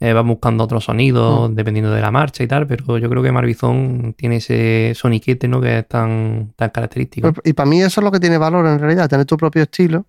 eh, 0.00 0.12
van 0.12 0.28
buscando 0.28 0.64
otros 0.64 0.84
sonidos 0.84 1.50
Mm. 1.50 1.54
dependiendo 1.54 1.90
de 1.90 2.00
la 2.02 2.10
marcha 2.10 2.42
y 2.44 2.46
tal, 2.46 2.66
pero 2.66 2.98
yo 2.98 3.08
creo 3.08 3.22
que 3.22 3.32
Marvizón 3.32 4.14
tiene 4.16 4.36
ese 4.36 4.92
soniquete, 4.94 5.48
¿no? 5.48 5.60
Que 5.60 5.78
es 5.78 5.88
tan, 5.88 6.52
tan 6.56 6.70
característico. 6.70 7.32
Y 7.42 7.54
para 7.54 7.68
mí 7.68 7.80
eso 7.82 8.00
es 8.00 8.04
lo 8.04 8.12
que 8.12 8.20
tiene 8.20 8.36
valor 8.38 8.66
en 8.66 8.78
realidad, 8.78 9.08
tener 9.08 9.24
tu 9.26 9.36
propio 9.36 9.62
estilo 9.62 10.04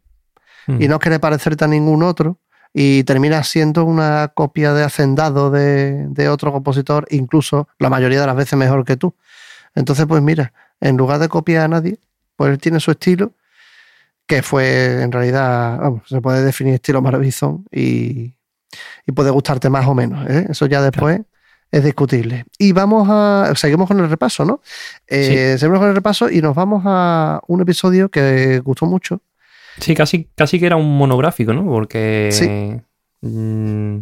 Mm. 0.68 0.82
y 0.84 0.88
no 0.90 1.00
querer 1.00 1.20
parecerte 1.22 1.64
a 1.64 1.68
ningún 1.70 2.04
otro 2.04 2.38
y 2.74 3.04
terminas 3.06 3.48
siendo 3.48 3.86
una 3.86 4.28
copia 4.36 4.74
de 4.74 4.84
hacendado 4.84 5.50
de, 5.50 6.06
de 6.10 6.30
otro 6.30 6.52
compositor, 6.52 7.08
incluso 7.10 7.68
la 7.80 7.90
mayoría 7.90 8.20
de 8.20 8.28
las 8.28 8.36
veces 8.36 8.60
mejor 8.60 8.84
que 8.86 8.98
tú. 8.98 9.16
Entonces, 9.76 10.06
pues 10.08 10.22
mira, 10.22 10.54
en 10.82 10.98
lugar 10.98 11.20
de 11.20 11.30
copiar 11.30 11.64
a 11.64 11.68
nadie, 11.68 12.00
pues 12.36 12.52
él 12.52 12.58
tiene 12.60 12.80
su 12.80 12.92
estilo, 12.92 13.34
que 14.26 14.42
fue 14.44 15.02
en 15.02 15.12
realidad, 15.12 15.78
vamos, 15.80 16.04
se 16.08 16.22
puede 16.22 16.44
definir 16.44 16.76
estilo 16.76 17.02
maravizón 17.02 17.66
y, 17.72 18.34
y 19.06 19.12
puede 19.14 19.32
gustarte 19.32 19.70
más 19.70 19.88
o 19.88 19.96
menos. 19.96 20.30
¿eh? 20.30 20.48
Eso 20.50 20.66
ya 20.68 20.82
después 20.82 21.22
es 21.72 21.84
discutible. 21.84 22.46
Y 22.58 22.72
vamos 22.72 23.08
a, 23.12 23.52
seguimos 23.56 23.88
con 23.88 24.00
el 24.00 24.10
repaso, 24.10 24.46
¿no? 24.46 24.62
Eh, 25.08 25.56
Seguimos 25.58 25.80
con 25.80 25.90
el 25.90 25.96
repaso 25.96 26.30
y 26.30 26.42
nos 26.42 26.56
vamos 26.56 26.84
a 26.86 27.42
un 27.48 27.62
episodio 27.62 28.10
que 28.10 28.60
gustó 28.60 28.86
mucho, 28.86 29.22
Sí, 29.80 29.96
casi, 29.96 30.28
casi 30.36 30.60
que 30.60 30.66
era 30.66 30.76
un 30.76 30.98
monográfico, 30.98 31.54
¿no? 31.54 31.64
Porque 31.66 32.30
Sí. 32.34 32.82
mm, 33.22 34.00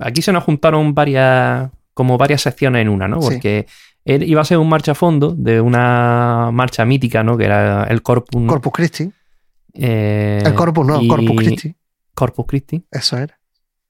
aquí 0.00 0.20
se 0.20 0.32
nos 0.32 0.42
juntaron 0.42 0.94
varias, 0.94 1.70
como 1.94 2.18
varias 2.18 2.42
secciones 2.42 2.82
en 2.82 2.88
una, 2.88 3.06
¿no? 3.06 3.22
Sí. 3.22 3.38
Él 4.06 4.22
iba 4.22 4.40
a 4.40 4.44
ser 4.44 4.58
un 4.58 4.68
marcha 4.68 4.92
a 4.92 4.94
fondo 4.94 5.34
de 5.36 5.60
una 5.60 6.50
marcha 6.52 6.84
mítica, 6.84 7.24
¿no? 7.24 7.36
Que 7.36 7.44
era 7.44 7.84
el 7.84 8.02
Corpus. 8.02 8.46
Corpus 8.46 8.72
Christi. 8.72 9.12
Eh, 9.74 10.40
El 10.44 10.54
Corpus 10.54 10.86
no, 10.86 11.00
Corpus 11.08 11.36
Christi. 11.36 11.74
Corpus 12.14 12.46
Christi. 12.46 12.86
Eso 12.88 13.18
era. 13.18 13.36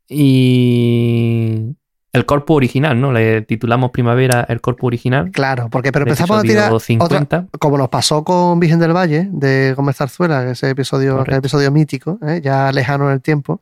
Y 0.09 1.77
el 2.15 2.25
Corpus 2.25 2.57
original, 2.57 2.99
¿no? 2.99 3.13
Le 3.13 3.43
titulamos 3.43 3.91
Primavera 3.91 4.47
el 4.49 4.63
Corpus 4.63 4.87
original. 4.87 5.31
Claro, 5.33 5.69
porque 5.69 5.93
pero 5.93 6.07
empezamos 6.07 6.39
a 6.39 6.43
tirar 6.43 6.81
50. 6.81 7.05
otra, 7.15 7.47
como 7.59 7.77
nos 7.77 7.91
pasó 7.91 8.25
con 8.25 8.59
Virgen 8.59 8.79
del 8.79 8.97
Valle 8.97 9.29
de 9.31 9.75
Gómez 9.75 9.97
Zarzuela, 9.97 10.51
ese 10.51 10.71
episodio, 10.71 11.21
aquel 11.21 11.35
episodio 11.35 11.71
mítico, 11.71 12.19
¿eh? 12.27 12.41
ya 12.43 12.73
lejano 12.73 13.09
en 13.09 13.13
el 13.13 13.21
tiempo, 13.21 13.61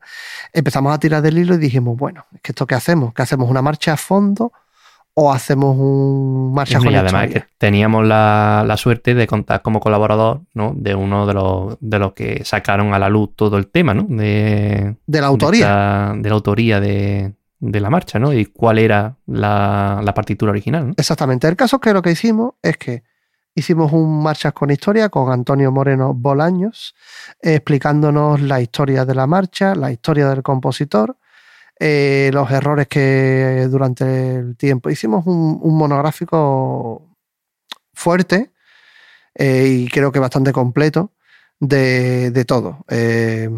empezamos 0.53 0.93
a 0.93 0.99
tirar 0.99 1.21
del 1.21 1.37
hilo 1.37 1.55
y 1.55 1.57
dijimos, 1.57 1.97
bueno, 1.97 2.23
es 2.33 2.39
que 2.39 2.53
esto 2.53 2.65
qué 2.65 2.75
hacemos, 2.75 3.13
¿qué 3.13 3.23
hacemos 3.23 3.49
una 3.49 3.61
marcha 3.61 3.91
a 3.91 3.97
fondo 3.97 4.53
o 5.17 5.31
hacemos 5.31 5.77
un 5.77 6.53
marcha 6.53 6.77
Y 6.77 6.83
con 6.83 6.93
además 6.93 7.25
historia? 7.25 7.41
que 7.47 7.53
teníamos 7.57 8.05
la, 8.05 8.63
la 8.67 8.75
suerte 8.77 9.13
de 9.15 9.25
contar 9.27 9.61
como 9.61 9.79
colaborador, 9.79 10.41
¿no? 10.53 10.73
De 10.75 10.93
uno 10.93 11.25
de 11.25 11.33
los, 11.33 11.77
de 11.79 11.99
los 11.99 12.11
que 12.13 12.43
sacaron 12.43 12.93
a 12.93 12.99
la 12.99 13.07
luz 13.09 13.29
todo 13.35 13.57
el 13.57 13.67
tema, 13.67 13.93
¿no? 13.93 14.03
De, 14.09 14.97
de 15.07 15.21
la 15.21 15.27
autoría. 15.27 15.65
De, 15.65 15.71
esta- 15.71 16.13
de 16.17 16.29
la 16.29 16.35
autoría 16.35 16.79
de, 16.81 17.33
de 17.59 17.79
la 17.79 17.89
marcha, 17.89 18.19
¿no? 18.19 18.33
Y 18.33 18.45
cuál 18.47 18.77
era 18.77 19.15
la, 19.25 20.01
la 20.03 20.13
partitura 20.13 20.51
original, 20.51 20.87
¿no? 20.89 20.93
Exactamente. 20.97 21.47
El 21.47 21.55
caso 21.55 21.77
es 21.77 21.81
que 21.81 21.93
lo 21.93 22.01
que 22.01 22.11
hicimos 22.11 22.55
es 22.61 22.75
que 22.77 23.03
hicimos 23.57 23.93
un 23.93 24.21
marchas 24.21 24.51
con 24.51 24.69
historia 24.69 25.07
con 25.07 25.31
Antonio 25.31 25.71
Moreno 25.71 26.13
Bolaños, 26.13 26.93
eh, 27.41 27.55
explicándonos 27.55 28.41
la 28.41 28.59
historia 28.59 29.05
de 29.05 29.15
la 29.15 29.27
marcha, 29.27 29.75
la 29.75 29.93
historia 29.93 30.27
del 30.27 30.43
compositor, 30.43 31.15
eh, 31.79 32.29
los 32.33 32.49
errores 32.51 32.87
que 32.87 33.67
durante 33.69 34.35
el 34.35 34.55
tiempo. 34.57 34.89
Hicimos 34.89 35.25
un, 35.27 35.59
un 35.61 35.77
monográfico 35.77 37.03
fuerte 37.93 38.51
eh, 39.35 39.67
y 39.67 39.87
creo 39.89 40.11
que 40.11 40.19
bastante 40.19 40.51
completo 40.53 41.11
de, 41.59 42.31
de 42.31 42.45
todo. 42.45 42.85
Eh, 42.89 43.49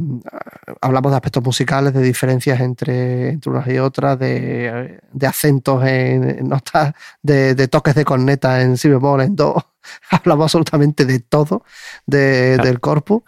hablamos 0.82 1.12
de 1.12 1.15
aspectos 1.17 1.43
musicales, 1.43 1.93
de 1.93 2.01
diferencias 2.01 2.60
entre, 2.60 3.30
entre 3.30 3.51
unas 3.51 3.67
y 3.67 3.80
otras, 3.80 4.17
de, 4.19 4.99
de 5.12 5.27
acentos 5.27 5.84
en, 5.86 6.30
en 6.39 6.47
notas, 6.47 6.93
de, 7.21 7.56
de 7.56 7.67
toques 7.67 7.95
de 7.95 8.06
corneta 8.06 8.62
en 8.62 8.77
si 8.77 8.89
bemol, 8.89 9.21
en 9.21 9.36
do. 9.36 9.56
Hablamos 10.12 10.45
absolutamente 10.45 11.06
de 11.06 11.19
todo 11.19 11.63
Claro. 12.10 12.63
del 12.63 12.80
corpus, 12.80 13.23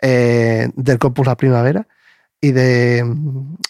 del 0.00 0.98
corpus 0.98 1.26
la 1.26 1.36
primavera. 1.36 1.86
Y 2.44 2.50
de, 2.50 3.04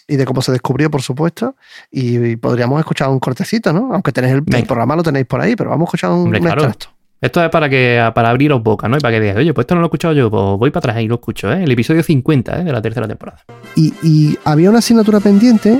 y 0.07 0.15
de 0.15 0.25
cómo 0.25 0.41
se 0.41 0.51
descubrió, 0.51 0.89
por 0.89 1.01
supuesto. 1.01 1.55
Y, 1.91 2.17
y 2.17 2.35
podríamos 2.35 2.79
escuchar 2.79 3.07
un 3.09 3.19
cortecito, 3.19 3.71
¿no? 3.71 3.93
Aunque 3.93 4.11
tenéis 4.11 4.33
el, 4.33 4.43
el 4.53 4.65
programa, 4.65 4.95
lo 4.95 5.03
tenéis 5.03 5.27
por 5.27 5.39
ahí, 5.39 5.55
pero 5.55 5.69
vamos 5.69 5.85
a 5.85 5.89
escuchar 5.89 6.09
un, 6.09 6.23
Hombre, 6.23 6.39
un 6.39 6.45
claro. 6.45 6.63
extracto. 6.63 6.87
Esto 7.21 7.41
es 7.41 7.49
para 7.51 7.69
que 7.69 8.11
para 8.13 8.31
abriros 8.31 8.61
boca, 8.61 8.89
¿no? 8.89 8.97
Y 8.97 8.99
para 8.99 9.13
que 9.13 9.21
digáis, 9.21 9.37
oye, 9.37 9.53
pues 9.53 9.63
esto 9.63 9.75
no 9.75 9.81
lo 9.81 9.85
he 9.85 9.89
escuchado 9.89 10.13
yo, 10.13 10.29
pues 10.29 10.43
voy 10.57 10.71
para 10.71 10.91
atrás 10.91 11.03
y 11.03 11.07
lo 11.07 11.15
escucho, 11.15 11.53
¿eh? 11.53 11.63
El 11.63 11.71
episodio 11.71 12.03
50 12.03 12.59
¿eh? 12.59 12.63
de 12.65 12.71
la 12.73 12.81
tercera 12.81 13.07
temporada. 13.07 13.45
Y, 13.77 13.93
y 14.03 14.37
había 14.43 14.69
una 14.69 14.79
asignatura 14.79 15.21
pendiente 15.21 15.79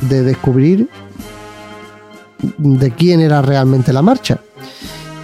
de 0.00 0.22
descubrir 0.22 0.88
de 2.58 2.90
quién 2.90 3.20
era 3.20 3.42
realmente 3.42 3.92
la 3.92 4.02
marcha. 4.02 4.40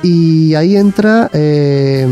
Y 0.02 0.54
ahí 0.54 0.76
entra 0.76 1.30
eh, 1.32 2.06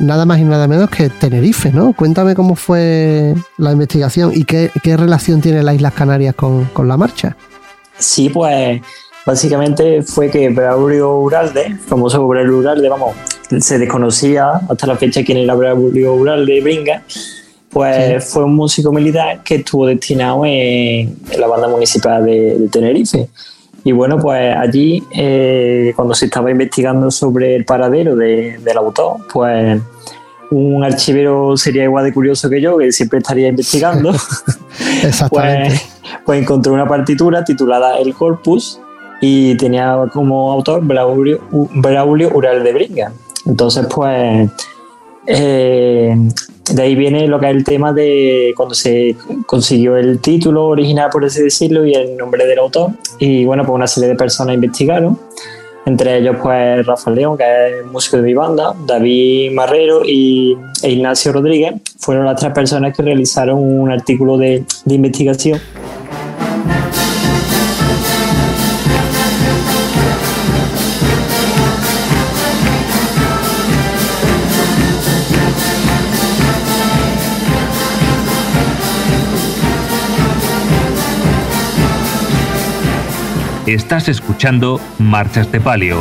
nada 0.00 0.24
más 0.24 0.38
y 0.38 0.44
nada 0.44 0.68
menos 0.68 0.90
que 0.90 1.08
Tenerife, 1.08 1.72
¿no? 1.72 1.92
Cuéntame 1.92 2.34
cómo 2.34 2.54
fue 2.54 3.34
la 3.56 3.72
investigación 3.72 4.32
y 4.34 4.44
qué, 4.44 4.70
qué 4.82 4.96
relación 4.96 5.40
tiene 5.40 5.62
las 5.62 5.74
Islas 5.74 5.92
Canarias 5.92 6.34
con, 6.34 6.64
con 6.66 6.88
la 6.88 6.96
marcha. 6.96 7.36
Sí, 7.98 8.28
pues 8.28 8.80
básicamente 9.26 10.02
fue 10.02 10.30
que 10.30 10.48
Braulio 10.50 11.16
Uralde, 11.18 11.76
famoso 11.86 12.26
Braulio 12.26 12.58
Uralde, 12.58 12.88
vamos, 12.88 13.14
se 13.60 13.78
desconocía 13.78 14.52
hasta 14.68 14.86
la 14.86 14.96
fecha 14.96 15.24
quién 15.24 15.38
era 15.38 15.54
Braulio 15.54 16.14
Uralde 16.14 16.60
Bringa, 16.60 17.02
pues 17.70 18.24
fue 18.24 18.44
un 18.44 18.54
músico 18.54 18.92
militar 18.92 19.42
que 19.42 19.56
estuvo 19.56 19.86
destinado 19.86 20.44
en, 20.46 21.16
en 21.30 21.40
la 21.40 21.46
banda 21.46 21.68
municipal 21.68 22.24
de, 22.24 22.58
de 22.58 22.68
Tenerife. 22.68 23.28
Y 23.84 23.92
bueno, 23.92 24.18
pues 24.18 24.54
allí, 24.56 25.02
eh, 25.12 25.92
cuando 25.96 26.14
se 26.14 26.26
estaba 26.26 26.50
investigando 26.50 27.10
sobre 27.10 27.54
el 27.56 27.64
paradero 27.64 28.16
de- 28.16 28.58
del 28.58 28.76
autor, 28.76 29.16
pues 29.32 29.80
un 30.50 30.82
archivero 30.82 31.56
sería 31.56 31.84
igual 31.84 32.04
de 32.04 32.12
curioso 32.12 32.48
que 32.50 32.60
yo, 32.60 32.76
que 32.78 32.90
siempre 32.92 33.18
estaría 33.18 33.48
investigando. 33.48 34.10
Exactamente. 35.04 35.68
Pues, 35.68 36.20
pues 36.24 36.42
encontré 36.42 36.72
una 36.72 36.86
partitura 36.88 37.44
titulada 37.44 37.98
El 37.98 38.14
Corpus 38.14 38.80
y 39.20 39.56
tenía 39.56 39.96
como 40.12 40.52
autor 40.52 40.80
Braulio, 40.84 41.40
Braulio 41.50 42.30
Ural 42.34 42.62
de 42.64 42.72
Bringa. 42.72 43.12
Entonces, 43.46 43.86
pues, 43.94 44.50
eh, 45.26 46.16
de 46.74 46.82
ahí 46.82 46.94
viene 46.94 47.26
lo 47.26 47.38
que 47.38 47.50
es 47.50 47.56
el 47.56 47.64
tema 47.64 47.92
de 47.92 48.52
cuando 48.56 48.74
se 48.74 49.16
consiguió 49.46 49.96
el 49.96 50.20
título 50.20 50.66
original, 50.66 51.10
por 51.10 51.24
así 51.24 51.42
decirlo, 51.42 51.84
y 51.84 51.94
el 51.94 52.16
nombre 52.16 52.46
del 52.46 52.58
autor. 52.58 52.90
Y 53.18 53.44
bueno, 53.44 53.64
pues 53.64 53.74
una 53.74 53.86
serie 53.86 54.08
de 54.08 54.14
personas 54.14 54.54
investigaron. 54.54 55.18
Entre 55.86 56.18
ellos, 56.18 56.36
pues 56.42 56.84
Rafael 56.84 57.16
León, 57.16 57.38
que 57.38 57.44
es 57.80 57.86
músico 57.86 58.18
de 58.18 58.22
mi 58.22 58.34
banda, 58.34 58.74
David 58.86 59.52
Marrero 59.52 60.02
y, 60.04 60.56
e 60.82 60.90
Ignacio 60.90 61.32
Rodríguez, 61.32 61.74
fueron 61.98 62.26
las 62.26 62.38
tres 62.38 62.52
personas 62.52 62.94
que 62.94 63.02
realizaron 63.02 63.58
un 63.58 63.90
artículo 63.90 64.36
de, 64.36 64.64
de 64.84 64.94
investigación 64.94 65.58
Estás 83.68 84.08
escuchando 84.08 84.80
Marchas 84.98 85.52
de 85.52 85.60
Palio. 85.60 86.00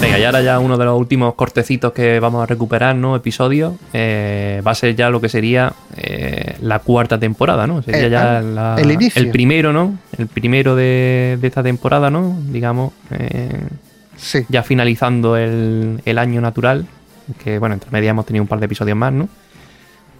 Venga, 0.00 0.18
y 0.18 0.24
ahora 0.24 0.40
ya 0.40 0.58
uno 0.58 0.78
de 0.78 0.84
los 0.86 0.98
últimos 0.98 1.34
cortecitos 1.34 1.92
que 1.92 2.18
vamos 2.20 2.42
a 2.42 2.46
recuperar, 2.46 2.96
¿no? 2.96 3.14
Episodios. 3.16 3.74
eh, 3.92 4.62
va 4.66 4.70
a 4.70 4.74
ser 4.74 4.96
ya 4.96 5.10
lo 5.10 5.20
que 5.20 5.28
sería 5.28 5.74
eh, 5.96 6.56
la 6.62 6.78
cuarta 6.78 7.18
temporada, 7.18 7.66
¿no? 7.66 7.82
Sería 7.82 8.06
Eh, 8.06 8.10
ya 8.10 8.40
la- 8.40 8.76
el 8.78 8.90
inicio. 8.90 9.30
primero, 9.30 9.72
¿no? 9.74 9.98
El 10.16 10.26
primero 10.26 10.74
de, 10.74 11.36
de 11.38 11.46
esta 11.46 11.62
temporada, 11.62 12.08
¿no? 12.10 12.38
Digamos, 12.50 12.92
eh, 13.10 13.50
Sí. 14.16 14.40
ya 14.48 14.62
finalizando 14.62 15.36
el, 15.36 16.00
el 16.06 16.18
año 16.18 16.40
natural. 16.40 16.86
Que 17.44 17.58
bueno, 17.58 17.74
entre 17.74 17.90
medias 17.90 18.10
hemos 18.10 18.24
tenido 18.26 18.42
un 18.42 18.48
par 18.48 18.58
de 18.58 18.66
episodios 18.66 18.96
más, 18.96 19.12
¿no? 19.12 19.28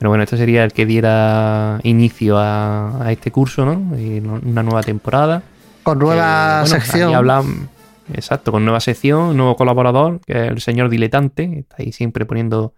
Pero 0.01 0.09
bueno, 0.09 0.25
este 0.25 0.37
sería 0.39 0.65
el 0.65 0.73
que 0.73 0.87
diera 0.87 1.79
inicio 1.85 2.39
a, 2.39 3.05
a 3.05 3.13
este 3.13 3.31
curso, 3.31 3.65
¿no? 3.67 3.97
Y 3.99 4.19
una 4.21 4.63
nueva 4.63 4.83
temporada. 4.83 5.43
Con 5.83 5.99
nueva 5.99 6.61
Eh, 6.61 6.61
bueno, 6.63 6.67
sección. 6.67 7.15
hablan- 7.15 7.69
exacto, 8.15 8.51
con 8.51 8.65
nueva 8.65 8.81
sección, 8.81 9.37
nuevo 9.37 9.57
colaborador, 9.57 10.21
que 10.27 10.33
es 10.47 10.51
el 10.51 10.61
señor 10.63 10.89
Diletante, 10.89 11.51
que 11.51 11.59
está 11.61 11.77
ahí 11.79 11.93
siempre 11.93 12.25
poniendo 12.25 12.73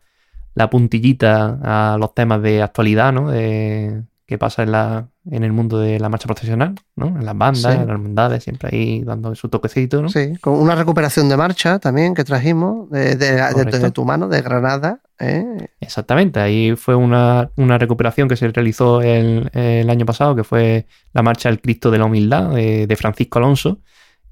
la 0.55 0.69
puntillita 0.69 1.59
a 1.95 1.97
los 1.97 2.13
temas 2.13 2.43
de 2.43 2.61
actualidad, 2.61 3.13
¿no? 3.13 3.31
De- 3.31 4.03
que 4.33 4.39
pasa 4.39 4.63
en, 4.63 4.73
la, 4.73 5.09
en 5.31 5.45
el 5.45 5.53
mundo 5.53 5.79
de 5.79 6.01
la 6.01 6.09
marcha 6.09 6.27
profesional, 6.27 6.75
¿no? 6.97 7.07
En 7.09 7.25
las 7.25 7.37
bandas, 7.37 7.61
Sí. 7.63 7.69
en 7.69 7.87
las 7.87 7.89
hermandades, 7.91 8.43
siempre 8.43 8.71
ahí 8.73 9.03
dando 9.05 9.35
su 9.35 9.49
toquecito, 9.49 10.01
¿no? 10.01 10.09
Sí, 10.09 10.33
con 10.41 10.55
una 10.55 10.75
recuperación 10.75 11.29
de 11.29 11.37
marcha 11.37 11.79
también 11.79 12.15
que 12.15 12.25
trajimos 12.25 12.89
de, 12.91 13.17
de- 13.17 13.33
de- 13.37 13.53
Correcto. 13.53 13.79
de 13.79 13.91
tu 13.91 14.05
mano, 14.05 14.29
de 14.29 14.41
Granada. 14.43 15.01
¿eh? 15.19 15.45
Exactamente, 15.81 16.41
ahí 16.41 16.75
fue 16.77 16.95
una, 16.95 17.51
una 17.57 17.77
recuperación 17.79 18.27
que 18.29 18.37
se 18.37 18.49
realizó 18.49 19.03
el, 19.03 19.51
el 19.53 19.89
año 19.91 20.07
pasado, 20.07 20.35
que 20.35 20.45
fue 20.45 20.87
la 21.13 21.23
marcha 21.23 21.49
El 21.51 21.61
Cristo 21.61 21.91
de 21.91 21.99
la 21.99 22.07
Humildad 22.07 22.51
de, 22.55 22.97
Francisco 22.97 23.39
Alonso. 23.39 23.81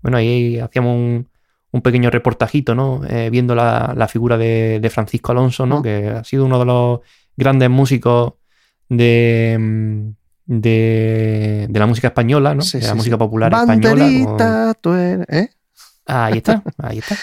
Bueno, 0.02 0.16
ahí 0.16 0.58
hacíamos 0.58 0.96
un, 0.96 1.28
un 1.72 1.82
pequeño 1.82 2.10
reportajito, 2.10 2.74
¿no? 2.74 3.02
Eh, 3.08 3.28
viendo 3.30 3.54
la, 3.54 3.92
la 3.96 4.08
figura 4.08 4.36
de, 4.38 4.80
de 4.80 4.90
Francisco 4.90 5.32
Alonso, 5.32 5.66
¿no? 5.66 5.82
Que 5.82 6.08
ha 6.08 6.24
sido 6.24 6.46
uno 6.46 6.58
de 6.58 6.64
los 6.64 7.00
grandes 7.36 7.70
músicos 7.70 8.32
de, 8.90 9.56
mm, 9.58 10.10
de, 10.46 11.66
de 11.70 11.80
la 11.80 11.86
música 11.86 12.08
española, 12.08 12.54
¿no? 12.54 12.62
Sí, 12.62 12.78
de 12.80 12.86
la 12.86 12.90
sí, 12.92 12.96
música 12.98 13.16
popular 13.18 13.54
española. 13.54 14.12
con- 14.20 14.36
Banderita, 14.36 14.74
tú 14.82 14.92
eres, 14.92 15.26
¿eh? 15.30 15.50
Ahí 16.06 16.38
está, 16.38 16.62
ahí 16.78 16.98
está. 16.98 17.16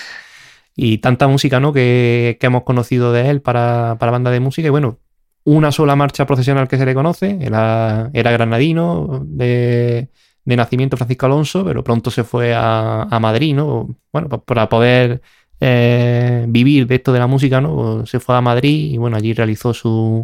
Y 0.75 0.99
tanta 0.99 1.27
música, 1.27 1.59
¿no? 1.59 1.73
Que, 1.73 2.37
que 2.39 2.47
hemos 2.47 2.63
conocido 2.63 3.11
de 3.11 3.29
él 3.29 3.41
para, 3.41 3.97
para 3.99 4.11
banda 4.11 4.31
de 4.31 4.39
música. 4.39 4.67
Y 4.67 4.71
bueno, 4.71 4.99
una 5.43 5.71
sola 5.71 5.95
marcha 5.95 6.25
procesional 6.27 6.67
que 6.67 6.77
se 6.77 6.85
le 6.85 6.93
conoce. 6.93 7.37
Era, 7.41 8.09
era 8.13 8.31
granadino 8.31 9.23
de, 9.25 10.09
de 10.45 10.55
nacimiento 10.55 10.97
Francisco 10.97 11.25
Alonso, 11.25 11.65
pero 11.65 11.83
pronto 11.83 12.11
se 12.11 12.23
fue 12.23 12.53
a, 12.55 13.03
a 13.03 13.19
Madrid, 13.19 13.55
¿no? 13.55 13.95
Bueno, 14.13 14.29
pa- 14.29 14.39
para 14.43 14.69
poder 14.69 15.21
eh, 15.59 16.45
vivir 16.47 16.85
de 16.87 16.95
esto 16.95 17.11
de 17.11 17.19
la 17.19 17.27
música, 17.27 17.59
¿no? 17.61 18.05
Se 18.05 18.19
fue 18.19 18.35
a 18.35 18.41
Madrid 18.41 18.91
y 18.93 18.97
bueno, 18.97 19.17
allí 19.17 19.33
realizó 19.33 19.73
su, 19.73 20.23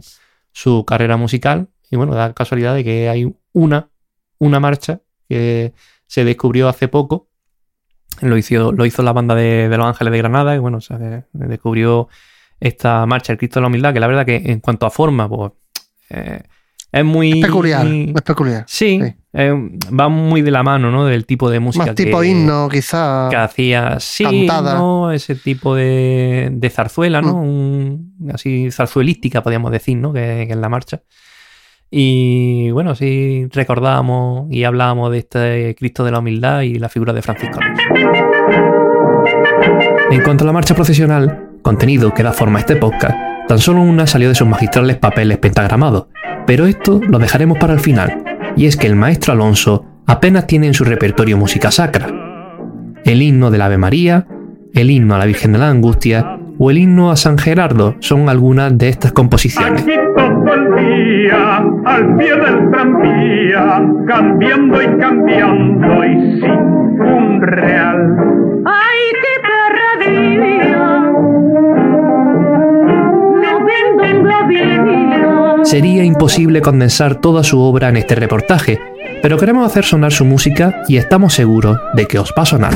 su 0.54 0.86
carrera 0.86 1.18
musical. 1.18 1.68
Y 1.92 1.98
bueno, 1.98 2.16
da 2.16 2.34
casualidad 2.34 2.74
de 2.74 2.86
que 2.86 3.10
hay 3.10 3.36
una, 3.52 3.90
una 4.40 4.60
marcha 4.60 5.02
que 5.28 5.74
se 6.08 6.24
descubrió 6.24 6.70
hace 6.70 6.88
poco 6.88 7.28
lo 8.22 8.38
hizo, 8.38 8.72
lo 8.72 8.86
hizo 8.86 9.04
la 9.04 9.14
banda 9.14 9.36
de, 9.36 9.68
Los 9.70 9.88
Ángeles 9.88 10.12
de 10.12 10.18
Granada, 10.18 10.56
y 10.56 10.60
bueno, 10.60 10.80
que 10.80 11.24
descubrió 11.34 12.08
esta 12.60 13.06
marcha, 13.06 13.34
el 13.34 13.38
Cristo 13.38 13.60
de 13.60 13.62
la 13.62 13.68
Humildad, 13.68 13.94
que 13.94 14.00
la 14.00 14.08
verdad 14.08 14.26
que 14.26 14.36
en 14.46 14.60
cuanto 14.60 14.86
a 14.86 14.92
forma, 14.92 15.28
pues 15.28 15.52
eh, 16.10 16.44
es 16.94 17.04
muy... 17.04 17.40
Es 17.42 17.46
peculiar, 17.48 17.86
es 17.88 18.22
peculiar. 18.22 18.64
Sí, 18.68 19.00
Sí. 19.04 19.14
eh, 19.34 19.54
va 20.00 20.08
muy 20.10 20.42
de 20.44 20.52
la 20.52 20.62
mano, 20.64 20.92
¿no? 20.92 21.06
Del 21.06 21.26
tipo 21.26 21.50
de 21.50 21.60
música 21.60 21.88
Más 21.88 21.96
tipo 21.96 22.22
que, 22.22 22.28
himno, 22.28 22.70
quizá. 22.70 23.28
que 23.30 23.36
hacía, 23.36 23.98
sí, 24.00 24.24
Cantada. 24.24 24.76
¿no? 24.76 25.12
Ese 25.12 25.36
tipo 25.36 25.76
de, 25.76 26.50
de 26.52 26.70
zarzuela, 26.70 27.22
¿no? 27.22 27.34
Un- 27.36 28.14
así 28.34 28.70
zarzuelística, 28.72 29.42
podríamos 29.44 29.72
decir, 29.72 29.98
¿no? 29.98 30.14
Que, 30.14 30.46
que 30.48 30.54
es 30.54 30.58
la 30.60 30.70
marcha. 30.70 31.02
Y 31.96 32.72
bueno, 32.72 32.96
sí 32.96 33.48
recordábamos 33.52 34.48
y 34.52 34.64
hablábamos 34.64 35.12
de 35.12 35.18
este 35.20 35.76
Cristo 35.78 36.04
de 36.04 36.12
la 36.12 36.20
Humildad 36.20 36.62
y 36.62 36.76
la 36.80 36.90
figura 36.90 37.14
de 37.14 37.22
Francisco. 37.22 37.60
En 40.12 40.22
cuanto 40.24 40.44
a 40.44 40.48
la 40.48 40.54
marcha 40.54 40.76
procesional, 40.76 41.50
contenido 41.62 42.14
que 42.14 42.24
da 42.24 42.34
forma 42.34 42.60
a 42.60 42.62
este 42.62 42.76
podcast, 42.76 43.16
tan 43.48 43.60
solo 43.60 43.82
una 43.82 44.08
salió 44.08 44.30
de 44.30 44.36
sus 44.36 44.48
magistrales 44.48 44.98
papeles 44.98 45.38
pentagramados, 45.38 46.08
pero 46.46 46.66
esto 46.66 47.00
lo 47.08 47.20
dejaremos 47.20 47.58
para 47.58 47.74
el 47.74 47.80
final, 47.80 48.24
y 48.56 48.66
es 48.66 48.78
que 48.78 48.88
el 48.88 48.96
maestro 48.96 49.34
Alonso 49.34 49.86
apenas 50.06 50.48
tiene 50.48 50.68
en 50.68 50.74
su 50.74 50.84
repertorio 50.84 51.38
música 51.38 51.72
sacra. 51.72 52.08
El 53.06 53.22
himno 53.22 53.52
del 53.52 53.62
Ave 53.62 53.78
María, 53.78 54.28
el 54.74 54.90
himno 54.90 55.16
a 55.16 55.18
la 55.20 55.26
Virgen 55.26 55.54
de 55.54 55.60
la 55.60 55.70
Angustia 55.70 56.40
o 56.58 56.72
el 56.72 56.78
himno 56.78 57.12
a 57.12 57.16
San 57.16 57.38
Gerardo 57.38 57.96
son 58.00 58.30
algunas 58.30 58.78
de 58.78 58.90
estas 58.90 59.12
composiciones. 59.12 59.82
Aquí 59.82 59.92
todo 60.16 60.54
el 60.54 60.76
día, 60.76 61.58
al 61.86 62.16
pie 62.18 62.36
del 62.36 62.72
tranvía, 62.72 63.82
cambiando 64.08 64.82
y 64.82 64.98
cambiando 64.98 66.06
y 66.06 66.40
sin 66.40 66.52
un 67.02 67.42
real. 67.42 68.16
¡Ay, 68.66 69.00
qué 69.22 69.34
perradilla! 70.00 71.00
No 73.42 73.66
venden 73.66 74.28
la 74.28 74.48
vida. 74.48 75.03
Sería 75.64 76.04
imposible 76.04 76.62
condensar 76.62 77.16
toda 77.16 77.44
su 77.44 77.60
obra 77.60 77.90
en 77.90 77.98
este 77.98 78.16
reportaje, 78.16 78.80
pero 79.22 79.38
queremos 79.38 79.66
hacer 79.66 79.86
sonar 79.86 80.12
su 80.12 80.26
música 80.26 80.84
y 80.88 80.98
estamos 80.98 81.34
seguros 81.34 81.78
de 81.94 82.06
que 82.06 82.20
os 82.20 82.34
va 82.38 82.44
a 82.44 82.46
sonar. 82.46 82.74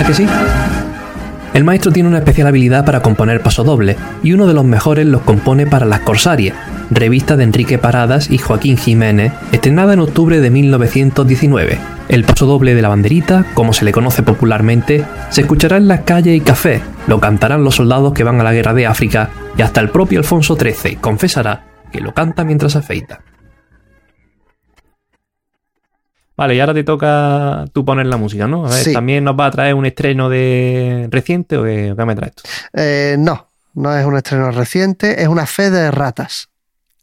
¿A 0.00 0.06
que 0.06 0.14
sí? 0.14 0.26
El 1.52 1.64
maestro 1.64 1.92
tiene 1.92 2.08
una 2.08 2.18
especial 2.18 2.46
habilidad 2.46 2.84
para 2.84 3.00
componer 3.00 3.42
pasodobles 3.42 3.96
y 4.22 4.32
uno 4.32 4.46
de 4.46 4.54
los 4.54 4.64
mejores 4.64 5.06
los 5.06 5.22
compone 5.22 5.66
para 5.66 5.86
Las 5.86 6.00
Corsarias, 6.00 6.56
revista 6.90 7.36
de 7.36 7.44
Enrique 7.44 7.78
Paradas 7.78 8.30
y 8.30 8.38
Joaquín 8.38 8.76
Jiménez, 8.76 9.32
estrenada 9.52 9.92
en 9.92 10.00
octubre 10.00 10.40
de 10.40 10.50
1919. 10.50 11.78
El 12.08 12.24
pasodoble 12.24 12.74
de 12.74 12.82
la 12.82 12.88
banderita, 12.88 13.44
como 13.54 13.72
se 13.72 13.84
le 13.84 13.92
conoce 13.92 14.22
popularmente, 14.22 15.04
se 15.30 15.42
escuchará 15.42 15.76
en 15.76 15.88
las 15.88 16.00
calles 16.00 16.36
y 16.36 16.40
cafés, 16.40 16.80
lo 17.06 17.20
cantarán 17.20 17.64
los 17.64 17.74
soldados 17.76 18.14
que 18.14 18.24
van 18.24 18.40
a 18.40 18.44
la 18.44 18.52
guerra 18.52 18.72
de 18.74 18.86
África 18.86 19.30
y 19.56 19.62
hasta 19.62 19.80
el 19.80 19.90
propio 19.90 20.18
Alfonso 20.18 20.56
XIII 20.56 20.96
confesará 20.96 21.64
que 21.92 22.00
lo 22.00 22.14
canta 22.14 22.44
mientras 22.44 22.76
afeita. 22.76 23.20
Vale, 26.36 26.54
y 26.54 26.60
ahora 26.60 26.72
te 26.72 26.84
toca 26.84 27.64
tú 27.72 27.84
poner 27.84 28.06
la 28.06 28.16
música, 28.16 28.46
¿no? 28.46 28.64
A 28.64 28.70
ver, 28.70 28.78
Sí. 28.84 28.92
¿también 28.92 29.24
nos 29.24 29.34
va 29.38 29.46
a 29.46 29.50
traer 29.50 29.74
un 29.74 29.84
estreno 29.86 30.28
de 30.28 31.08
reciente 31.10 31.56
o 31.56 31.64
qué, 31.64 31.94
qué 31.96 32.04
me 32.04 32.14
traes 32.14 32.34
tú? 32.36 32.42
Eh, 32.74 33.16
no, 33.18 33.48
no 33.74 33.96
es 33.96 34.06
un 34.06 34.16
estreno 34.16 34.50
reciente, 34.52 35.20
es 35.20 35.26
una 35.26 35.46
fe 35.46 35.70
de 35.70 35.90
ratas. 35.90 36.48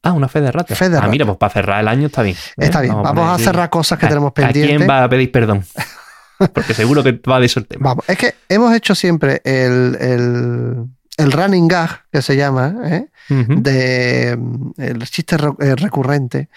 Ah, 0.05 0.13
una 0.13 0.27
fe 0.27 0.39
de 0.39 0.51
ratas. 0.51 0.77
Fe 0.77 0.87
de 0.89 0.97
ah, 0.97 0.99
ratas. 1.01 1.11
mira, 1.11 1.25
pues 1.25 1.37
para 1.37 1.51
cerrar 1.53 1.81
el 1.81 1.87
año 1.87 2.07
está 2.07 2.21
bien. 2.21 2.35
¿eh? 2.35 2.65
Está 2.65 2.81
bien, 2.81 2.93
vamos, 2.93 3.27
a 3.29 3.43
cerrar 3.43 3.69
cosas 3.69 3.97
que 3.99 4.05
¿A- 4.05 4.09
tenemos 4.09 4.29
¿A 4.29 4.33
quién 4.33 4.51
pendientes. 4.53 4.89
va 4.89 5.03
a 5.03 5.09
pedir 5.09 5.31
perdón? 5.31 5.65
Porque 6.53 6.73
seguro 6.73 7.01
que 7.03 7.19
va 7.29 7.39
de 7.39 7.45
eso 7.47 7.59
el 7.59 7.67
tema. 7.67 7.89
Vamos, 7.89 8.05
es 8.07 8.17
que 8.17 8.35
hemos 8.49 8.73
hecho 8.75 8.93
siempre 8.93 9.41
el, 9.45 9.97
el, 9.99 10.85
el 11.17 11.31
running 11.31 11.67
gag, 11.67 12.03
que 12.11 12.21
se 12.21 12.35
llama, 12.35 12.75
¿eh? 12.85 13.07
De 13.29 14.37
mm, 14.37 14.71
el 14.77 15.09
chiste 15.09 15.37
eh, 15.59 15.75
recurrente 15.75 16.49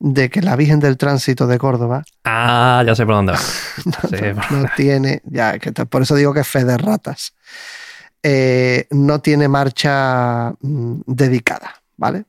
de 0.00 0.28
que 0.28 0.42
la 0.42 0.56
Virgen 0.56 0.80
del 0.80 0.96
Tránsito 0.96 1.46
de 1.46 1.56
Córdoba 1.58 2.02
Ah, 2.24 2.82
ya 2.84 2.94
sé 2.96 3.06
por 3.06 3.14
dónde 3.14 3.32
va. 3.32 3.38
no, 3.84 4.08
Sí, 4.08 4.24
no 4.50 4.64
tiene, 4.76 5.22
ya, 5.24 5.58
que 5.60 5.70
por 5.72 6.02
eso 6.02 6.14
digo 6.16 6.34
que 6.34 6.40
es 6.40 6.48
fe 6.48 6.64
de 6.64 6.76
ratas, 6.76 7.34
eh, 8.22 8.86
no 8.90 9.20
tiene 9.20 9.46
marcha 9.48 10.52
mm, 10.60 11.00
dedicada, 11.06 11.76
¿vale? 11.96 12.24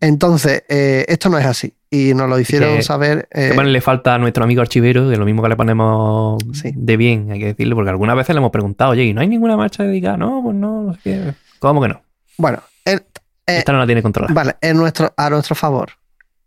Entonces, 0.00 0.64
eh, 0.68 1.04
esto 1.08 1.28
no 1.28 1.38
es 1.38 1.46
así. 1.46 1.74
Y 1.90 2.14
nos 2.14 2.28
lo 2.28 2.38
hicieron 2.38 2.76
que- 2.76 2.82
saber. 2.82 3.28
eh, 3.32 3.52
Que 3.54 3.62
le 3.64 3.80
falta 3.80 4.14
a 4.14 4.18
nuestro 4.18 4.44
amigo 4.44 4.62
archivero, 4.62 5.08
de 5.08 5.16
lo 5.16 5.24
mismo 5.24 5.42
que 5.42 5.48
le 5.48 5.56
ponemos 5.56 6.42
Sí. 6.54 6.72
de 6.74 6.96
bien, 6.96 7.30
hay 7.32 7.40
que 7.40 7.46
decirlo, 7.46 7.74
porque 7.74 7.90
algunas 7.90 8.16
veces 8.16 8.34
le 8.34 8.38
hemos 8.38 8.50
preguntado, 8.52 8.92
oye, 8.92 9.04
¿y 9.04 9.12
no 9.12 9.20
hay 9.20 9.28
ninguna 9.28 9.56
marcha 9.56 9.82
dedicada? 9.82 10.16
No, 10.16 10.40
pues 10.42 10.56
no, 10.56 10.82
no 10.82 10.94
sé 10.94 11.00
qué. 11.02 11.34
¿Cómo 11.58 11.82
que 11.82 11.88
no? 11.88 12.02
bueno, 12.38 12.62
el- 12.86 13.02
eh, 13.46 13.58
Esta 13.58 13.72
no 13.72 13.78
la 13.78 13.86
tiene 13.86 14.02
controlada. 14.02 14.32
Vale, 14.32 14.56
en 14.62 14.76
nuestro, 14.78 15.12
a 15.16 15.28
nuestro 15.28 15.54
favor. 15.54 15.90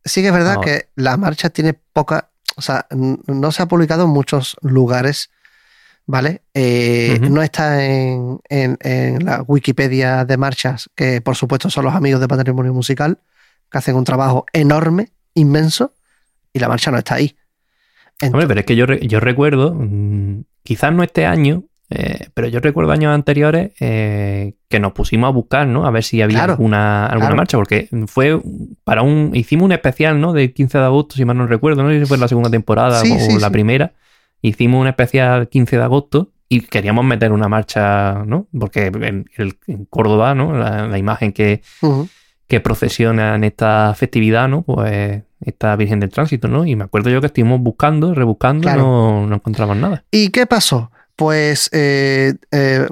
Sí 0.04 0.22
que 0.22 0.28
es 0.30 0.34
verdad 0.34 0.60
que 0.62 0.88
la 0.96 1.18
marcha 1.18 1.50
tiene 1.52 1.74
poca, 1.74 2.30
o 2.56 2.62
sea, 2.64 2.88
no 2.90 3.52
se 3.52 3.62
ha 3.62 3.68
publicado 3.68 4.06
en 4.06 4.10
muchos 4.10 4.58
lugares, 4.62 5.30
¿vale? 6.08 6.42
Eh. 6.56 7.20
No 7.22 7.44
está 7.44 7.86
en, 7.86 8.40
en- 8.50 8.78
en 8.82 9.24
la 9.26 9.44
Wikipedia 9.44 10.26
de 10.26 10.38
marchas, 10.38 10.90
que 10.96 11.22
por 11.22 11.36
supuesto 11.36 11.70
son 11.70 11.86
los 11.86 11.94
amigos 11.94 12.20
de 12.22 12.28
Patrimonio 12.28 12.74
Musical, 12.74 13.20
que 13.74 13.80
hacen 13.80 13.96
un 13.98 14.04
trabajo 14.06 14.46
enorme, 14.54 15.10
inmenso, 15.34 15.94
y 16.54 16.60
la 16.60 16.70
marcha 16.70 16.92
no 16.92 16.98
está 17.00 17.16
ahí. 17.16 17.36
Ent- 18.22 18.32
Hombre, 18.34 18.48
pero 18.48 18.60
es 18.62 18.66
que 18.66 18.76
yo, 18.76 18.86
yo 18.86 19.20
recuerdo, 19.20 19.74
mm, 19.74 20.44
quizás 20.64 20.94
no 20.94 21.02
este 21.04 21.26
año, 21.26 21.64
eh, 21.90 22.28
pero 22.36 22.48
yo 22.48 22.60
recuerdo 22.60 22.92
años 22.92 23.14
anteriores 23.14 23.72
eh, 23.80 24.54
que 24.70 24.80
nos 24.80 24.94
pusimos 24.94 25.28
a 25.28 25.32
buscar, 25.32 25.68
¿no? 25.68 25.86
A 25.86 25.92
ver 25.92 26.04
si 26.04 26.22
había 26.22 26.38
Claro, 26.38 26.54
alguna, 26.54 27.06
alguna 27.08 27.20
claro. 27.30 27.36
marcha, 27.36 27.58
porque 27.58 27.90
fue 28.08 28.40
para 28.84 29.02
un. 29.02 29.32
Hicimos 29.34 29.66
un 29.66 29.72
especial, 29.74 30.22
¿no? 30.22 30.32
Del 30.34 30.54
15 30.54 30.78
de 30.78 30.86
agosto, 30.86 31.16
si 31.16 31.26
mal 31.26 31.38
no 31.38 31.48
recuerdo, 31.48 31.84
no 31.84 31.90
sé 31.90 32.00
si 32.00 32.06
fue 32.06 32.18
la 32.18 32.28
segunda 32.28 32.50
temporada 32.50 33.00
Sí, 33.02 33.12
o 33.12 33.20
sí, 33.20 33.40
la 33.40 33.48
sí. 33.48 33.52
primera. 33.52 33.94
Hicimos 34.42 34.80
un 34.82 34.88
especial 34.88 35.50
15 35.50 35.78
de 35.78 35.84
agosto 35.84 36.32
y 36.50 36.62
queríamos 36.62 37.06
meter 37.06 37.32
una 37.32 37.48
marcha, 37.48 38.24
¿no? 38.26 38.48
Porque 38.58 38.88
en, 38.88 39.26
el- 39.38 39.58
en 39.68 39.86
Córdoba, 39.86 40.34
¿no? 40.36 40.54
La, 40.56 40.88
la 40.88 40.98
imagen 40.98 41.34
que. 41.34 41.62
Que 42.48 42.60
procesiona 42.60 43.36
en 43.36 43.44
esta 43.44 43.94
festividad, 43.96 44.48
¿no? 44.48 44.62
Pues 44.64 45.24
esta 45.42 45.76
Virgen 45.76 46.00
del 46.00 46.10
Tránsito, 46.10 46.48
¿no? 46.48 46.66
Y 46.66 46.76
me 46.76 46.84
acuerdo 46.86 47.10
yo 47.10 47.20
que 47.22 47.28
estuvimos 47.28 47.60
buscando, 47.62 48.14
rebuscando, 48.14 48.62
Claro. 48.64 48.82
no, 48.82 49.28
no 49.28 49.36
encontramos 49.36 49.76
nada. 49.78 50.04
¿Y 50.12 50.30
qué 50.30 50.46
pasó? 50.46 50.92
Pues 51.16 51.70
eh, 51.74 52.34
eh, 52.52 52.88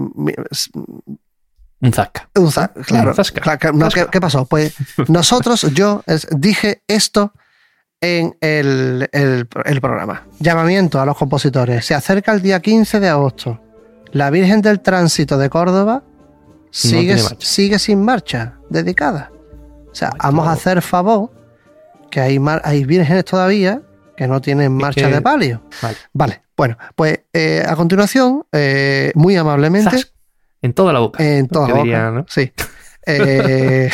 Un 1.84 1.94
zasca. 1.94 2.30
Un 2.36 2.52
claro, 2.86 3.14
zasca. 3.14 3.42
claro, 3.58 3.90
¿qué, 3.94 4.06
qué 4.12 4.22
pasó? 4.22 4.46
Pues 4.46 4.76
nosotros, 5.10 5.62
yo 5.74 6.04
es- 6.06 6.28
dije 6.32 6.84
esto 6.88 7.34
en 8.02 8.36
el, 8.42 9.10
el- 9.12 9.48
el 9.66 9.82
programa. 9.82 10.24
Llamamiento 10.40 11.00
a 11.02 11.06
los 11.06 11.18
compositores. 11.18 11.86
Se 11.86 11.96
acerca 11.96 12.32
el 12.34 12.42
día 12.42 12.60
15 12.60 13.00
de 13.00 13.10
agosto. 13.10 13.60
La 14.12 14.30
Virgen 14.30 14.62
del 14.62 14.82
Tránsito 14.82 15.38
de 15.38 15.50
Córdoba 15.50 16.04
sigue 16.70 17.80
sin 17.80 18.04
marcha 18.04 18.58
dedicada. 18.70 19.32
O 19.91 19.95
sea, 19.95 20.12
vamos 20.21 20.47
a 20.47 20.54
hacer 20.54 20.82
favor 20.82 21.32
que 22.10 22.19
hay, 22.21 22.39
mar- 22.39 22.62
hay 22.63 22.84
vírgenes 22.86 23.25
todavía 23.25 23.82
que 24.15 24.27
no 24.27 24.39
tienen 24.41 24.73
marcha 24.73 25.08
de 25.10 25.21
palio. 25.21 25.62
Vale. 25.82 25.97
Vale, 26.13 26.41
bueno, 26.56 26.77
pues 26.95 27.21
eh, 27.34 27.63
a 27.67 27.75
continuación, 27.75 28.43
eh, 28.51 29.12
muy 29.15 29.36
amablemente. 29.36 29.97
En 30.62 30.73
toda 30.73 30.93
la 30.93 30.99
boca. 30.99 31.23
en 31.23 31.47
toda 31.47 31.67
la 31.67 31.73
boca, 31.73 31.84
diría, 31.84 32.12
¿no? 32.12 32.25
sí. 32.27 32.51
Eh, 33.08 33.89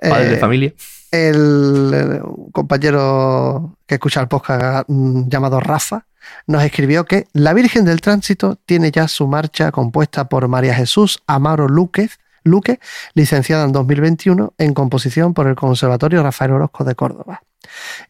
Padres 0.00 0.30
de 0.30 0.36
familia. 0.38 0.72
el, 1.10 1.90
eh, 1.94 2.20
compañero 2.52 3.76
que 3.86 3.96
escucha 3.96 4.20
el 4.22 4.28
podcast 4.28 4.84
mm, 4.88 5.28
llamado 5.28 5.60
Rafa 5.60 6.06
nos 6.46 6.62
escribió 6.62 7.04
que 7.04 7.26
la 7.34 7.52
Virgen 7.52 7.84
del 7.84 8.00
Tránsito 8.00 8.56
tiene 8.64 8.90
ya 8.90 9.06
su 9.08 9.26
marcha 9.26 9.70
compuesta 9.70 10.28
por 10.28 10.48
María 10.48 10.74
Jesús 10.74 11.22
Amaro 11.26 11.68
Lúquez, 11.68 12.20
Luque, 12.44 12.80
licenciada 13.14 13.64
en 13.64 13.72
2021 13.72 14.54
en 14.58 14.74
composición 14.74 15.34
por 15.34 15.46
el 15.46 15.54
Conservatorio 15.54 16.22
Rafael 16.22 16.52
Orozco 16.52 16.84
de 16.84 16.94
Córdoba. 16.94 17.42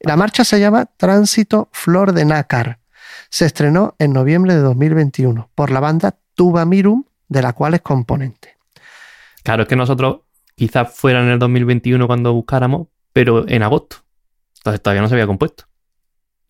La 0.01 0.17
marcha 0.17 0.45
se 0.45 0.61
llama 0.61 0.87
Tránsito 0.97 1.69
Flor 1.73 2.13
de 2.13 2.25
Nácar. 2.25 2.79
Se 3.29 3.47
estrenó 3.47 3.95
en 3.99 4.13
noviembre 4.13 4.55
de 4.55 4.61
2021 4.61 5.51
por 5.55 5.71
la 5.71 5.81
banda 5.81 6.17
Tuba 6.35 6.65
Mirum, 6.65 7.05
de 7.29 7.43
la 7.43 7.53
cual 7.53 7.75
es 7.75 7.81
componente. 7.81 8.57
Claro, 9.43 9.63
es 9.63 9.69
que 9.69 9.77
nosotros 9.77 10.21
quizás 10.55 10.93
fuera 10.95 11.23
en 11.23 11.29
el 11.29 11.39
2021 11.39 12.07
cuando 12.07 12.33
buscáramos, 12.33 12.89
pero 13.13 13.49
en 13.49 13.63
agosto. 13.63 13.97
Entonces 14.59 14.83
todavía 14.83 15.03
no 15.03 15.09
se 15.09 15.15
había 15.15 15.27
compuesto. 15.27 15.65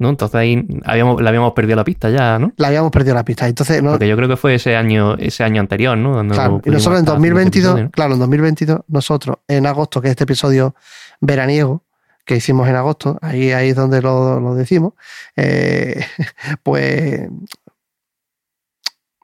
¿No? 0.03 0.09
Entonces 0.11 0.35
ahí 0.35 0.67
habíamos, 0.85 1.23
le 1.23 1.29
habíamos 1.29 1.53
perdido 1.53 1.77
la 1.77 1.85
pista 1.85 2.11
ya, 2.11 2.37
¿no? 2.37 2.53
La 2.57 2.67
habíamos 2.67 2.91
perdido 2.91 3.15
la 3.15 3.25
pista. 3.25 3.47
Entonces, 3.47 3.81
no, 3.81 3.93
Porque 3.93 4.09
yo 4.09 4.17
creo 4.17 4.29
que 4.29 4.37
fue 4.37 4.57
ese 4.57 4.75
año, 4.75 5.17
ese 5.17 5.45
año 5.45 5.61
anterior, 5.61 5.97
¿no? 5.97 6.15
Cuando 6.15 6.35
Claro, 6.35 6.61
y 6.65 6.71
nosotros 6.71 6.99
en 6.99 7.05
estar 7.05 7.17
haciendo 7.17 7.39
este 7.39 7.61
2022, 7.61 7.71
episodio, 7.71 7.85
¿no? 7.85 7.91
claro, 7.93 8.15
en 8.15 8.19
2022, 8.19 8.81
nosotros 8.89 9.37
en 9.47 9.67
agosto, 9.67 10.01
que 10.01 10.09
es 10.09 10.11
este 10.11 10.25
episodio 10.25 10.75
veraniego 11.21 11.85
que 12.25 12.35
hicimos 12.35 12.69
en 12.69 12.75
agosto, 12.75 13.17
ahí, 13.23 13.53
ahí 13.53 13.69
es 13.69 13.77
donde 13.77 14.03
lo, 14.03 14.41
lo 14.41 14.57
decimos, 14.57 14.95
eh, 15.37 16.05
pues 16.65 17.29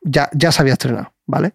ya, 0.02 0.30
ya 0.32 0.52
se 0.52 0.62
había 0.62 0.74
estrenado, 0.74 1.12
¿vale? 1.26 1.54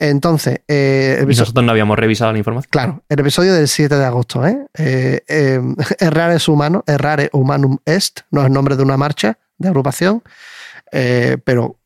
Entonces, 0.00 0.60
eh, 0.68 1.14
el 1.16 1.20
Y 1.20 1.24
episodio- 1.24 1.42
nosotros 1.42 1.64
no 1.64 1.70
habíamos 1.72 1.98
revisado 1.98 2.32
la 2.32 2.38
información. 2.38 2.68
claro, 2.70 3.02
el 3.08 3.20
episodio 3.20 3.52
del 3.54 3.66
7 3.68 3.96
de 3.96 4.04
agosto, 4.04 4.46
¿eh? 4.46 4.66
Eh, 4.78 5.20
eh, 5.28 5.60
Errare 5.98 6.36
es 6.36 6.48
humano, 6.48 6.84
Errare 6.86 7.30
humanum 7.32 7.78
est, 7.84 8.20
no 8.30 8.40
es 8.42 8.46
el 8.46 8.52
nombre 8.52 8.76
de 8.76 8.82
una 8.82 8.96
marcha 8.96 9.38
de 9.58 9.68
agrupación, 9.68 10.22
eh, 10.92 11.36
pero 11.44 11.76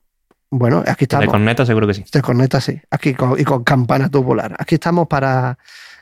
bueno, 0.51 0.81
aquí 0.81 1.01
De 1.01 1.05
estamos. 1.05 1.27
corneta 1.29 1.65
seguro 1.65 1.87
que 1.87 1.95
sí. 1.95 2.05
Te 2.11 2.21
corneta, 2.21 2.61
sí. 2.61 2.79
Aquí 2.91 3.15
con, 3.15 3.41
y 3.41 3.45
con 3.45 3.65
campana 3.65 4.11
tubular. 4.11 4.55
Aquí 4.59 4.75
estamos 4.75 5.09
para 5.09 5.57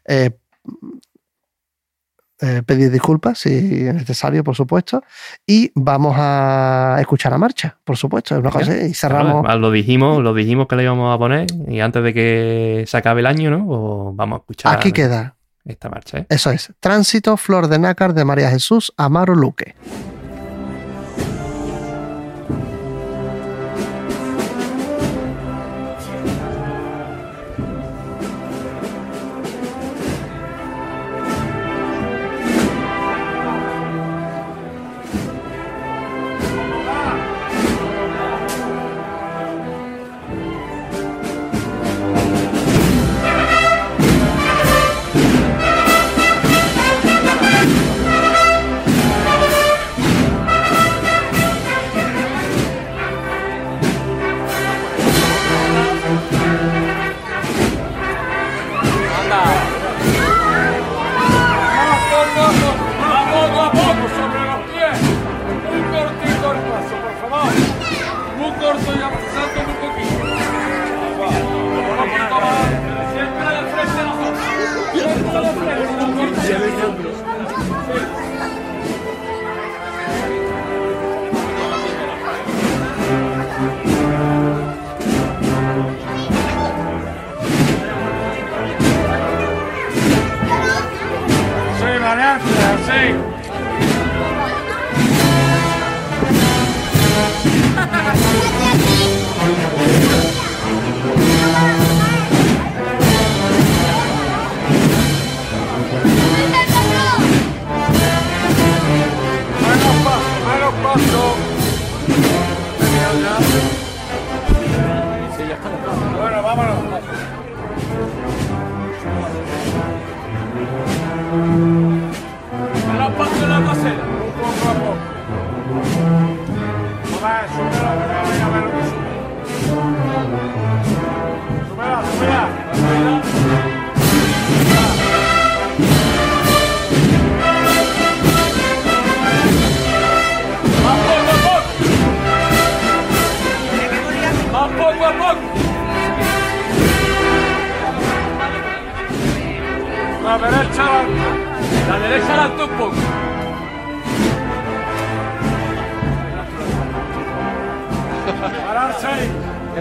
eh, 0.07 0.31
eh, 2.40 2.62
pedir 2.64 2.90
disculpas 2.90 3.38
si 3.38 3.87
es 3.87 3.94
necesario, 3.94 4.42
por 4.42 4.57
supuesto. 4.57 5.03
Y 5.46 5.70
vamos 5.74 6.14
a 6.18 6.96
escuchar 7.00 7.33
a 7.35 7.38
marcha, 7.38 7.76
por 7.85 7.96
supuesto. 7.96 8.35
Es 8.35 8.40
una 8.40 8.50
cosa, 8.50 8.76
y 8.76 8.94
cerramos. 8.94 9.44
Claro, 9.44 9.61
lo 9.61 9.70
dijimos, 9.70 10.22
lo 10.22 10.33
dijimos 10.35 10.66
que 10.66 10.76
le 10.76 10.85
íbamos 10.85 11.14
a 11.14 11.18
poner 11.18 11.46
y 11.68 11.81
antes 11.81 12.03
de 12.03 12.14
que 12.14 12.85
se 12.87 12.96
acabe 12.96 13.20
el 13.20 13.26
año, 13.26 13.50
¿no? 13.50 14.12
Vamos 14.14 14.38
a 14.38 14.40
escuchar 14.40 14.76
Aquí 14.76 14.92
queda. 14.92 15.37
esta 15.64 15.88
marcha, 15.88 16.18
¿eh? 16.18 16.26
Eso 16.29 16.50
es. 16.50 16.72
Tránsito 16.81 17.37
Flor 17.37 17.68
de 17.68 17.79
Nácar 17.79 18.14
de 18.14 18.24
María 18.24 18.50
Jesús 18.50 18.92
Amaro 18.96 19.35
Luque. 19.35 19.74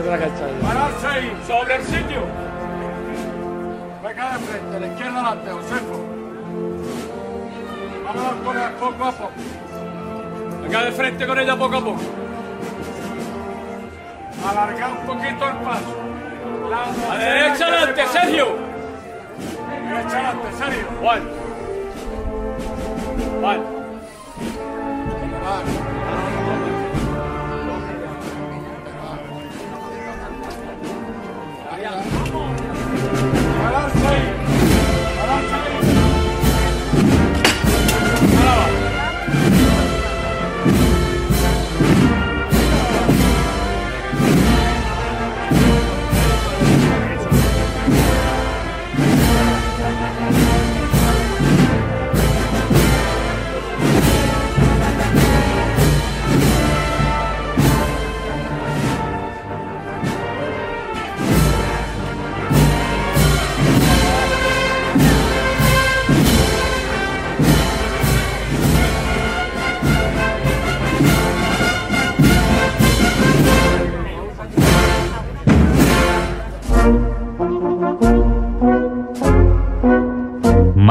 Ahí. 0.07 0.59
Pararse 0.61 1.07
ahí. 1.07 1.43
Sobre 1.45 1.75
el 1.75 1.83
sitio. 1.83 2.21
Venga 4.03 4.31
de 4.33 4.39
frente. 4.39 4.79
La 4.79 4.87
izquierda 4.87 5.19
adelante, 5.19 5.51
Josefo. 5.51 6.05
Vámonos 8.05 8.45
con 8.45 8.57
él 8.57 8.71
poco 8.79 9.03
a 9.05 9.11
poco. 9.11 9.31
Venga 10.63 10.83
de 10.83 10.91
frente 10.91 11.27
con 11.27 11.39
ella 11.39 11.55
poco 11.57 11.75
a 11.75 11.79
poco. 11.79 12.01
Alargar 14.49 14.91
un 14.91 15.05
poquito 15.05 15.47
el 15.47 15.57
paso. 15.57 15.95
La, 16.69 17.17
derecha 17.17 17.67
adelante, 17.67 18.05
Sergio. 18.07 18.47
Derecha 19.89 20.17
adelante, 20.17 20.47
Sergio. 20.57 20.85
Juan. 21.01 21.21
Juan. 23.41 23.79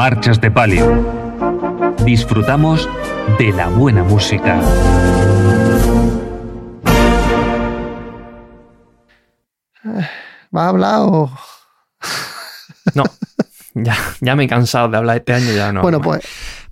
Marchas 0.09 0.41
de 0.41 0.49
Palio. 0.49 1.05
Disfrutamos 2.03 2.89
de 3.37 3.53
la 3.53 3.67
buena 3.67 4.03
música. 4.03 4.59
¿vas 10.49 10.63
a 10.63 10.69
hablar 10.69 11.01
o...? 11.01 11.31
No, 12.95 13.03
ya, 13.75 13.95
ya 14.19 14.35
me 14.35 14.45
he 14.45 14.47
cansado 14.47 14.89
de 14.89 14.97
hablar 14.97 15.17
este 15.17 15.33
año, 15.33 15.51
ya 15.53 15.71
no. 15.71 15.83
bueno, 15.83 15.99
no. 15.99 16.03
pues 16.03 16.23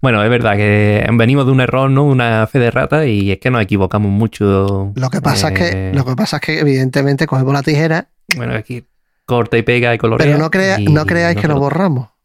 Bueno, 0.01 0.23
es 0.23 0.29
verdad 0.31 0.55
que 0.55 1.07
venimos 1.13 1.45
de 1.45 1.51
un 1.51 1.61
error, 1.61 1.91
¿no? 1.91 2.05
Una 2.05 2.47
fe 2.47 2.57
de 2.57 2.71
rata 2.71 3.05
y 3.05 3.31
es 3.31 3.37
que 3.37 3.51
nos 3.51 3.61
equivocamos 3.61 4.09
mucho. 4.11 4.93
lo 4.95 5.09
que 5.11 5.21
pasa 5.21 5.49
es 5.49 5.53
que 5.53 5.89
Eh, 5.89 5.91
lo 5.93 6.05
que 6.05 6.15
pasa 6.15 6.37
es 6.37 6.41
que 6.41 6.59
evidentemente 6.59 7.27
cogemos 7.27 7.53
la 7.53 7.61
tijera, 7.61 8.09
Bueno, 8.35 8.55
aquí 8.55 8.83
corta 9.27 9.59
y 9.59 9.61
pega 9.61 9.93
y 9.93 9.99
colorea. 9.99 10.25
pero 10.25 10.39
no, 10.39 10.49
crea, 10.49 10.79
y 10.79 10.87
no 10.87 11.05
creáis 11.05 11.39
que 11.39 11.47
lo 11.47 11.59
borramos. 11.59 12.16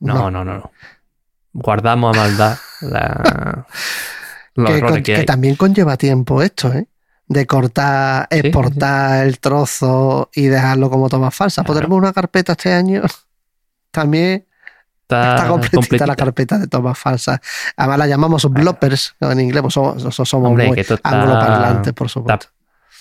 No, 0.00 0.30
no, 0.30 0.44
no, 0.44 0.54
no. 0.58 0.70
Guardamos 1.52 2.16
a 2.16 2.20
maldad 2.20 2.58
la... 2.82 3.66
los 4.54 4.70
que, 4.70 4.80
con- 4.80 5.02
que, 5.02 5.24
también 5.24 5.56
conlleva 5.56 5.96
tiempo 5.96 6.42
esto, 6.42 6.72
¿eh? 6.72 6.86
De 7.26 7.46
cortar, 7.46 8.26
sí, 8.30 8.38
exportar 8.38 9.26
el 9.26 9.38
trozo 9.38 10.30
y 10.34 10.46
dejarlo 10.46 10.88
como 10.88 11.08
tomas 11.08 11.34
falsas. 11.34 11.64
Claro. 11.64 11.74
Podremos 11.74 11.98
una 11.98 12.12
carpeta 12.12 12.52
este 12.52 12.72
año. 12.72 13.02
También 13.90 14.46
Está, 15.02 15.36
está 15.36 15.48
completita, 15.48 15.76
completita. 15.78 16.06
la 16.06 16.16
carpeta 16.16 16.58
de 16.58 16.66
tomas 16.66 16.98
falsas. 16.98 17.40
Además 17.76 17.98
la 17.98 18.06
llamamos 18.06 18.44
bloppers 18.50 19.16
¿no? 19.20 19.30
en 19.32 19.40
inglés, 19.40 19.62
pues 19.62 19.72
somos, 19.72 19.94
nosotros 20.04 20.28
somos 20.28 20.50
Hombre, 20.50 20.66
muy 20.68 20.84
angloparlantes, 21.02 21.94
por 21.94 22.10
supuesto. 22.10 22.48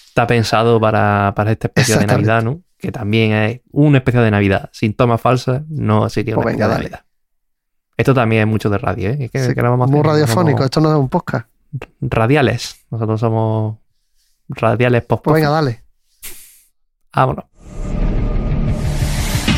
está 0.08 0.26
pensado 0.26 0.80
para, 0.80 1.34
para 1.36 1.52
este 1.52 1.68
especial 1.68 2.00
de. 2.00 2.08
Navidad, 2.08 2.44
¿no? 2.44 2.62
Que 2.78 2.92
también 2.92 3.32
es 3.34 3.62
un 3.72 3.96
especial 3.96 4.24
de 4.24 4.32
Navidad. 4.32 4.70
Sin 4.72 4.94
tomas 4.94 5.20
falsas 5.20 5.64
no 5.70 6.10
sería 6.10 6.36
Pues 6.36 6.46
una 6.46 6.52
venga, 6.54 6.68
de 6.68 6.74
dale. 6.74 6.84
Navidad. 6.86 7.06
Esto 7.98 8.14
también 8.14 8.42
es 8.44 8.48
mucho 8.48 8.70
de 8.70 8.78
radio, 8.78 9.10
¿eh? 9.10 9.18
Es 9.22 9.32
que, 9.32 9.40
Sí, 9.48 9.56
que 9.56 9.62
no 9.64 9.72
vamos 9.72 9.88
a 9.88 9.92
muy 9.92 10.00
hacer- 10.02 10.12
radiofónico, 10.12 10.58
somos 10.60 10.66
esto 10.66 10.82
no 10.82 10.92
es 10.92 10.98
un 10.98 11.10
podcast. 11.10 11.48
Radiales. 12.02 12.86
Nosotros 12.92 13.20
somos 13.20 13.78
radiales 14.50 15.04
post 15.06 15.24
Pues 15.24 15.34
venga, 15.36 15.50
dale. 15.50 15.84
Vámonos. 17.16 17.46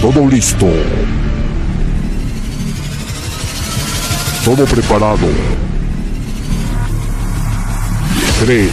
Todo 0.01 0.25
listo. 0.27 0.65
Todo 4.45 4.65
preparado. 4.65 5.27
Tres, 8.45 8.71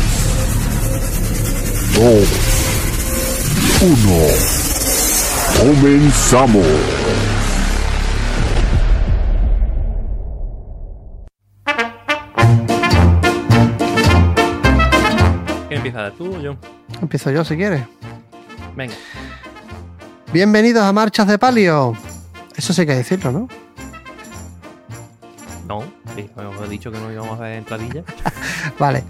dos, 1.96 2.28
uno. 3.86 4.18
Comenzamos. 5.60 6.66
¿Quién 15.68 15.78
empieza? 15.78 16.10
¿Tú 16.12 16.34
o 16.34 16.40
yo? 16.40 16.56
Empiezo 17.00 17.30
yo 17.30 17.44
si 17.44 17.56
quieres. 17.56 17.82
Venga. 18.74 18.94
Bienvenidos 20.32 20.82
a 20.82 20.92
Marchas 20.92 21.28
de 21.28 21.38
Palio. 21.38 21.92
Eso 22.56 22.72
sí 22.72 22.80
hay 22.80 22.86
que 22.88 22.94
decirlo, 22.96 23.30
¿no? 23.30 23.48
No, 25.68 25.84
sí, 26.16 26.28
hemos 26.36 26.68
dicho 26.68 26.90
que 26.90 26.98
no 26.98 27.12
íbamos 27.12 27.38
a 27.38 27.44
hacer 27.44 27.58
entradilla. 27.58 28.02
Vale. 28.80 29.04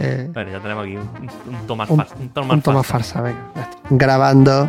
Eh, 0.00 0.30
Bueno, 0.32 0.50
ya 0.50 0.60
tenemos 0.60 0.84
aquí 0.84 0.96
un, 0.96 1.08
un, 1.54 1.66
Tomás 1.66 1.90
Un- 1.90 1.96
farsa. 1.98 2.14
Un 2.18 2.28
Tomás 2.30 2.52
un 2.56 2.62
toma 2.62 2.82
farsa. 2.82 3.22
farsa, 3.22 3.22
venga. 3.22 3.70
Grabando. 3.90 4.68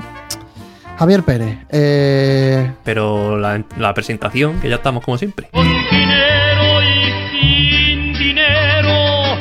Javier 0.98 1.24
Pérez. 1.24 1.58
eh, 1.70 2.72
Pero 2.84 3.38
la, 3.38 3.62
la 3.78 3.94
presentación, 3.94 4.60
que 4.62 4.70
ya 4.70 4.76
estamos 4.76 5.04
como 5.04 5.18
siempre. 5.18 5.50
Con 5.52 5.66
dinero 5.68 6.82
y 6.82 7.12
sin 7.32 8.14
dinero, 8.14 9.36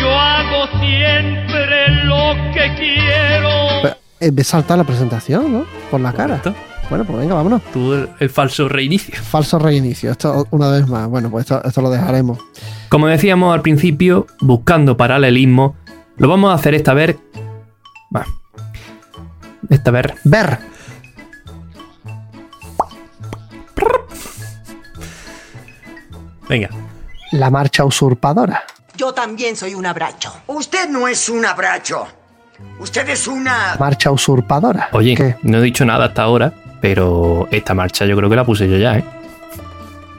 yo 0.00 0.10
hago 0.18 0.66
siempre 0.80 1.88
lo 2.04 2.34
que 2.54 2.74
quiero. 2.76 3.50
pero, 3.82 3.96
eh, 4.20 4.44
salta 4.44 4.76
la 4.76 4.84
presentación, 4.84 5.52
¿no? 5.52 5.66
Por 5.90 6.00
la 6.00 6.12
cara. 6.14 6.40
Bueno, 6.88 7.04
pues 7.04 7.18
venga, 7.18 7.34
vámonos. 7.34 7.62
Tú 7.72 7.92
el, 7.94 8.08
el 8.20 8.30
falso 8.30 8.68
reinicio. 8.68 9.14
Falso 9.22 9.58
reinicio. 9.58 10.12
Esto 10.12 10.46
una 10.50 10.68
vez 10.70 10.86
más. 10.88 11.08
Bueno, 11.08 11.30
pues 11.30 11.42
esto, 11.44 11.62
esto 11.64 11.82
lo 11.82 11.90
dejaremos. 11.90 12.38
Como 12.88 13.08
decíamos 13.08 13.52
al 13.52 13.62
principio, 13.62 14.26
buscando 14.40 14.96
paralelismo, 14.96 15.74
lo 16.16 16.28
vamos 16.28 16.50
a 16.52 16.54
hacer 16.54 16.74
esta 16.74 16.94
vez. 16.94 17.16
Va. 18.14 18.24
Esta 19.68 19.90
vez. 19.90 20.06
Ver. 20.24 20.58
Venga. 26.48 26.70
La 27.32 27.50
marcha 27.50 27.84
usurpadora. 27.84 28.62
Yo 28.96 29.12
también 29.12 29.56
soy 29.56 29.74
un 29.74 29.84
abracho. 29.84 30.32
Usted 30.46 30.88
no 30.88 31.08
es 31.08 31.28
un 31.28 31.44
abracho. 31.44 32.06
Usted 32.78 33.08
es 33.10 33.26
una... 33.26 33.76
Marcha 33.78 34.10
usurpadora. 34.10 34.88
Oye, 34.92 35.14
¿Qué? 35.14 35.36
no 35.42 35.58
he 35.58 35.62
dicho 35.62 35.84
nada 35.84 36.06
hasta 36.06 36.22
ahora, 36.22 36.54
pero 36.80 37.48
esta 37.50 37.74
marcha 37.74 38.04
yo 38.04 38.16
creo 38.16 38.28
que 38.30 38.36
la 38.36 38.44
puse 38.44 38.68
yo 38.68 38.76
ya, 38.76 38.98
¿eh? 38.98 39.04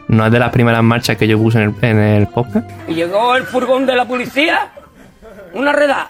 No 0.08 0.26
es 0.26 0.32
de 0.32 0.39
las 0.39 0.51
primeras 0.51 0.82
marchas 0.84 1.18
que 1.18 1.28
yo 1.28 1.38
puse 1.38 1.62
en 1.62 1.76
el, 1.82 1.86
en 1.86 1.97
el 1.99 2.28
podcast. 2.28 2.70
Y 2.88 2.93
llegó 2.93 3.36
el 3.36 3.43
furgón 3.43 3.86
de 3.86 3.95
la 3.95 4.05
policía, 4.05 4.70
una 5.53 5.74
redada. 5.74 6.10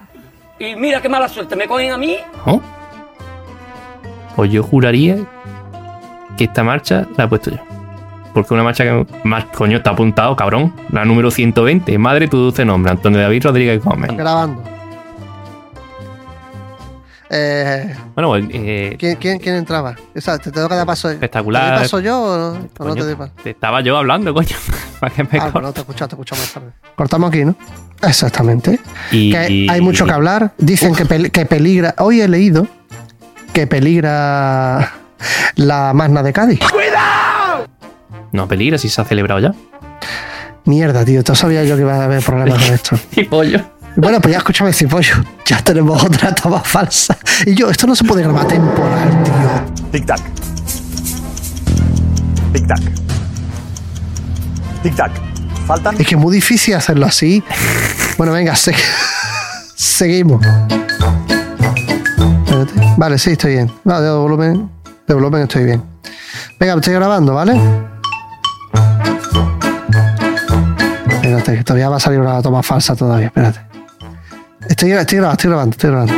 Y 0.59 0.75
mira 0.75 1.01
qué 1.01 1.09
mala 1.09 1.27
suerte, 1.27 1.55
me 1.55 1.67
cogen 1.67 1.91
a 1.91 1.97
mí. 1.97 2.17
¿No? 2.45 2.61
Pues 4.35 4.51
yo 4.51 4.61
juraría 4.61 5.17
que 6.37 6.43
esta 6.43 6.63
marcha 6.63 7.07
la 7.17 7.23
he 7.23 7.27
puesto 7.27 7.49
yo. 7.51 7.57
Porque 8.35 8.53
una 8.53 8.63
marcha 8.63 8.83
que 8.83 9.07
más 9.23 9.45
coño 9.45 9.77
está 9.77 9.91
apuntado, 9.91 10.35
cabrón. 10.35 10.71
La 10.91 11.03
número 11.05 11.31
120. 11.31 11.97
Madre 11.97 12.27
tu 12.27 12.37
dulce 12.37 12.63
nombre, 12.63 12.91
Antonio 12.91 13.19
David 13.19 13.45
Rodríguez 13.45 13.83
Gómez. 13.83 14.15
Grabando. 14.15 14.76
Eh, 17.29 17.93
Bueno, 18.15 18.29
pues, 18.29 18.45
eh, 18.51 18.95
¿quién, 18.97 19.15
quién, 19.17 19.39
quién 19.39 19.55
entraba? 19.55 19.95
Esa, 20.15 20.37
¿Te 20.37 20.49
tengo 20.51 20.69
que 20.69 20.75
dar 20.75 20.85
paso? 20.85 21.09
¿Te 21.09 21.15
Espectacular. 21.15 21.73
doy 21.73 21.81
paso 21.83 21.99
yo 21.99 22.21
o 22.21 22.37
no, 22.37 22.47
o 22.47 22.53
no 22.53 22.67
coño, 22.77 22.95
te 22.95 23.03
doy 23.03 23.15
paso? 23.15 23.31
te 23.43 23.49
estaba 23.49 23.81
yo 23.81 23.97
hablando, 23.97 24.33
coño. 24.33 24.55
Para 24.99 25.13
que 25.13 25.23
me 25.23 25.29
Ah, 25.39 25.51
no 25.61 25.73
te 25.73 25.79
he 25.79 25.81
escuchado, 25.81 26.07
te 26.09 26.15
he 26.15 26.17
escuchado 26.17 26.41
más 26.41 26.53
tarde. 26.53 26.71
Cortamos 26.95 27.29
aquí, 27.29 27.43
¿no? 27.45 27.55
Exactamente. 28.01 28.79
Y- 29.11 29.31
Que 29.31 29.49
y- 29.51 29.69
hay 29.69 29.81
mucho 29.81 30.05
que 30.05 30.11
hablar. 30.13 30.53
Dicen 30.57 30.95
que, 30.95 31.05
pel- 31.05 31.29
que 31.31 31.45
peligra. 31.45 31.93
Hoy 31.99 32.21
he 32.21 32.27
leído 32.27 32.67
que 33.53 33.67
peligra 33.67 34.93
la 35.55 35.91
Magna 35.93 36.23
de 36.23 36.31
Cádiz. 36.33 36.59
No 38.31 38.47
peligra 38.47 38.77
si 38.77 38.89
se 38.89 39.01
ha 39.01 39.05
celebrado 39.05 39.39
ya. 39.39 39.53
Mierda, 40.65 41.05
tío. 41.05 41.23
Tú 41.23 41.35
sabía 41.35 41.63
yo 41.63 41.75
que 41.75 41.81
iba 41.81 41.95
a 41.95 42.05
haber 42.05 42.23
problemas 42.23 42.63
con 42.63 42.73
esto. 42.73 42.95
Y 43.15 43.23
pollo. 43.23 43.61
Bueno, 43.97 44.21
pues 44.21 44.31
ya 44.31 44.37
escúchame, 44.37 44.71
Cipollo. 44.73 45.15
Ya 45.45 45.61
tenemos 45.63 46.03
otra 46.03 46.33
toma 46.35 46.59
falsa. 46.61 47.17
Y 47.45 47.55
yo, 47.55 47.69
esto 47.69 47.87
no 47.87 47.95
se 47.95 48.03
puede 48.03 48.21
grabar 48.21 48.47
temporal, 48.47 49.23
tío. 49.23 49.89
Tic-tac. 49.91 50.19
Tic-tac. 52.53 52.81
Tic-tac. 54.83 55.11
Faltan. 55.65 55.99
Es 55.99 56.07
que 56.07 56.15
es 56.15 56.21
muy 56.21 56.33
difícil 56.35 56.75
hacerlo 56.75 57.07
así. 57.07 57.43
Bueno, 58.17 58.33
venga, 58.33 58.55
se- 58.55 58.75
seguimos. 59.75 60.45
Espérate. 62.45 62.93
Vale, 62.97 63.17
sí, 63.17 63.31
estoy 63.31 63.53
bien. 63.53 63.71
No, 63.83 63.99
de 63.99 64.11
volumen, 64.11 64.69
de 65.07 65.13
volumen 65.15 65.41
estoy 65.41 65.65
bien. 65.65 65.83
Venga, 66.59 66.75
estoy 66.75 66.93
grabando, 66.93 67.33
¿vale? 67.33 67.59
Espérate, 71.09 71.57
que 71.57 71.63
todavía 71.63 71.89
va 71.89 71.97
a 71.97 71.99
salir 71.99 72.19
una 72.19 72.41
toma 72.41 72.61
falsa 72.63 72.95
todavía, 72.95 73.27
espérate. 73.27 73.66
Estoy, 74.69 74.91
estoy 74.91 75.17
grabando, 75.19 75.33
estoy 75.33 75.49
grabando, 75.49 75.71
estoy 75.71 75.89
grabando. 75.89 76.13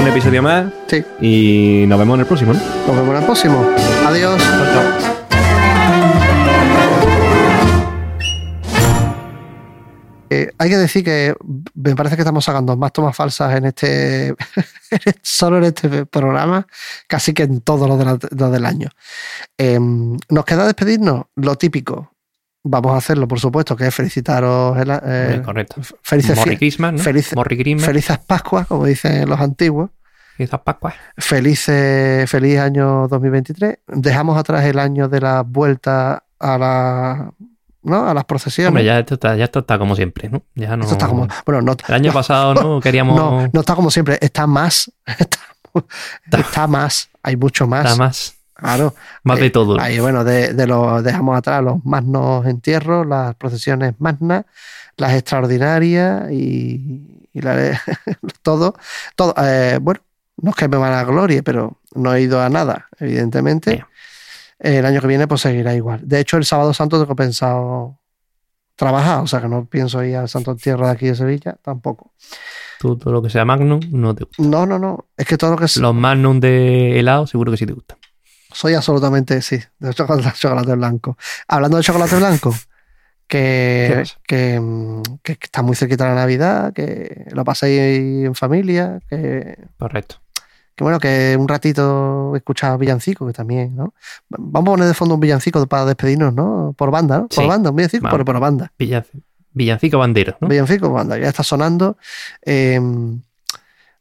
Un 0.00 0.08
episodio 0.08 0.42
más. 0.42 0.66
Sí. 0.88 1.04
Y 1.20 1.86
nos 1.86 1.98
vemos 1.98 2.14
en 2.14 2.20
el 2.20 2.26
próximo, 2.26 2.52
¿no? 2.52 2.60
Nos 2.86 2.96
vemos 2.96 3.10
en 3.10 3.16
el 3.16 3.24
próximo. 3.24 3.66
Adiós. 4.06 4.40
Eh, 10.34 10.50
hay 10.58 10.70
que 10.70 10.76
decir 10.78 11.04
que 11.04 11.34
me 11.74 11.94
parece 11.94 12.16
que 12.16 12.22
estamos 12.22 12.44
sacando 12.44 12.76
más 12.76 12.92
tomas 12.92 13.14
falsas 13.14 13.54
en 13.56 13.66
este 13.66 14.34
solo 15.22 15.58
en 15.58 15.64
este 15.64 16.06
programa, 16.06 16.66
casi 17.06 17.32
que 17.34 17.42
en 17.44 17.60
todos 17.60 17.88
los, 17.88 17.98
de 17.98 18.04
la- 18.04 18.18
los 18.30 18.52
del 18.52 18.64
año. 18.66 18.88
Eh, 19.58 19.78
nos 19.80 20.44
queda 20.44 20.64
despedirnos, 20.66 21.24
lo 21.36 21.56
típico. 21.56 22.10
Vamos 22.64 22.94
a 22.94 22.98
hacerlo, 22.98 23.26
por 23.26 23.40
supuesto, 23.40 23.74
que 23.76 23.88
es 23.88 23.94
felicitaros. 23.94 24.78
el- 24.78 25.00
eh, 25.04 25.42
correcto. 25.44 25.80
Felices, 26.02 26.36
Merry 26.38 26.54
fie- 26.54 26.58
Christmas, 26.58 26.92
¿no? 26.92 26.98
felices- 27.00 27.34
Christmas. 27.44 27.84
felices 27.86 28.18
Pascuas, 28.26 28.66
como 28.66 28.84
dicen 28.86 29.28
los 29.28 29.40
antiguos. 29.40 29.90
Felices 30.36 30.60
Pascuas. 30.64 30.94
Felices, 31.18 32.30
feliz 32.30 32.58
año 32.58 33.08
2023. 33.08 33.78
Dejamos 33.88 34.38
atrás 34.38 34.64
el 34.64 34.78
año 34.78 35.08
de 35.08 35.20
la 35.20 35.42
vuelta 35.42 36.24
a 36.38 36.58
la 36.58 37.32
¿no? 37.82 38.08
A 38.08 38.14
las 38.14 38.24
procesiones. 38.24 38.68
Hombre, 38.68 38.84
ya 38.84 38.98
esto, 38.98 39.14
está, 39.14 39.36
ya 39.36 39.44
esto 39.44 39.60
está 39.60 39.78
como 39.78 39.94
siempre, 39.96 40.28
¿no? 40.28 40.42
Ya 40.54 40.76
no... 40.76 40.82
Esto 40.84 40.94
está 40.94 41.08
como. 41.08 41.26
Bueno, 41.44 41.62
no, 41.62 41.76
El 41.88 41.94
año 41.94 42.08
no, 42.10 42.14
pasado, 42.14 42.54
¿no? 42.54 42.80
Queríamos... 42.80 43.16
No, 43.16 43.48
no 43.52 43.60
está 43.60 43.74
como 43.74 43.90
siempre, 43.90 44.18
está 44.20 44.46
más. 44.46 44.90
Está, 46.24 46.38
está 46.38 46.66
más. 46.66 47.08
Hay 47.22 47.36
mucho 47.36 47.66
más. 47.66 47.84
Está 47.86 47.96
más. 47.96 48.34
Claro. 48.54 48.94
Más 49.24 49.38
de 49.38 49.44
Ahí- 49.44 49.50
todo. 49.50 49.80
Ahí, 49.80 49.98
bueno, 50.00 50.22
de, 50.22 50.52
de 50.52 50.66
los 50.66 51.02
dejamos 51.02 51.36
atrás 51.38 51.62
los 51.64 51.82
magnos 51.84 52.44
entierros, 52.46 53.06
las 53.06 53.34
procesiones 53.36 53.94
magnas, 53.98 54.44
las 54.98 55.14
extraordinarias 55.14 56.30
y, 56.30 57.26
y 57.32 57.40
la- 57.40 57.80
todo. 58.42 58.74
todo 59.16 59.34
eh, 59.42 59.78
bueno, 59.80 60.00
no 60.42 60.50
es 60.50 60.56
que 60.56 60.68
me 60.68 60.76
van 60.76 60.92
a 60.92 61.04
gloria, 61.04 61.42
pero 61.42 61.78
no 61.94 62.12
he 62.14 62.20
ido 62.22 62.40
a 62.42 62.48
nada, 62.50 62.88
evidentemente. 62.98 63.84
El 64.62 64.86
año 64.86 65.00
que 65.00 65.08
viene, 65.08 65.26
pues 65.26 65.40
seguirá 65.40 65.74
igual. 65.74 66.00
De 66.04 66.20
hecho, 66.20 66.36
el 66.36 66.44
sábado 66.44 66.72
santo 66.72 67.00
tengo 67.00 67.16
pensado 67.16 67.98
trabajar, 68.76 69.20
o 69.20 69.26
sea 69.26 69.40
que 69.40 69.48
no 69.48 69.66
pienso 69.66 70.02
ir 70.04 70.16
al 70.16 70.28
Santo 70.28 70.52
Entierro 70.52 70.86
de 70.86 70.92
aquí 70.92 71.06
de 71.06 71.16
Sevilla, 71.16 71.56
tampoco. 71.62 72.12
Tú, 72.78 72.96
todo 72.96 73.12
lo 73.12 73.22
que 73.22 73.28
sea 73.28 73.44
Magnum 73.44 73.80
no 73.90 74.14
te 74.14 74.24
gusta. 74.24 74.42
No, 74.42 74.64
no, 74.64 74.78
no. 74.78 75.06
Es 75.16 75.26
que 75.26 75.36
todo 75.36 75.50
lo 75.50 75.56
que 75.56 75.64
es. 75.64 75.76
Los 75.78 75.94
Magnum 75.94 76.38
de 76.38 76.98
helado 77.00 77.26
seguro 77.26 77.50
que 77.50 77.58
sí 77.58 77.66
te 77.66 77.72
gustan. 77.72 77.98
Soy 78.52 78.74
absolutamente, 78.74 79.42
sí, 79.42 79.58
de 79.80 79.94
chocolate, 79.94 80.30
chocolate 80.38 80.74
blanco. 80.76 81.18
Hablando 81.48 81.76
de 81.78 81.82
chocolate 81.82 82.16
blanco, 82.16 82.54
¿Qué 83.26 84.04
que, 84.26 84.60
que, 85.22 85.32
que 85.38 85.44
está 85.44 85.62
muy 85.62 85.74
cerquita 85.74 86.06
la 86.06 86.14
Navidad, 86.14 86.72
que 86.72 87.26
lo 87.32 87.44
paséis 87.44 88.26
en 88.26 88.34
familia, 88.36 89.00
que, 89.08 89.56
Correcto. 89.76 90.21
Que 90.82 90.84
bueno, 90.84 90.98
que 90.98 91.36
un 91.38 91.46
ratito 91.48 92.34
escuchar 92.34 92.76
villancico, 92.78 93.26
que 93.26 93.32
también, 93.32 93.76
¿no? 93.76 93.94
Vamos 94.28 94.68
a 94.68 94.72
poner 94.72 94.86
de 94.88 94.94
fondo 94.94 95.14
un 95.14 95.20
villancico 95.20 95.64
para 95.66 95.84
despedirnos, 95.84 96.34
¿no? 96.34 96.74
Por 96.76 96.90
banda, 96.90 97.18
¿no? 97.18 97.28
Por 97.28 97.44
Sí. 97.44 97.46
banda, 97.46 97.70
un 97.70 97.76
villancico, 97.76 98.08
pero 98.10 98.24
por 98.24 98.40
banda. 98.40 98.72
Villanc- 98.78 99.06
Villancico 99.54 99.98
bandero, 99.98 100.36
¿no? 100.40 100.48
Villancico, 100.48 100.90
banda, 100.90 101.18
ya 101.18 101.28
está 101.28 101.42
sonando. 101.42 101.96
Eh, 102.44 102.80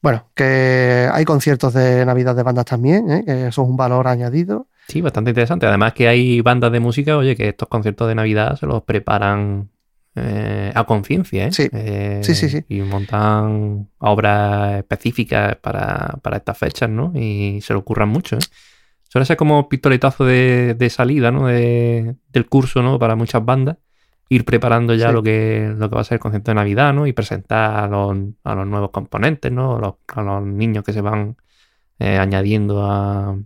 bueno, 0.01 0.25
que 0.33 1.07
hay 1.11 1.25
conciertos 1.25 1.73
de 1.73 2.05
Navidad 2.05 2.35
de 2.35 2.43
bandas 2.43 2.65
también, 2.65 3.11
¿eh? 3.11 3.23
que 3.25 3.47
eso 3.47 3.61
es 3.61 3.67
un 3.67 3.77
valor 3.77 4.07
añadido. 4.07 4.67
Sí, 4.87 5.01
bastante 5.01 5.29
interesante. 5.31 5.67
Además 5.67 5.93
que 5.93 6.07
hay 6.07 6.41
bandas 6.41 6.71
de 6.71 6.79
música, 6.79 7.17
oye, 7.17 7.35
que 7.35 7.49
estos 7.49 7.67
conciertos 7.67 8.07
de 8.07 8.15
Navidad 8.15 8.55
se 8.57 8.65
los 8.65 8.81
preparan 8.83 9.69
eh, 10.15 10.71
a 10.75 10.83
conciencia, 10.83 11.47
¿eh? 11.47 11.51
Sí. 11.51 11.69
Eh, 11.71 12.19
Sí, 12.23 12.35
sí, 12.35 12.49
sí. 12.49 12.63
Y 12.67 12.81
montan 12.81 13.87
obras 13.99 14.73
específicas 14.79 15.55
para, 15.57 16.17
para 16.21 16.37
estas 16.37 16.57
fechas, 16.57 16.89
¿no? 16.89 17.11
Y 17.15 17.59
se 17.61 17.73
lo 17.73 17.79
ocurran 17.79 18.09
mucho, 18.09 18.35
¿eh? 18.35 18.39
Suele 19.07 19.25
ser 19.25 19.35
como 19.37 19.67
pistoletazo 19.67 20.23
de, 20.25 20.73
de 20.73 20.89
salida, 20.89 21.31
¿no? 21.31 21.47
De- 21.47 22.15
del 22.31 22.45
curso, 22.47 22.81
¿no? 22.81 22.97
Para 22.99 23.15
muchas 23.15 23.43
bandas. 23.43 23.77
Ir 24.29 24.45
preparando 24.45 24.93
ya 24.93 25.07
Sí. 25.09 25.13
lo, 25.13 25.21
que, 25.23 25.73
lo 25.77 25.89
que 25.89 25.95
va 25.95 26.01
a 26.01 26.05
ser 26.05 26.15
el 26.15 26.19
concierto 26.21 26.51
de 26.51 26.55
Navidad, 26.55 26.93
¿no? 26.93 27.05
Y 27.07 27.11
presentar 27.11 27.83
a 27.83 27.87
los, 27.87 28.15
a 28.45 28.55
los 28.55 28.65
nuevos 28.67 28.91
componentes, 28.91 29.51
¿no? 29.51 29.75
A 29.75 29.79
los, 29.81 29.93
a 30.15 30.21
los 30.21 30.43
niños 30.43 30.85
que 30.85 30.93
se 30.93 31.01
van 31.01 31.35
eh, 31.99 32.17
añadiendo 32.17 32.85
a, 32.85 33.37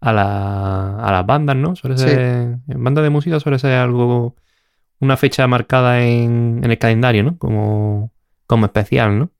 a, 0.00 0.12
la- 0.12 0.96
a 0.98 1.12
las 1.12 1.26
bandas, 1.26 1.54
¿no? 1.56 1.76
Suele 1.76 1.96
Sí. 1.98 2.04
ser, 2.04 2.20
en 2.66 2.84
bandas 2.84 3.04
de 3.04 3.10
música 3.10 3.38
suele 3.38 3.60
ser 3.60 3.74
algo, 3.74 4.34
una 5.02 5.16
fecha 5.16 5.46
marcada 5.46 6.00
en, 6.00 6.60
en 6.62 6.70
el 6.70 6.78
calendario, 6.78 7.22
¿no? 7.24 7.36
Como, 7.38 8.10
como 8.46 8.66
especial, 8.66 9.18
¿no? 9.18 9.30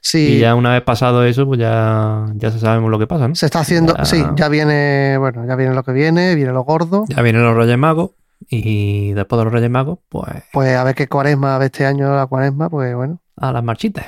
Sí. 0.00 0.34
Y 0.34 0.38
ya 0.38 0.54
una 0.54 0.72
vez 0.74 0.82
pasado 0.82 1.24
eso, 1.24 1.44
pues 1.46 1.58
ya, 1.58 2.26
ya 2.34 2.50
se 2.52 2.60
sabemos 2.60 2.88
lo 2.90 2.98
que 3.00 3.08
pasa, 3.08 3.26
¿no? 3.26 3.34
Se 3.34 3.46
está 3.46 3.60
haciendo, 3.60 3.96
Ya- 3.96 4.04
sí, 4.04 4.24
ya 4.36 4.48
viene, 4.48 5.16
bueno, 5.18 5.44
ya 5.46 5.56
viene 5.56 5.74
lo 5.74 5.82
que 5.82 5.90
viene, 5.92 6.34
viene 6.36 6.52
lo 6.52 6.62
gordo. 6.62 7.04
Ya 7.08 7.20
vienen 7.22 7.42
los 7.42 7.56
Reyes 7.56 7.76
Magos 7.78 8.10
y 8.48 9.12
después 9.12 9.38
de 9.38 9.44
los 9.44 9.52
Reyes 9.52 9.70
Magos, 9.70 9.98
pues 10.08 10.30
Pues 10.52 10.76
a 10.76 10.84
ver 10.84 10.94
qué 10.94 11.08
cuaresma, 11.08 11.56
a 11.56 11.58
ver 11.58 11.66
este 11.66 11.84
año 11.86 12.14
la 12.14 12.26
cuaresma, 12.26 12.70
pues 12.70 12.94
bueno, 12.94 13.20
a 13.36 13.50
las 13.50 13.64
marchitas. 13.64 14.06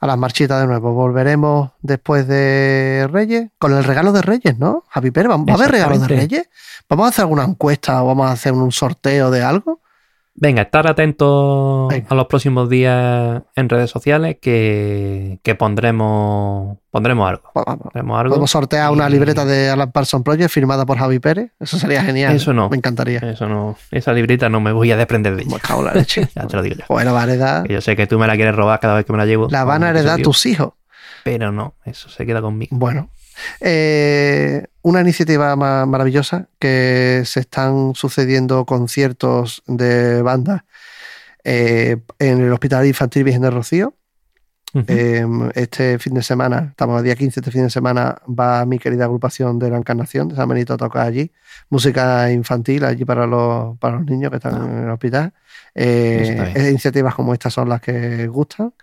a 0.00 0.06
las 0.06 0.16
marchitas 0.16 0.60
de 0.60 0.66
nuevo. 0.68 0.94
Volveremos 0.94 1.72
después 1.82 2.26
de 2.26 3.06
Reyes, 3.12 3.50
con 3.58 3.74
el 3.76 3.84
regalo 3.84 4.12
de 4.12 4.22
Reyes, 4.22 4.58
¿no? 4.58 4.84
Javi 4.88 5.10
Pérez, 5.10 5.30
¿va 5.30 5.34
a 5.34 5.54
haber 5.54 5.70
regalos 5.70 6.00
de. 6.00 6.16
Reyes? 6.16 6.48
¿Vamos 6.88 7.06
a 7.06 7.08
hacer 7.10 7.22
alguna 7.24 7.44
encuesta 7.44 8.02
o 8.02 8.06
vamos 8.06 8.26
a 8.28 8.32
hacer 8.32 8.52
un 8.54 8.72
sorteo 8.72 9.30
de 9.30 9.42
algo? 9.42 9.80
Venga, 10.36 10.62
estar 10.62 10.86
atentos 10.88 11.88
Venga. 11.88 12.06
a 12.10 12.14
los 12.14 12.26
próximos 12.26 12.68
días 12.68 13.42
en 13.54 13.68
redes 13.68 13.88
sociales 13.88 14.38
que, 14.40 15.38
que 15.44 15.54
pondremos, 15.54 16.78
pondremos 16.90 17.28
algo. 17.28 17.50
Pues 17.52 17.64
vamos. 17.64 17.82
Pondremos 17.84 18.18
algo. 18.18 18.30
Podemos 18.30 18.50
sortear 18.50 18.90
una 18.90 19.08
libreta 19.08 19.44
de 19.44 19.70
Alan 19.70 19.92
Parson 19.92 20.24
Project 20.24 20.50
firmada 20.50 20.84
por 20.86 20.98
Javi 20.98 21.20
Pérez. 21.20 21.52
Eso 21.60 21.78
sería 21.78 22.02
genial. 22.02 22.34
Eso 22.34 22.52
no. 22.52 22.68
Me 22.68 22.76
encantaría. 22.76 23.20
Eso 23.20 23.48
no, 23.48 23.76
esa 23.92 24.12
libreta 24.12 24.48
no 24.48 24.60
me 24.60 24.72
voy 24.72 24.90
a 24.90 24.96
desprender 24.96 25.36
de 25.36 25.42
ella. 25.42 25.54
Me 25.54 25.60
cago 25.60 25.80
en 25.80 25.86
la 25.86 25.94
leche. 25.94 26.28
ya 26.34 26.46
te 26.48 26.56
lo 26.56 26.62
digo 26.62 26.76
yo. 26.76 26.84
Pues 26.88 27.04
la 27.04 27.12
va 27.12 27.20
a 27.20 27.24
heredar. 27.24 27.68
Yo 27.68 27.80
sé 27.80 27.94
que 27.94 28.08
tú 28.08 28.18
me 28.18 28.26
la 28.26 28.34
quieres 28.34 28.56
robar 28.56 28.80
cada 28.80 28.96
vez 28.96 29.04
que 29.04 29.12
me 29.12 29.18
la 29.18 29.26
llevo. 29.26 29.48
La 29.50 29.62
van 29.62 29.84
a 29.84 29.90
heredar 29.90 30.20
tus 30.20 30.46
hijos. 30.46 30.72
Pero 31.22 31.52
no, 31.52 31.74
eso 31.84 32.10
se 32.10 32.26
queda 32.26 32.42
conmigo. 32.42 32.76
Bueno, 32.76 33.08
eh, 33.60 34.66
una 34.82 35.00
iniciativa 35.00 35.54
ma- 35.56 35.86
maravillosa 35.86 36.48
que 36.58 37.22
se 37.24 37.40
están 37.40 37.94
sucediendo 37.94 38.64
conciertos 38.64 39.62
de 39.66 40.22
bandas 40.22 40.62
eh, 41.44 41.96
en 42.18 42.40
el 42.40 42.52
Hospital 42.52 42.86
Infantil 42.86 43.24
Virgen 43.24 43.42
de 43.42 43.50
Rocío. 43.50 43.94
Eh, 44.88 45.24
este 45.54 46.00
fin 46.00 46.14
de 46.14 46.22
semana, 46.24 46.66
estamos 46.70 46.98
el 46.98 47.04
día 47.04 47.14
15, 47.14 47.38
este 47.38 47.52
fin 47.52 47.62
de 47.62 47.70
semana 47.70 48.16
va 48.28 48.66
mi 48.66 48.80
querida 48.80 49.04
agrupación 49.04 49.56
de 49.60 49.70
la 49.70 49.76
Encarnación 49.76 50.26
de 50.26 50.34
San 50.34 50.48
Benito 50.48 50.74
a 50.74 50.76
tocar 50.76 51.06
allí. 51.06 51.30
Música 51.70 52.32
infantil 52.32 52.84
allí 52.84 53.04
para 53.04 53.24
los, 53.24 53.78
para 53.78 53.98
los 53.98 54.04
niños 54.06 54.30
que 54.30 54.36
están 54.38 54.54
Ah. 54.54 54.64
en 54.64 54.78
el 54.84 54.90
hospital. 54.90 55.32
Iniciativas 55.76 57.14
como 57.14 57.32
estas 57.34 57.52
son 57.54 57.68
las 57.68 57.80
que 57.80 58.26
gustan 58.26 58.74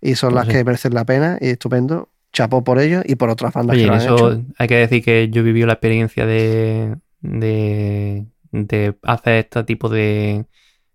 y 0.00 0.14
son 0.14 0.30
Pues 0.32 0.46
las 0.46 0.46
sí. 0.46 0.52
que 0.58 0.64
merecen 0.64 0.94
la 0.94 1.04
pena 1.04 1.36
y 1.38 1.50
estupendo. 1.50 2.08
Chapó 2.34 2.62
por 2.64 2.78
ello 2.80 3.00
y 3.04 3.14
por 3.16 3.30
otras 3.30 3.54
bandas 3.54 3.76
Oye, 3.76 3.82
que 3.82 3.86
en 3.86 3.92
lo 3.92 3.94
han 3.94 4.02
eso 4.02 4.30
hecho. 4.30 4.44
hay 4.58 4.68
que 4.68 4.74
decir 4.76 5.04
que 5.04 5.28
yo 5.30 5.42
viví 5.42 5.62
la 5.64 5.74
experiencia 5.74 6.26
de, 6.26 6.96
de, 7.20 8.26
de 8.52 8.96
hacer 9.02 9.34
este 9.36 9.64
tipo 9.64 9.88
de, 9.88 10.46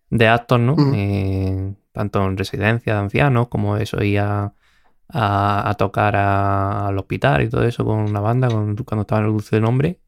de 0.09 0.27
actos, 0.27 0.59
¿no? 0.59 0.75
Eh, 0.95 1.75
tanto 1.93 2.25
en 2.25 2.37
residencia 2.37 2.93
de 2.93 2.99
ancianos 2.99 3.47
como 3.49 3.77
eso, 3.77 4.03
ir 4.03 4.19
a, 4.19 4.53
a- 5.09 5.69
a 5.69 5.73
tocar 5.75 6.15
a- 6.17 6.87
al 6.89 6.97
hospital 6.99 7.43
y 7.43 7.49
todo 7.49 7.63
eso 7.65 7.85
con 7.85 7.99
una 7.99 8.19
banda 8.21 8.49
con- 8.49 8.75
cuando 8.77 9.01
estaba 9.03 9.21
en 9.21 9.27
el 9.27 9.33
dulce 9.33 9.55
de 9.57 9.61
nombre. 9.61 9.99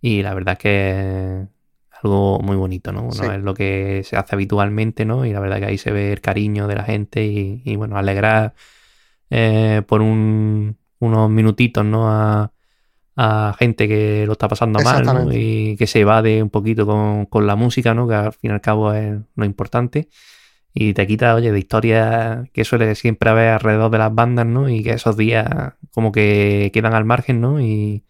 Y 0.00 0.22
la 0.22 0.34
verdad 0.34 0.52
es 0.54 0.58
que 0.60 1.42
es 1.42 1.98
algo 2.02 2.40
muy 2.40 2.56
bonito, 2.56 2.92
¿no? 2.92 3.08
No 3.14 3.32
es 3.32 3.42
lo 3.42 3.54
que 3.54 4.02
se 4.04 4.16
hace 4.16 4.34
habitualmente, 4.34 5.04
¿no? 5.04 5.26
Y 5.26 5.32
la 5.32 5.40
verdad 5.40 5.58
que 5.60 5.66
ahí 5.66 5.78
se 5.78 5.92
ve 5.92 6.12
el 6.12 6.20
cariño 6.20 6.66
de 6.68 6.74
la 6.76 6.84
gente 6.84 7.24
y, 7.26 7.62
y, 7.64 7.76
bueno, 7.76 7.96
alegrar 7.98 8.54
eh, 9.30 9.82
por 9.86 10.02
un- 10.02 10.76
unos 11.00 11.30
minutitos, 11.30 11.84
¿no? 11.84 12.10
A, 12.10 12.52
a 13.16 13.54
gente 13.58 13.88
que 13.88 14.24
lo 14.26 14.32
está 14.32 14.48
pasando 14.48 14.80
mal, 14.84 15.04
¿no? 15.24 15.32
Y 15.38 15.76
que 15.76 15.86
se 15.86 16.00
evade 16.00 16.42
un 16.42 16.50
poquito 16.50 16.86
con, 16.86 17.26
con 17.26 17.46
la 17.46 17.56
música, 17.56 17.94
¿no? 17.94 18.08
Que 18.08 18.14
al 18.14 18.32
fin 18.32 18.50
y 18.50 18.54
al 18.54 18.60
cabo 18.60 18.92
es 18.94 19.18
lo 19.36 19.44
importante. 19.44 20.08
Y 20.72 20.94
te 20.94 21.06
quita, 21.06 21.34
oye, 21.34 21.52
de 21.52 21.58
historias 21.58 22.48
que 22.52 22.64
suele 22.64 22.94
siempre 22.94 23.30
haber 23.30 23.48
alrededor 23.48 23.90
de 23.90 23.98
las 23.98 24.14
bandas, 24.14 24.46
¿no? 24.46 24.68
Y 24.68 24.82
que 24.84 24.92
esos 24.92 25.16
días 25.16 25.46
como 25.90 26.12
que 26.12 26.70
quedan 26.72 26.94
al 26.94 27.04
margen, 27.04 27.40
¿no? 27.40 27.60
Y, 27.60 28.04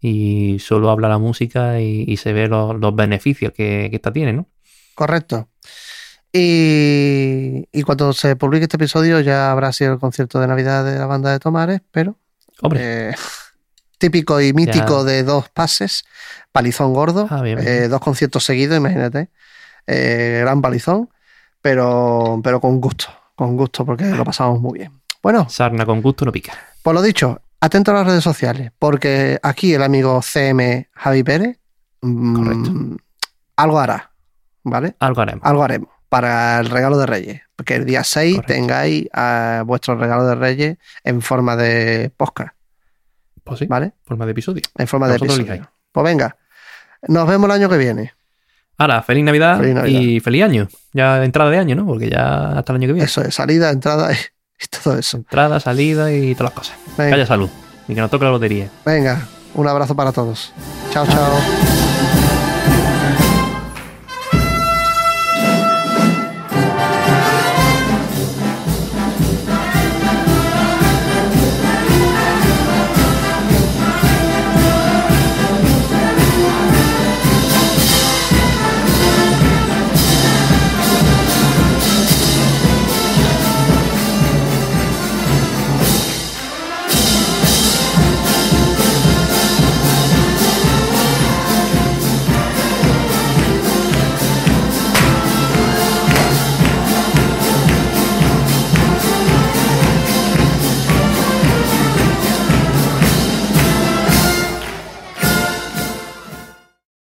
y 0.00 0.58
solo 0.60 0.90
habla 0.90 1.08
la 1.08 1.18
música 1.18 1.80
y, 1.80 2.04
y 2.06 2.16
se 2.18 2.32
ve 2.32 2.48
los, 2.48 2.76
los 2.78 2.94
beneficios 2.94 3.52
que, 3.52 3.88
que 3.90 3.96
esta 3.96 4.12
tiene, 4.12 4.32
¿no? 4.32 4.48
Correcto. 4.94 5.48
Y, 6.38 7.68
y 7.72 7.82
cuando 7.82 8.12
se 8.12 8.36
publique 8.36 8.64
este 8.64 8.76
episodio 8.76 9.20
ya 9.20 9.50
habrá 9.50 9.72
sido 9.72 9.94
el 9.94 9.98
concierto 9.98 10.38
de 10.38 10.46
Navidad 10.46 10.84
de 10.84 10.98
la 10.98 11.06
banda 11.06 11.30
de 11.32 11.38
Tomares, 11.38 11.80
pero 11.90 12.16
Hombre, 12.60 13.10
eh, 13.10 13.14
típico 13.98 14.40
y 14.40 14.52
mítico 14.52 14.98
Ya. 15.04 15.12
de 15.12 15.22
dos 15.22 15.48
pases, 15.48 16.04
palizón 16.52 16.92
gordo, 16.92 17.26
Ah, 17.30 17.40
bien, 17.42 17.58
bien. 17.58 17.68
eh, 17.84 17.88
dos 17.88 18.00
conciertos 18.00 18.44
seguidos, 18.44 18.76
imagínate, 18.76 19.30
eh, 19.86 20.38
gran 20.42 20.60
palizón, 20.60 21.08
pero, 21.62 22.40
pero 22.44 22.60
con 22.60 22.80
gusto, 22.80 23.06
con 23.34 23.56
gusto 23.56 23.84
porque 23.86 24.04
lo 24.04 24.24
pasamos 24.24 24.60
muy 24.60 24.78
bien. 24.80 24.92
Bueno, 25.22 25.48
sarna 25.48 25.84
con 25.86 26.02
gusto 26.02 26.24
no 26.24 26.32
pica. 26.32 26.52
por 26.82 26.94
lo 26.94 27.02
dicho, 27.02 27.40
atento 27.60 27.90
a 27.90 27.94
las 27.94 28.06
redes 28.06 28.22
sociales, 28.22 28.72
porque 28.78 29.38
aquí 29.42 29.72
el 29.74 29.82
amigo 29.82 30.20
CM 30.22 30.88
Javi 30.94 31.22
Pérez 31.24 31.58
mm, 32.02 32.94
algo 33.56 33.78
hará, 33.80 34.12
¿vale? 34.64 34.94
Algo 35.00 35.22
haremos. 35.22 35.44
algo 35.44 35.62
haremos 35.64 35.88
para 36.08 36.58
el 36.60 36.66
regalo 36.70 36.98
de 36.98 37.06
Reyes. 37.06 37.42
Porque 37.56 37.74
el 37.76 37.84
día 37.84 38.04
6 38.04 38.36
Correcto. 38.36 38.52
tengáis 38.52 39.06
a 39.12 39.62
vuestro 39.66 39.96
regalo 39.96 40.26
de 40.26 40.34
Reyes 40.34 40.78
en 41.04 41.22
forma 41.22 41.56
de 41.56 42.10
podcast, 42.16 42.54
Pues 43.44 43.58
sí, 43.60 43.66
¿vale? 43.66 43.92
forma 44.04 44.26
de 44.26 44.32
episodio. 44.32 44.62
En 44.76 44.86
forma 44.86 45.08
de 45.08 45.16
episodio. 45.16 45.70
Pues 45.92 46.04
venga, 46.04 46.36
nos 47.08 47.26
vemos 47.28 47.46
el 47.48 47.52
año 47.56 47.68
que 47.68 47.78
viene. 47.78 48.12
Ahora, 48.78 49.02
feliz 49.02 49.24
Navidad, 49.24 49.58
Feliz 49.58 49.74
Navidad. 49.74 49.98
y 50.00 50.20
feliz 50.20 50.42
año. 50.44 50.68
Ya 50.92 51.24
entrada 51.24 51.50
de 51.50 51.56
año, 51.58 51.74
¿no? 51.76 51.86
Porque 51.86 52.10
ya 52.10 52.58
hasta 52.58 52.72
el 52.72 52.76
año 52.76 52.88
que 52.88 52.92
viene. 52.92 53.06
Eso 53.06 53.22
es, 53.22 53.34
salida, 53.34 53.70
entrada 53.70 54.12
y, 54.12 54.16
y 54.16 54.66
todo 54.82 54.98
eso. 54.98 55.16
Entrada, 55.16 55.58
salida 55.60 56.12
y 56.12 56.34
todas 56.34 56.52
las 56.52 56.58
cosas. 56.58 56.76
Que 56.96 57.02
Venga, 57.04 57.16
haya 57.16 57.26
salud. 57.26 57.48
Y 57.88 57.94
que 57.94 58.00
nos 58.02 58.10
toque 58.10 58.26
la 58.26 58.32
lotería. 58.32 58.68
venga, 58.84 59.26
un 59.54 59.66
abrazo 59.66 59.96
para 59.96 60.12
todos. 60.12 60.52
Chao, 60.92 61.06
chao. 61.06 61.95